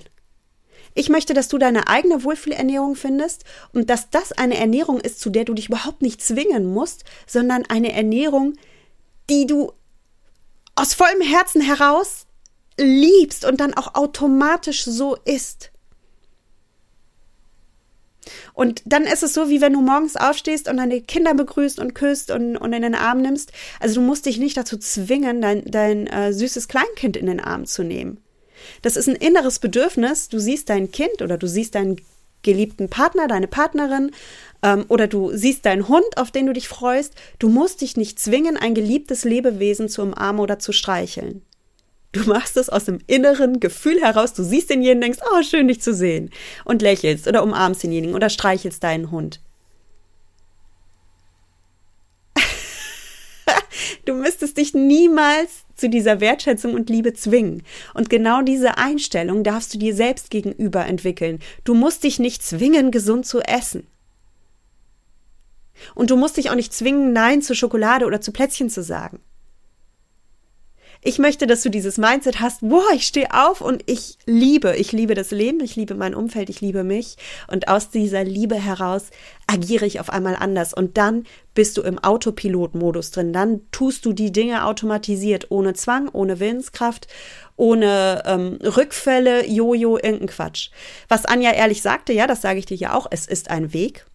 Ich 0.93 1.09
möchte, 1.09 1.33
dass 1.33 1.47
du 1.47 1.57
deine 1.57 1.87
eigene 1.87 2.23
Wohlfühlernährung 2.23 2.95
findest 2.95 3.43
und 3.71 3.89
dass 3.89 4.09
das 4.09 4.31
eine 4.31 4.57
Ernährung 4.57 4.99
ist, 4.99 5.19
zu 5.19 5.29
der 5.29 5.45
du 5.45 5.53
dich 5.53 5.67
überhaupt 5.67 6.01
nicht 6.01 6.23
zwingen 6.23 6.65
musst, 6.65 7.03
sondern 7.27 7.65
eine 7.67 7.91
Ernährung, 7.91 8.53
die 9.29 9.45
du 9.45 9.73
aus 10.75 10.93
vollem 10.93 11.21
Herzen 11.21 11.61
heraus 11.61 12.26
liebst 12.77 13.45
und 13.45 13.59
dann 13.59 13.73
auch 13.73 13.95
automatisch 13.95 14.83
so 14.83 15.15
ist. 15.25 15.71
Und 18.53 18.81
dann 18.85 19.03
ist 19.03 19.23
es 19.23 19.33
so, 19.33 19.49
wie 19.49 19.61
wenn 19.61 19.73
du 19.73 19.81
morgens 19.81 20.15
aufstehst 20.15 20.67
und 20.67 20.77
deine 20.77 21.01
Kinder 21.01 21.33
begrüßt 21.33 21.79
und 21.79 21.93
küsst 21.93 22.31
und, 22.31 22.57
und 22.57 22.73
in 22.73 22.81
den 22.81 22.95
Arm 22.95 23.21
nimmst. 23.21 23.51
Also 23.79 23.95
du 23.95 24.01
musst 24.01 24.25
dich 24.25 24.37
nicht 24.37 24.57
dazu 24.57 24.77
zwingen, 24.77 25.41
dein, 25.41 25.63
dein 25.65 26.07
äh, 26.07 26.33
süßes 26.33 26.67
Kleinkind 26.67 27.17
in 27.17 27.27
den 27.27 27.39
Arm 27.39 27.65
zu 27.65 27.83
nehmen. 27.83 28.19
Das 28.81 28.97
ist 28.97 29.07
ein 29.07 29.15
inneres 29.15 29.59
Bedürfnis. 29.59 30.29
Du 30.29 30.39
siehst 30.39 30.69
dein 30.69 30.91
Kind 30.91 31.21
oder 31.21 31.37
du 31.37 31.47
siehst 31.47 31.75
deinen 31.75 32.01
geliebten 32.43 32.89
Partner, 32.89 33.27
deine 33.27 33.47
Partnerin 33.47 34.11
ähm, 34.63 34.85
oder 34.87 35.07
du 35.07 35.31
siehst 35.33 35.65
deinen 35.65 35.87
Hund, 35.87 36.17
auf 36.17 36.31
den 36.31 36.47
du 36.47 36.53
dich 36.53 36.67
freust. 36.67 37.13
Du 37.39 37.49
musst 37.49 37.81
dich 37.81 37.97
nicht 37.97 38.19
zwingen, 38.19 38.57
ein 38.57 38.73
geliebtes 38.73 39.23
Lebewesen 39.23 39.89
zu 39.89 40.01
umarmen 40.01 40.41
oder 40.41 40.59
zu 40.59 40.71
streicheln. 40.71 41.41
Du 42.11 42.23
machst 42.27 42.57
es 42.57 42.69
aus 42.69 42.85
dem 42.85 42.99
inneren 43.07 43.59
Gefühl 43.59 44.01
heraus. 44.01 44.33
Du 44.33 44.43
siehst 44.43 44.69
denjenigen, 44.69 45.01
denkst, 45.01 45.19
oh, 45.29 45.43
schön, 45.43 45.67
dich 45.67 45.81
zu 45.81 45.93
sehen. 45.93 46.31
Und 46.63 46.81
lächelst 46.81 47.27
oder 47.27 47.43
umarmst 47.43 47.83
denjenigen 47.83 48.15
oder 48.15 48.29
streichelst 48.29 48.83
deinen 48.83 49.11
Hund. 49.11 49.41
du 54.05 54.13
müsstest 54.13 54.57
dich 54.57 54.73
niemals 54.73 55.65
zu 55.75 55.89
dieser 55.89 56.21
Wertschätzung 56.21 56.73
und 56.73 56.89
Liebe 56.89 57.13
zwingen. 57.13 57.63
Und 57.93 58.09
genau 58.09 58.41
diese 58.41 58.77
Einstellung 58.77 59.43
darfst 59.43 59.73
du 59.73 59.77
dir 59.77 59.93
selbst 59.93 60.29
gegenüber 60.31 60.85
entwickeln. 60.85 61.39
Du 61.65 61.73
musst 61.73 62.03
dich 62.03 62.19
nicht 62.19 62.41
zwingen, 62.41 62.91
gesund 62.91 63.25
zu 63.25 63.41
essen. 63.41 63.85
Und 65.93 66.09
du 66.09 66.15
musst 66.15 66.37
dich 66.37 66.49
auch 66.49 66.55
nicht 66.55 66.73
zwingen, 66.73 67.13
Nein 67.13 67.41
zu 67.41 67.53
Schokolade 67.53 68.05
oder 68.05 68.21
zu 68.21 68.31
Plätzchen 68.31 68.69
zu 68.69 68.81
sagen. 68.81 69.19
Ich 71.01 71.19
möchte, 71.19 71.47
dass 71.47 71.61
du 71.61 71.69
dieses 71.69 71.97
Mindset 71.97 72.39
hast, 72.39 72.61
boah, 72.61 72.91
ich 72.93 73.05
stehe 73.05 73.33
auf 73.33 73.61
und 73.61 73.83
ich 73.85 74.17
liebe, 74.25 74.75
ich 74.75 74.91
liebe 74.91 75.13
das 75.13 75.31
Leben, 75.31 75.59
ich 75.59 75.75
liebe 75.75 75.95
mein 75.95 76.15
Umfeld, 76.15 76.49
ich 76.49 76.61
liebe 76.61 76.83
mich. 76.83 77.17
Und 77.47 77.67
aus 77.67 77.89
dieser 77.89 78.23
Liebe 78.23 78.55
heraus 78.55 79.11
agiere 79.45 79.85
ich 79.85 79.99
auf 79.99 80.09
einmal 80.09 80.35
anders. 80.35 80.73
Und 80.73 80.97
dann 80.97 81.25
bist 81.53 81.77
du 81.77 81.81
im 81.81 81.99
Autopilot-Modus 81.99 83.11
drin, 83.11 83.33
dann 83.33 83.61
tust 83.71 84.05
du 84.05 84.13
die 84.13 84.31
Dinge 84.31 84.65
automatisiert, 84.65 85.47
ohne 85.49 85.73
Zwang, 85.73 86.09
ohne 86.09 86.39
Willenskraft, 86.39 87.07
ohne 87.55 88.23
ähm, 88.25 88.59
Rückfälle, 88.63 89.47
Jojo, 89.47 89.97
irgendein 89.97 90.27
Quatsch. 90.27 90.69
Was 91.07 91.25
Anja 91.25 91.51
ehrlich 91.51 91.81
sagte, 91.81 92.13
ja, 92.13 92.27
das 92.27 92.41
sage 92.41 92.59
ich 92.59 92.65
dir 92.65 92.77
ja 92.77 92.93
auch, 92.93 93.07
es 93.09 93.27
ist 93.27 93.49
ein 93.49 93.73
Weg 93.73 94.05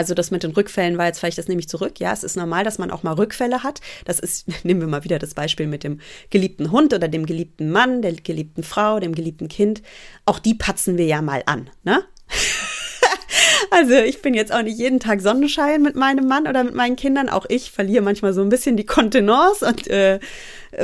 also 0.00 0.14
das 0.14 0.30
mit 0.30 0.44
den 0.44 0.52
Rückfällen 0.52 0.96
war 0.96 1.04
jetzt 1.04 1.18
vielleicht 1.18 1.36
das 1.36 1.46
nehme 1.46 1.60
ich 1.60 1.68
zurück. 1.68 2.00
Ja, 2.00 2.10
es 2.10 2.24
ist 2.24 2.34
normal, 2.34 2.64
dass 2.64 2.78
man 2.78 2.90
auch 2.90 3.02
mal 3.02 3.12
Rückfälle 3.12 3.62
hat. 3.62 3.82
Das 4.06 4.18
ist, 4.18 4.46
nehmen 4.64 4.80
wir 4.80 4.88
mal 4.88 5.04
wieder 5.04 5.18
das 5.18 5.34
Beispiel 5.34 5.66
mit 5.66 5.84
dem 5.84 6.00
geliebten 6.30 6.70
Hund 6.70 6.94
oder 6.94 7.06
dem 7.06 7.26
geliebten 7.26 7.70
Mann, 7.70 8.00
der 8.00 8.14
geliebten 8.14 8.62
Frau, 8.62 8.98
dem 8.98 9.14
geliebten 9.14 9.48
Kind. 9.48 9.82
Auch 10.24 10.38
die 10.38 10.54
patzen 10.54 10.96
wir 10.96 11.04
ja 11.04 11.20
mal 11.20 11.42
an, 11.44 11.68
ne? 11.84 12.02
Also 13.72 13.94
ich 13.94 14.20
bin 14.20 14.34
jetzt 14.34 14.52
auch 14.52 14.62
nicht 14.62 14.78
jeden 14.78 14.98
Tag 14.98 15.20
Sonnenschein 15.20 15.80
mit 15.80 15.94
meinem 15.94 16.26
Mann 16.26 16.48
oder 16.48 16.64
mit 16.64 16.74
meinen 16.74 16.96
Kindern. 16.96 17.28
Auch 17.28 17.46
ich 17.48 17.70
verliere 17.70 18.02
manchmal 18.02 18.32
so 18.32 18.40
ein 18.40 18.48
bisschen 18.48 18.76
die 18.76 18.84
Kontenance 18.84 19.64
und 19.64 19.86
äh, 19.86 20.18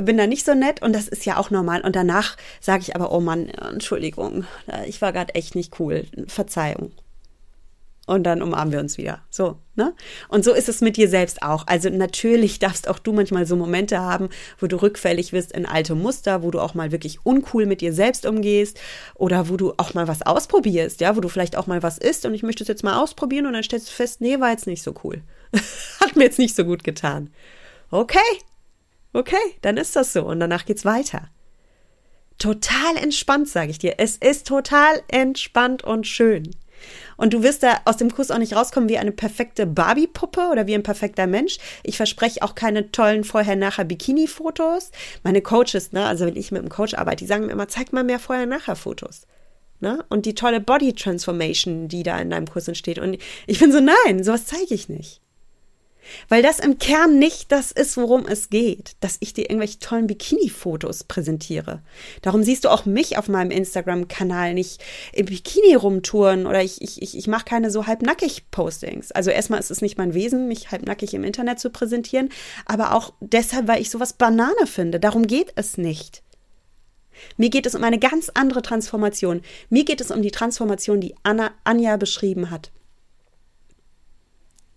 bin 0.03 0.17
da 0.17 0.29
nicht 0.29 0.45
so 0.45 0.55
nett. 0.55 0.83
Und 0.83 0.95
das 0.95 1.09
ist 1.09 1.27
ja 1.27 1.37
auch 1.37 1.51
normal. 1.51 1.81
Und 1.81 1.97
danach 1.97 2.37
sage 2.61 2.83
ich 2.83 2.95
aber, 2.95 3.11
oh 3.11 3.21
Mann, 3.21 3.49
Entschuldigung, 3.49 4.45
ich 4.87 5.03
war 5.03 5.12
gerade 5.12 5.35
echt 5.35 5.57
nicht 5.57 5.81
cool. 5.81 6.05
Verzeihung 6.29 6.93
und 8.07 8.23
dann 8.23 8.41
umarmen 8.41 8.73
wir 8.73 8.81
uns 8.81 8.99
wieder. 8.99 9.23
So, 9.31 9.59
ne? 9.75 9.93
Und 10.29 10.45
so 10.45 10.55
ist 10.55 10.69
es 10.69 10.81
mit 10.81 10.97
dir 10.97 11.09
selbst 11.09 11.43
auch. 11.43 11.67
Also 11.67 11.91
natürlich 11.91 12.61
darfst 12.61 12.89
auch 12.89 13.01
du 13.01 13.13
manchmal 13.13 13.47
so 13.47 13.57
Momente 13.57 14.01
haben, 14.01 14.29
wo 14.59 14.69
du 14.69 14.81
rückfällig 14.81 15.33
wirst 15.33 15.53
in 15.53 15.67
alte 15.67 15.97
Muster, 15.97 16.43
wo 16.43 16.53
du 16.53 16.61
auch 16.61 16.75
mal 16.75 16.93
wirklich 16.93 17.27
uncool 17.27 17.67
mit 17.67 17.81
dir 17.81 17.93
selbst 17.93 18.25
umgehst 18.25 18.81
oder 19.15 19.49
wo 19.49 19.57
du 19.57 19.75
auch 19.77 19.95
mal 19.95 20.07
was 20.07 20.23
ausprobierst, 20.23 21.01
ja, 21.01 21.17
wo 21.17 21.21
du 21.21 21.29
vielleicht 21.29 21.57
auch 21.57 21.67
mal 21.67 21.83
was 21.83 21.99
isst 21.99 22.25
und 22.25 22.35
ich 22.35 22.45
möchte 22.45 22.63
es 22.63 22.69
jetzt 22.69 22.85
mal 22.85 23.03
ausprobieren 23.03 23.47
und 23.47 23.55
dann 23.55 23.65
stellst 23.65 23.89
du 23.89 23.93
fest, 23.93 24.21
nee, 24.21 24.39
war 24.39 24.51
jetzt 24.51 24.69
nicht 24.69 24.83
so 24.83 24.95
cool. 25.03 25.23
Hat 26.01 26.15
mir 26.15 26.25
jetzt 26.25 26.39
nicht 26.39 26.55
so 26.55 26.65
gut 26.65 26.85
getan. 26.85 27.31
Okay. 27.91 28.19
Okay, 29.13 29.37
dann 29.63 29.79
ist 29.79 29.97
das 29.97 30.13
so 30.13 30.25
und 30.27 30.41
danach 30.41 30.65
geht's 30.65 30.85
weiter. 30.85 31.31
Total 32.39 32.97
entspannt, 32.97 33.49
sage 33.49 33.71
ich 33.71 33.79
dir. 33.79 33.95
Es 33.99 34.17
ist 34.17 34.47
total 34.47 35.03
entspannt 35.09 35.83
und 35.85 36.07
schön. 36.07 36.51
Und 37.17 37.33
du 37.33 37.43
wirst 37.43 37.62
da 37.62 37.81
aus 37.85 37.97
dem 37.97 38.12
Kurs 38.12 38.31
auch 38.31 38.39
nicht 38.39 38.55
rauskommen 38.55 38.89
wie 38.89 38.99
eine 38.99 39.12
perfekte 39.12 39.67
Barbie-Puppe 39.67 40.49
oder 40.53 40.67
wie 40.67 40.75
ein 40.75 40.83
perfekter 40.83 41.27
Mensch. 41.27 41.59
Ich 41.83 41.97
verspreche 41.97 42.43
auch 42.43 42.55
keine 42.55 42.91
tollen 42.93 43.25
Vorher-Nachher-Bikini-Fotos. 43.25 44.91
Meine 45.23 45.43
Coaches, 45.43 45.93
ne, 45.93 46.05
also 46.05 46.27
wenn 46.27 46.37
ich 46.37 46.53
mit 46.53 46.61
einem 46.61 46.69
Coach 46.69 46.95
arbeite, 46.95 47.25
die 47.25 47.29
sagen 47.29 47.47
mir 47.47 47.53
immer, 47.53 47.69
zeig 47.69 47.93
mal 47.93 48.05
mehr 48.05 48.19
Vorher-Nachher-Fotos. 48.19 49.27
Ne? 49.81 50.05
Und 50.09 50.25
die 50.25 50.35
tolle 50.35 50.61
Body 50.61 50.95
Transformation, 50.95 51.89
die 51.89 52.03
da 52.03 52.19
in 52.19 52.31
deinem 52.31 52.47
Kurs 52.47 52.69
entsteht. 52.69 52.99
Und 52.99 53.19
ich 53.47 53.59
bin 53.59 53.73
so, 53.73 53.81
nein, 53.81 54.25
sowas 54.25 54.47
zeige 54.47 54.75
ich 54.75 54.89
nicht. 54.89 55.21
Weil 56.29 56.43
das 56.43 56.59
im 56.59 56.79
Kern 56.79 57.19
nicht 57.19 57.53
das 57.53 57.73
ist, 57.73 57.97
worum 57.97 58.27
es 58.27 58.51
geht, 58.51 58.97
dass 59.01 59.17
ich 59.21 59.35
dir 59.35 59.43
irgendwelche 59.51 59.79
tollen 59.79 60.07
Bikini-Fotos 60.07 61.05
präsentiere. 61.05 61.83
Darum 62.23 62.43
siehst 62.43 62.65
du 62.65 62.69
auch 62.69 62.85
mich 62.87 63.19
auf 63.19 63.29
meinem 63.29 63.51
Instagram-Kanal 63.51 64.55
nicht 64.55 64.83
im 65.13 65.27
Bikini 65.27 65.75
rumtouren 65.75 66.47
oder 66.47 66.63
ich, 66.63 66.81
ich, 66.83 67.17
ich, 67.17 67.27
mache 67.27 67.45
keine 67.45 67.71
so 67.71 67.87
halbnackig 67.87 68.51
Postings. 68.51 69.13
Also 69.13 69.31
erstmal 69.31 69.61
ist 69.61 69.71
es 69.71 69.83
nicht 69.83 69.99
mein 69.99 70.15
Wesen, 70.15 70.49
mich 70.49 70.71
halbnackig 70.71 71.15
im 71.15 71.25
Internet 71.25 71.61
zu 71.61 71.71
präsentieren, 71.71 72.31
aber 72.67 72.95
auch 72.95 73.13
deshalb, 73.21 73.69
weil 73.69 73.81
ich 73.81 73.91
sowas 73.91 74.13
Banane 74.13 74.67
finde. 74.67 75.01
Darum 75.01 75.27
geht 75.27 75.53
es 75.57 75.77
nicht. 75.77 76.23
Mir 77.37 77.51
geht 77.51 77.67
es 77.67 77.75
um 77.75 77.83
eine 77.83 77.99
ganz 77.99 78.31
andere 78.35 78.63
Transformation. 78.63 79.43
Mir 79.71 79.85
geht 79.85 80.01
es 80.01 80.11
um 80.11 80.23
die 80.23 80.31
Transformation, 80.31 81.01
die 81.01 81.15
Anna, 81.23 81.51
Anja 81.65 81.97
beschrieben 81.97 82.51
hat. 82.51 82.71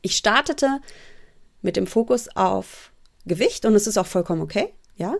Ich 0.01 0.15
startete 0.15 0.79
mit 1.61 1.75
dem 1.75 1.87
Fokus 1.87 2.35
auf 2.35 2.91
Gewicht 3.25 3.65
und 3.65 3.75
es 3.75 3.87
ist 3.87 3.97
auch 3.97 4.07
vollkommen 4.07 4.41
okay, 4.41 4.73
ja. 4.95 5.15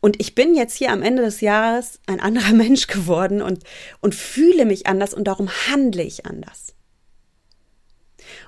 Und 0.00 0.20
ich 0.20 0.34
bin 0.34 0.54
jetzt 0.54 0.76
hier 0.76 0.92
am 0.92 1.02
Ende 1.02 1.22
des 1.22 1.40
Jahres 1.40 1.98
ein 2.06 2.20
anderer 2.20 2.52
Mensch 2.54 2.86
geworden 2.86 3.40
und, 3.40 3.64
und 4.00 4.14
fühle 4.14 4.66
mich 4.66 4.86
anders 4.86 5.14
und 5.14 5.24
darum 5.24 5.48
handle 5.70 6.02
ich 6.02 6.26
anders. 6.26 6.74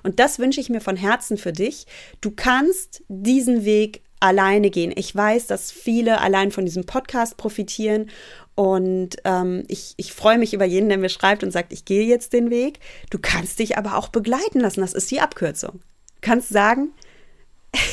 Und 0.02 0.20
das 0.20 0.38
wünsche 0.38 0.60
ich 0.60 0.68
mir 0.68 0.80
von 0.80 0.96
Herzen 0.96 1.38
für 1.38 1.52
dich. 1.52 1.86
Du 2.20 2.30
kannst 2.30 3.02
diesen 3.08 3.64
Weg 3.64 4.02
alleine 4.20 4.70
gehen. 4.70 4.92
Ich 4.94 5.14
weiß, 5.14 5.46
dass 5.46 5.70
viele 5.70 6.20
allein 6.20 6.50
von 6.50 6.64
diesem 6.64 6.86
Podcast 6.86 7.36
profitieren 7.36 8.10
und 8.54 9.16
ähm, 9.24 9.64
ich, 9.68 9.92
ich 9.98 10.14
freue 10.14 10.38
mich 10.38 10.54
über 10.54 10.64
jeden, 10.64 10.88
der 10.88 10.96
mir 10.98 11.10
schreibt 11.10 11.44
und 11.44 11.50
sagt, 11.50 11.72
ich 11.72 11.84
gehe 11.84 12.06
jetzt 12.06 12.32
den 12.32 12.50
Weg. 12.50 12.80
Du 13.10 13.18
kannst 13.18 13.58
dich 13.58 13.76
aber 13.76 13.96
auch 13.96 14.08
begleiten 14.08 14.60
lassen. 14.60 14.80
Das 14.80 14.94
ist 14.94 15.10
die 15.10 15.20
Abkürzung 15.20 15.80
kannst 16.20 16.48
sagen, 16.48 16.90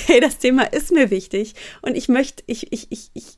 hey, 0.08 0.20
das 0.20 0.38
Thema 0.38 0.64
ist 0.64 0.92
mir 0.92 1.10
wichtig 1.10 1.56
und 1.82 1.96
ich 1.96 2.08
möchte, 2.08 2.44
ich, 2.48 2.72
ich, 2.72 2.92
ich, 2.92 3.12
ich, 3.14 3.38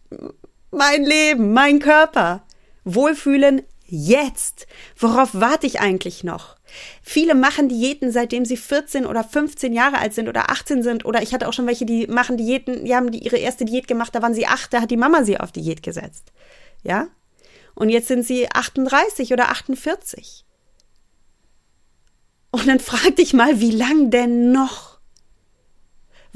mein 0.72 1.04
Leben, 1.04 1.54
mein 1.54 1.80
Körper, 1.80 2.44
wohlfühlen 2.84 3.64
jetzt. 3.88 4.68
Worauf 4.98 5.30
warte 5.34 5.68
ich 5.68 5.80
eigentlich 5.80 6.24
noch? 6.24 6.56
Viele 7.02 7.36
machen 7.36 7.70
Diäten, 7.70 8.12
seitdem 8.12 8.46
sie 8.46 8.58
14 8.58 9.06
oder 9.06 9.24
15 9.24 9.74
Jahre 9.74 10.00
alt 10.00 10.14
sind 10.14 10.28
oder 10.28 10.50
18 10.50 10.84
sind. 10.84 11.06
Oder 11.06 11.22
ich 11.22 11.34
hatte 11.34 11.48
auch 11.48 11.54
schon 11.54 11.68
welche, 11.68 11.86
die 11.86 12.08
machen 12.08 12.38
Diäten, 12.38 12.86
die 12.86 12.96
haben 12.96 13.12
die 13.12 13.20
ihre 13.20 13.38
erste 13.38 13.66
Diät 13.66 13.88
gemacht, 13.88 14.14
da 14.14 14.22
waren 14.22 14.34
sie 14.34 14.48
acht, 14.48 14.74
da 14.74 14.82
hat 14.82 14.92
die 14.92 14.98
Mama 14.98 15.24
sie 15.24 15.40
auf 15.40 15.52
Diät 15.52 15.84
gesetzt. 15.84 16.32
Ja? 16.84 17.08
Und 17.76 17.90
jetzt 17.90 18.08
sind 18.08 18.26
sie 18.26 18.50
38 18.52 19.34
oder 19.34 19.50
48. 19.50 20.45
Und 22.56 22.68
dann 22.68 22.80
frag 22.80 23.18
dich 23.18 23.34
mal, 23.34 23.60
wie 23.60 23.72
lang 23.72 24.12
denn 24.12 24.54
noch? 24.54 24.95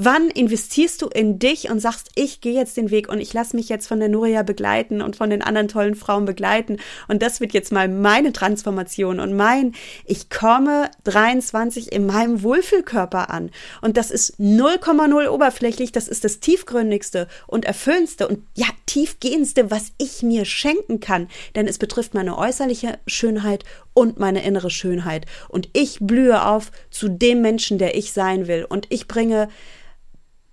Wann 0.02 0.30
investierst 0.30 1.02
du 1.02 1.08
in 1.08 1.40
dich 1.40 1.70
und 1.70 1.82
sagst, 1.82 2.12
ich 2.16 2.40
gehe 2.40 2.54
jetzt 2.54 2.78
den 2.78 2.90
Weg 2.90 3.10
und 3.10 3.20
ich 3.20 3.34
lasse 3.34 3.54
mich 3.54 3.68
jetzt 3.68 3.86
von 3.86 4.00
der 4.00 4.08
Nuria 4.08 4.44
begleiten 4.44 5.02
und 5.02 5.18
von 5.18 5.30
den 5.30 5.42
anderen 5.42 5.68
tollen 5.68 5.94
Frauen 5.94 6.24
begleiten? 6.24 6.78
Und 7.10 7.22
das 7.22 7.42
wird 7.42 7.52
jetzt 7.52 7.74
mal 7.74 7.90
meine 7.90 8.32
Transformation 8.32 9.20
und 9.20 9.36
mein, 9.36 9.74
ich 10.06 10.30
komme 10.30 10.90
23 11.04 11.92
in 11.92 12.06
meinem 12.06 12.44
Wohlfühlkörper 12.44 13.30
an. 13.30 13.52
Und 13.82 13.98
das 13.98 14.10
ist 14.10 14.40
0,0 14.40 15.28
oberflächlich, 15.28 15.92
das 15.92 16.08
ist 16.08 16.24
das 16.24 16.40
tiefgründigste 16.40 17.28
und 17.46 17.66
erfüllendste 17.66 18.30
und 18.30 18.40
ja, 18.56 18.68
tiefgehendste, 18.86 19.70
was 19.70 19.92
ich 19.98 20.24
mir 20.24 20.46
schenken 20.46 21.02
kann, 21.02 21.28
denn 21.56 21.68
es 21.68 21.78
betrifft 21.78 22.14
meine 22.14 22.38
äußerliche 22.38 23.00
Schönheit 23.06 23.66
und 23.94 24.18
meine 24.18 24.46
innere 24.46 24.70
Schönheit. 24.70 25.26
Und 25.50 25.68
ich 25.74 25.98
blühe 26.00 26.46
auf 26.46 26.72
zu 26.90 27.10
dem 27.10 27.42
Menschen, 27.42 27.80
der 27.80 27.98
ich 27.98 28.14
sein 28.14 28.48
will. 28.48 28.64
Und 28.64 28.88
ich 28.90 29.10
bringe 29.10 29.50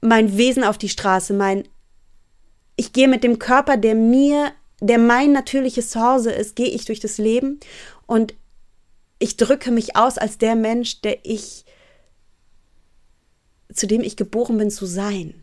mein 0.07 0.37
Wesen 0.37 0.65
auf 0.65 0.79
die 0.79 0.89
Straße, 0.89 1.35
mein 1.35 1.69
ich 2.77 2.93
gehe 2.93 3.09
mit 3.09 3.25
dem 3.25 3.39
Körper, 3.39 3.77
der 3.77 3.95
mir, 3.95 4.53
der 4.81 4.99
mein 4.99 5.33
natürliches 5.33 5.91
Zuhause 5.91 6.31
ist, 6.31 6.57
gehe 6.57 6.69
ich 6.69 6.85
durch 6.85 7.01
das 7.01 7.17
Leben 7.17 7.59
und 8.07 8.35
ich 9.19 9.39
drücke 9.39 9.71
mich 9.71 9.97
aus 9.97 10.19
als 10.19 10.37
der 10.37 10.55
Mensch, 10.57 11.01
der 11.01 11.25
ich 11.25 11.65
zu 13.73 13.87
dem 13.87 14.03
ich 14.03 14.17
geboren 14.17 14.59
bin 14.59 14.71
zu 14.71 14.87
sein. 14.87 15.43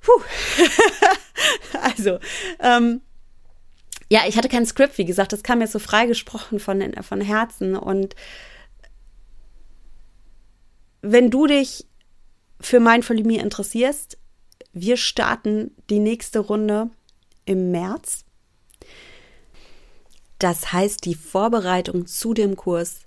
Puh. 0.00 0.20
also, 1.80 2.18
ähm, 2.60 3.00
ja, 4.14 4.20
ich 4.28 4.36
hatte 4.36 4.48
kein 4.48 4.64
Skript, 4.64 4.96
wie 4.96 5.04
gesagt, 5.04 5.32
das 5.32 5.42
kam 5.42 5.60
jetzt 5.60 5.72
so 5.72 5.80
freigesprochen 5.80 6.60
von, 6.60 6.94
von 7.02 7.20
Herzen. 7.20 7.74
Und 7.74 8.14
wenn 11.02 11.30
du 11.32 11.48
dich 11.48 11.88
für 12.60 12.78
Mindful 12.78 13.24
Me 13.24 13.38
interessierst, 13.38 14.16
wir 14.72 14.98
starten 14.98 15.72
die 15.90 15.98
nächste 15.98 16.38
Runde 16.38 16.90
im 17.44 17.72
März. 17.72 18.24
Das 20.38 20.72
heißt, 20.72 21.04
die 21.06 21.16
Vorbereitung 21.16 22.06
zu 22.06 22.34
dem 22.34 22.54
Kurs 22.54 23.00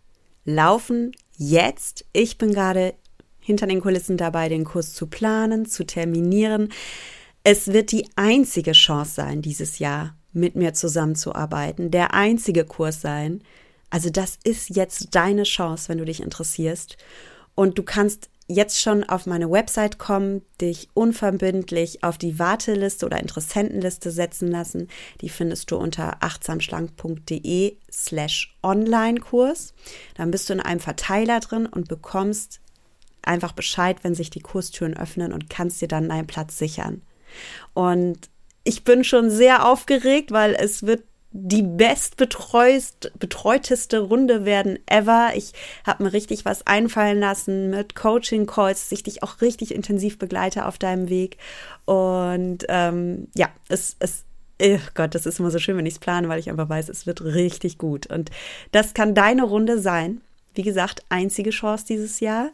laufen 0.44 1.14
jetzt. 1.38 2.04
Ich 2.12 2.38
bin 2.38 2.52
gerade 2.52 2.96
hinter 3.40 3.66
den 3.66 3.80
Kulissen 3.80 4.18
dabei, 4.18 4.50
den 4.50 4.66
Kurs 4.66 4.94
zu 4.94 5.08
planen, 5.08 5.68
zu 5.68 5.86
terminieren. 5.86 6.68
Es 7.46 7.68
wird 7.68 7.94
die 7.94 8.10
einzige 8.18 8.74
Chance 8.74 9.14
sein, 9.14 9.42
dieses 9.42 9.80
Jahr 9.80 10.17
mit 10.38 10.56
mir 10.56 10.74
zusammenzuarbeiten, 10.74 11.92
der 11.92 12.14
einzige 12.14 12.64
Kurs 12.64 13.02
sein. 13.02 13.42
Also 13.90 14.10
das 14.10 14.38
ist 14.44 14.70
jetzt 14.70 15.16
deine 15.16 15.44
Chance, 15.44 15.90
wenn 15.90 15.98
du 15.98 16.06
dich 16.06 16.22
interessierst. 16.22 16.98
Und 17.56 17.78
du 17.78 17.84
kannst 17.84 18.30
jetzt 18.48 18.80
schon 18.80 19.04
auf 19.04 19.26
meine 19.26 19.52
Website 19.52 19.98
kommen, 19.98 20.42
dich 20.62 20.90
unverbindlich 20.94 22.04
auf 22.04 22.18
die 22.18 22.40
Warteliste 22.40 23.06
oder 23.06 23.20
Interessentenliste 23.20 24.12
setzen 24.12 24.50
lassen. 24.50 24.88
Die 25.22 25.30
findest 25.30 25.72
du 25.72 25.78
unter 25.78 26.24
achtsamschlank.de 26.24 27.76
slash 27.92 28.56
Online-Kurs. 28.64 29.74
Dann 30.16 30.32
bist 30.32 30.50
du 30.50 30.54
in 30.54 30.62
einem 30.62 30.80
Verteiler 30.80 31.40
drin 31.40 31.66
und 31.66 31.90
bekommst 31.90 32.62
einfach 33.22 33.52
Bescheid, 33.52 33.98
wenn 34.04 34.16
sich 34.16 34.30
die 34.30 34.40
Kurstüren 34.40 34.96
öffnen 34.96 35.34
und 35.34 35.50
kannst 35.50 35.82
dir 35.82 35.90
dann 35.90 36.08
deinen 36.08 36.28
Platz 36.28 36.58
sichern. 36.58 37.02
Und 37.74 38.30
ich 38.68 38.84
bin 38.84 39.04
schon 39.04 39.30
sehr 39.30 39.66
aufgeregt, 39.66 40.32
weil 40.32 40.54
es 40.54 40.86
wird 40.86 41.04
die 41.32 41.64
bestbetreuteste 41.64 44.00
Runde 44.00 44.46
werden 44.46 44.80
ever. 44.88 45.32
Ich 45.36 45.54
habe 45.86 46.04
mir 46.04 46.14
richtig 46.14 46.46
was 46.46 46.66
einfallen 46.66 47.20
lassen 47.20 47.70
mit 47.70 47.96
Coaching-Calls, 47.96 48.84
dass 48.84 48.92
ich 48.92 49.04
dich 49.04 49.24
auch 49.24 49.42
richtig 49.42 49.74
intensiv 49.74 50.18
begleite 50.18 50.66
auf 50.66 50.78
deinem 50.78 51.10
Weg. 51.10 51.38
Und 51.86 52.66
ähm, 52.70 53.28
ja, 53.36 53.50
es, 53.70 53.96
es 54.00 54.24
Oh 54.60 54.80
Gott, 54.96 55.14
das 55.14 55.28
ist 55.28 55.40
immer 55.40 55.52
so 55.52 55.60
schön, 55.60 55.78
wenn 55.78 55.86
ich 55.86 55.94
es 55.94 56.00
plane, 56.00 56.30
weil 56.30 56.40
ich 56.40 56.50
einfach 56.50 56.68
weiß, 56.68 56.90
es 56.90 57.06
wird 57.06 57.24
richtig 57.24 57.78
gut. 57.78 58.08
Und 58.08 58.32
das 58.72 58.96
kann 58.96 59.14
deine 59.14 59.44
Runde 59.44 59.80
sein. 59.80 60.22
Wie 60.56 60.64
gesagt, 60.64 61.04
einzige 61.10 61.52
Chance 61.52 61.86
dieses 61.88 62.20
Jahr. 62.20 62.50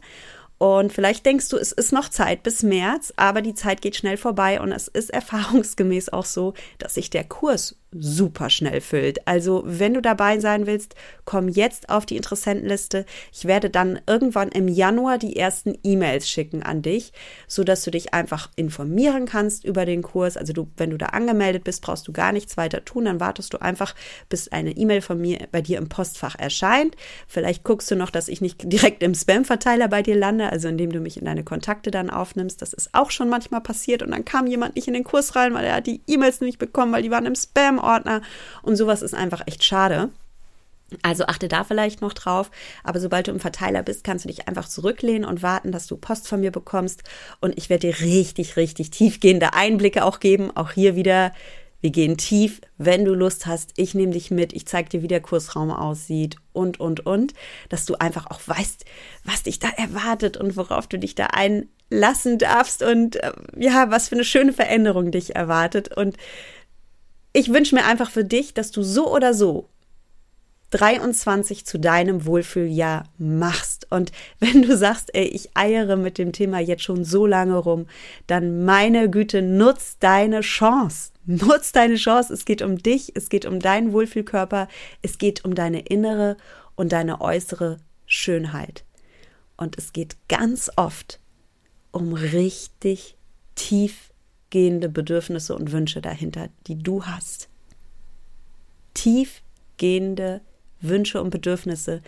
Und 0.58 0.92
vielleicht 0.92 1.26
denkst 1.26 1.48
du, 1.48 1.56
es 1.56 1.72
ist 1.72 1.92
noch 1.92 2.08
Zeit 2.08 2.42
bis 2.42 2.62
März, 2.62 3.12
aber 3.16 3.42
die 3.42 3.54
Zeit 3.54 3.82
geht 3.82 3.96
schnell 3.96 4.16
vorbei 4.16 4.60
und 4.60 4.72
es 4.72 4.88
ist 4.88 5.10
erfahrungsgemäß 5.10 6.10
auch 6.10 6.24
so, 6.24 6.54
dass 6.78 6.94
sich 6.94 7.10
der 7.10 7.24
Kurs 7.24 7.76
super 7.98 8.50
schnell 8.50 8.80
füllt. 8.80 9.26
Also, 9.26 9.62
wenn 9.66 9.94
du 9.94 10.02
dabei 10.02 10.38
sein 10.38 10.66
willst, 10.66 10.94
komm 11.24 11.48
jetzt 11.48 11.88
auf 11.88 12.06
die 12.06 12.16
Interessentenliste. 12.16 13.06
Ich 13.32 13.44
werde 13.44 13.70
dann 13.70 14.00
irgendwann 14.06 14.48
im 14.50 14.68
Januar 14.68 15.18
die 15.18 15.36
ersten 15.36 15.78
E-Mails 15.82 16.28
schicken 16.28 16.62
an 16.62 16.82
dich, 16.82 17.12
so 17.46 17.64
dass 17.64 17.84
du 17.84 17.90
dich 17.90 18.14
einfach 18.14 18.50
informieren 18.56 19.26
kannst 19.26 19.64
über 19.64 19.86
den 19.86 20.02
Kurs. 20.02 20.36
Also, 20.36 20.52
du, 20.52 20.68
wenn 20.76 20.90
du 20.90 20.98
da 20.98 21.06
angemeldet 21.06 21.64
bist, 21.64 21.82
brauchst 21.82 22.08
du 22.08 22.12
gar 22.12 22.32
nichts 22.32 22.56
weiter 22.56 22.84
tun. 22.84 23.04
Dann 23.04 23.20
wartest 23.20 23.52
du 23.54 23.60
einfach, 23.60 23.94
bis 24.28 24.48
eine 24.48 24.72
E-Mail 24.72 25.00
von 25.00 25.20
mir 25.20 25.48
bei 25.52 25.62
dir 25.62 25.78
im 25.78 25.88
Postfach 25.88 26.36
erscheint. 26.38 26.96
Vielleicht 27.28 27.64
guckst 27.64 27.90
du 27.90 27.96
noch, 27.96 28.10
dass 28.10 28.28
ich 28.28 28.40
nicht 28.40 28.72
direkt 28.72 29.02
im 29.02 29.14
Spam-Verteiler 29.14 29.88
bei 29.88 30.02
dir 30.02 30.16
lande, 30.16 30.50
also 30.50 30.68
indem 30.68 30.92
du 30.92 31.00
mich 31.00 31.16
in 31.16 31.24
deine 31.24 31.44
Kontakte 31.44 31.90
dann 31.90 32.10
aufnimmst. 32.10 32.60
Das 32.62 32.72
ist 32.72 32.90
auch 32.92 33.10
schon 33.10 33.28
manchmal 33.28 33.60
passiert 33.60 34.02
und 34.02 34.10
dann 34.10 34.24
kam 34.24 34.46
jemand 34.46 34.76
nicht 34.76 34.88
in 34.88 34.94
den 34.94 35.04
Kurs 35.04 35.36
rein, 35.36 35.54
weil 35.54 35.64
er 35.64 35.80
die 35.80 36.00
E-Mails 36.06 36.40
nicht 36.40 36.58
bekommen, 36.58 36.92
weil 36.92 37.02
die 37.02 37.10
waren 37.10 37.26
im 37.26 37.34
Spam 37.34 37.78
Ordner 37.84 38.22
und 38.62 38.76
sowas 38.76 39.02
ist 39.02 39.14
einfach 39.14 39.42
echt 39.46 39.64
schade. 39.64 40.10
Also 41.02 41.26
achte 41.26 41.48
da 41.48 41.64
vielleicht 41.64 42.00
noch 42.00 42.12
drauf. 42.12 42.50
Aber 42.82 43.00
sobald 43.00 43.26
du 43.26 43.32
im 43.32 43.40
Verteiler 43.40 43.82
bist, 43.82 44.04
kannst 44.04 44.24
du 44.24 44.28
dich 44.28 44.48
einfach 44.48 44.68
zurücklehnen 44.68 45.24
und 45.24 45.42
warten, 45.42 45.72
dass 45.72 45.86
du 45.86 45.96
Post 45.96 46.28
von 46.28 46.40
mir 46.40 46.50
bekommst. 46.50 47.02
Und 47.40 47.56
ich 47.56 47.70
werde 47.70 47.88
dir 47.88 48.00
richtig, 48.00 48.56
richtig 48.56 48.90
tiefgehende 48.90 49.54
Einblicke 49.54 50.04
auch 50.04 50.20
geben. 50.20 50.54
Auch 50.54 50.72
hier 50.72 50.94
wieder, 50.94 51.32
wir 51.80 51.90
gehen 51.90 52.16
tief. 52.16 52.60
Wenn 52.78 53.04
du 53.04 53.14
Lust 53.14 53.46
hast, 53.46 53.72
ich 53.76 53.94
nehme 53.94 54.12
dich 54.12 54.30
mit. 54.30 54.52
Ich 54.52 54.66
zeige 54.66 54.88
dir, 54.88 55.02
wie 55.02 55.08
der 55.08 55.20
Kursraum 55.20 55.70
aussieht 55.70 56.36
und, 56.52 56.80
und, 56.80 57.04
und. 57.06 57.34
Dass 57.70 57.86
du 57.86 57.96
einfach 57.96 58.26
auch 58.30 58.40
weißt, 58.46 58.84
was 59.24 59.42
dich 59.42 59.58
da 59.58 59.68
erwartet 59.68 60.36
und 60.36 60.56
worauf 60.56 60.86
du 60.86 60.98
dich 60.98 61.14
da 61.14 61.28
einlassen 61.28 62.38
darfst 62.38 62.82
und 62.82 63.16
äh, 63.16 63.32
ja, 63.56 63.90
was 63.90 64.08
für 64.08 64.16
eine 64.16 64.24
schöne 64.24 64.52
Veränderung 64.52 65.10
dich 65.10 65.34
erwartet. 65.34 65.96
Und 65.96 66.16
ich 67.34 67.52
wünsche 67.52 67.74
mir 67.74 67.84
einfach 67.84 68.10
für 68.10 68.24
dich, 68.24 68.54
dass 68.54 68.70
du 68.70 68.82
so 68.82 69.12
oder 69.12 69.34
so 69.34 69.68
23 70.70 71.66
zu 71.66 71.78
deinem 71.78 72.26
Wohlfühljahr 72.26 73.04
machst. 73.18 73.86
Und 73.90 74.12
wenn 74.40 74.62
du 74.62 74.76
sagst, 74.76 75.14
ey, 75.14 75.24
ich 75.24 75.50
eiere 75.54 75.96
mit 75.96 76.16
dem 76.16 76.32
Thema 76.32 76.60
jetzt 76.60 76.84
schon 76.84 77.04
so 77.04 77.26
lange 77.26 77.56
rum, 77.56 77.86
dann 78.26 78.64
meine 78.64 79.10
Güte, 79.10 79.42
nutz 79.42 79.98
deine 79.98 80.40
Chance. 80.40 81.10
Nutz 81.26 81.72
deine 81.72 81.96
Chance. 81.96 82.32
Es 82.32 82.44
geht 82.44 82.62
um 82.62 82.78
dich, 82.78 83.12
es 83.16 83.28
geht 83.28 83.46
um 83.46 83.58
deinen 83.60 83.92
Wohlfühlkörper, 83.92 84.68
es 85.02 85.18
geht 85.18 85.44
um 85.44 85.54
deine 85.54 85.80
innere 85.80 86.36
und 86.76 86.92
deine 86.92 87.20
äußere 87.20 87.78
Schönheit. 88.06 88.84
Und 89.56 89.76
es 89.76 89.92
geht 89.92 90.16
ganz 90.28 90.70
oft 90.76 91.18
um 91.90 92.12
richtig 92.12 93.16
tief 93.54 94.10
tiefgehende 94.54 94.88
Bedürfnisse 94.88 95.56
und 95.56 95.72
Wünsche 95.72 96.00
dahinter, 96.00 96.48
die 96.68 96.78
du 96.78 97.04
hast. 97.04 97.48
Tiefgehende 98.94 100.42
Wünsche 100.80 101.20
und 101.20 101.30
Bedürfnisse, 101.30 102.02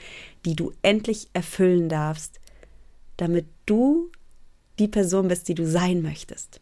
die 0.44 0.54
du 0.54 0.72
endlich 0.82 1.28
erfüllen 1.32 1.88
darfst, 1.88 2.38
damit 3.16 3.46
du 3.66 4.12
die 4.78 4.86
Person 4.86 5.26
bist, 5.26 5.48
die 5.48 5.56
du 5.56 5.66
sein 5.66 6.02
möchtest. 6.02 6.60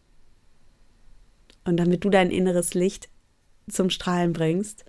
Und 1.66 1.76
damit 1.76 2.02
du 2.02 2.08
dein 2.08 2.30
inneres 2.30 2.72
Licht 2.72 3.10
zum 3.68 3.90
Strahlen 3.90 4.32
bringst. 4.32 4.86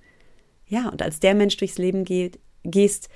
Ja, 0.65 0.87
und 0.87 1.01
als 1.01 1.19
der 1.19 1.35
Mensch 1.35 1.57
durchs 1.57 1.77
Leben 1.77 2.05
geht, 2.05 2.39
gehst, 2.63 3.09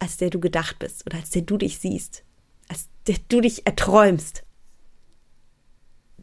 als 0.00 0.16
der 0.16 0.30
du 0.30 0.40
gedacht 0.40 0.80
bist 0.80 1.06
oder 1.06 1.18
als 1.18 1.30
der 1.30 1.42
du 1.42 1.56
dich 1.56 1.78
siehst, 1.78 2.24
als 2.66 2.88
der 3.06 3.16
du 3.28 3.40
dich 3.40 3.64
erträumst 3.64 4.42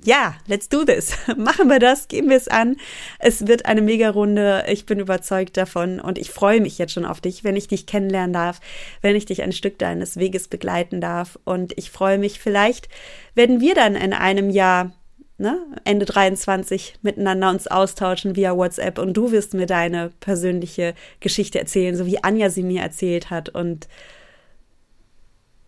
ja, 0.03 0.35
let's 0.47 0.69
do 0.69 0.85
this. 0.85 1.17
Machen 1.37 1.69
wir 1.69 1.79
das, 1.79 2.07
geben 2.07 2.29
wir 2.29 2.37
es 2.37 2.47
an. 2.47 2.77
Es 3.19 3.47
wird 3.47 3.65
eine 3.65 3.81
Mega-Runde. 3.81 4.65
Ich 4.69 4.85
bin 4.85 4.99
überzeugt 4.99 5.57
davon 5.57 5.99
und 5.99 6.17
ich 6.17 6.31
freue 6.31 6.61
mich 6.61 6.77
jetzt 6.77 6.93
schon 6.93 7.05
auf 7.05 7.21
dich, 7.21 7.43
wenn 7.43 7.55
ich 7.55 7.67
dich 7.67 7.85
kennenlernen 7.85 8.33
darf, 8.33 8.59
wenn 9.01 9.15
ich 9.15 9.25
dich 9.25 9.41
ein 9.41 9.51
Stück 9.51 9.77
deines 9.77 10.17
Weges 10.17 10.47
begleiten 10.47 11.01
darf. 11.01 11.37
Und 11.43 11.77
ich 11.77 11.91
freue 11.91 12.17
mich, 12.17 12.39
vielleicht 12.39 12.87
werden 13.35 13.59
wir 13.59 13.75
dann 13.75 13.95
in 13.95 14.13
einem 14.13 14.49
Jahr, 14.49 14.91
ne, 15.37 15.57
Ende 15.83 16.05
23, 16.05 16.95
miteinander 17.01 17.49
uns 17.49 17.67
austauschen 17.67 18.35
via 18.35 18.55
WhatsApp 18.55 18.99
und 18.99 19.13
du 19.15 19.31
wirst 19.31 19.53
mir 19.53 19.65
deine 19.65 20.11
persönliche 20.21 20.95
Geschichte 21.19 21.59
erzählen, 21.59 21.95
so 21.95 22.05
wie 22.05 22.23
Anja 22.23 22.49
sie 22.49 22.63
mir 22.63 22.81
erzählt 22.81 23.29
hat. 23.29 23.49
Und 23.49 23.89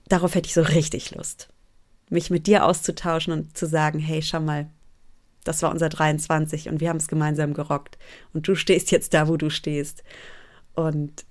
darauf 0.08 0.36
hätte 0.36 0.48
ich 0.48 0.54
so 0.54 0.62
richtig 0.62 1.14
Lust 1.16 1.51
mich 2.12 2.30
mit 2.30 2.46
dir 2.46 2.66
auszutauschen 2.66 3.34
und 3.34 3.58
zu 3.58 3.66
sagen, 3.66 3.98
hey, 3.98 4.22
schau 4.22 4.42
mal, 4.42 4.68
das 5.44 5.64
war 5.64 5.72
unser 5.72 5.90
23 5.90 6.70
und 6.70 6.80
wir 6.80 6.90
haben 6.90 6.98
es 6.98 7.08
gemeinsam 7.08 7.54
gerockt. 7.54 7.98
Und 8.34 8.48
du 8.48 8.54
stehst 8.54 8.92
jetzt 8.92 9.14
da, 9.14 9.28
wo 9.28 9.38
du 9.38 9.50
stehst 9.50 10.04
und 10.76 11.26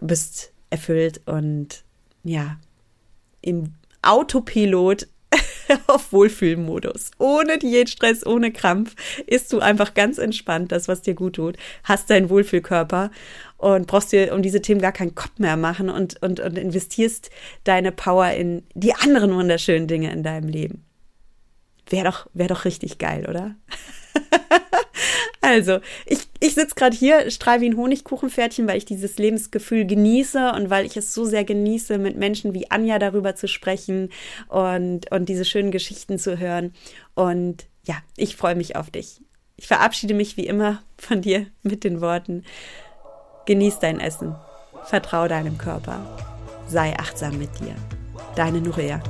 bist 0.00 0.52
erfüllt 0.68 1.22
und 1.26 1.84
ja, 2.24 2.58
im 3.40 3.74
Autopilot 4.02 5.06
auf 5.86 6.12
Wohlfühlmodus. 6.12 7.12
Ohne 7.18 7.58
Diätstress, 7.58 8.26
ohne 8.26 8.52
Krampf 8.52 8.94
isst 9.26 9.52
du 9.52 9.60
einfach 9.60 9.94
ganz 9.94 10.18
entspannt 10.18 10.72
das, 10.72 10.88
was 10.88 11.02
dir 11.02 11.14
gut 11.14 11.36
tut, 11.36 11.56
hast 11.84 12.10
deinen 12.10 12.30
Wohlfühlkörper 12.30 13.10
und 13.58 13.86
brauchst 13.86 14.12
dir 14.12 14.32
um 14.34 14.42
diese 14.42 14.60
Themen 14.62 14.80
gar 14.80 14.92
keinen 14.92 15.14
Kopf 15.14 15.38
mehr 15.38 15.56
machen 15.56 15.88
und, 15.88 16.22
und, 16.22 16.40
und 16.40 16.58
investierst 16.58 17.30
deine 17.64 17.92
Power 17.92 18.30
in 18.30 18.62
die 18.74 18.94
anderen 18.94 19.34
wunderschönen 19.34 19.86
Dinge 19.86 20.12
in 20.12 20.22
deinem 20.22 20.48
Leben. 20.48 20.84
Wäre 21.88 22.04
doch, 22.06 22.26
wär 22.34 22.48
doch 22.48 22.64
richtig 22.64 22.98
geil, 22.98 23.26
oder? 23.28 23.54
also, 25.40 25.78
ich, 26.04 26.18
ich 26.40 26.54
sitze 26.54 26.74
gerade 26.74 26.96
hier, 26.96 27.30
strahl 27.30 27.60
wie 27.60 27.68
ein 27.68 27.76
Honigkuchenpferdchen, 27.76 28.66
weil 28.66 28.78
ich 28.78 28.84
dieses 28.84 29.18
Lebensgefühl 29.18 29.86
genieße 29.86 30.52
und 30.52 30.68
weil 30.68 30.84
ich 30.84 30.96
es 30.96 31.14
so 31.14 31.24
sehr 31.24 31.44
genieße, 31.44 31.98
mit 31.98 32.16
Menschen 32.16 32.54
wie 32.54 32.70
Anja 32.70 32.98
darüber 32.98 33.36
zu 33.36 33.46
sprechen 33.46 34.10
und, 34.48 35.10
und 35.12 35.28
diese 35.28 35.44
schönen 35.44 35.70
Geschichten 35.70 36.18
zu 36.18 36.38
hören. 36.38 36.74
Und 37.14 37.66
ja, 37.84 37.96
ich 38.16 38.36
freue 38.36 38.56
mich 38.56 38.74
auf 38.74 38.90
dich. 38.90 39.20
Ich 39.56 39.68
verabschiede 39.68 40.12
mich 40.12 40.36
wie 40.36 40.46
immer 40.46 40.82
von 40.98 41.22
dir 41.22 41.46
mit 41.62 41.84
den 41.84 42.00
Worten, 42.00 42.44
Genieß 43.46 43.78
dein 43.78 44.00
Essen. 44.00 44.34
Vertrau 44.86 45.28
deinem 45.28 45.56
Körper. 45.56 46.00
Sei 46.66 46.98
achtsam 46.98 47.38
mit 47.38 47.60
dir. 47.60 47.76
Deine 48.34 48.60
Nuria. 48.60 49.00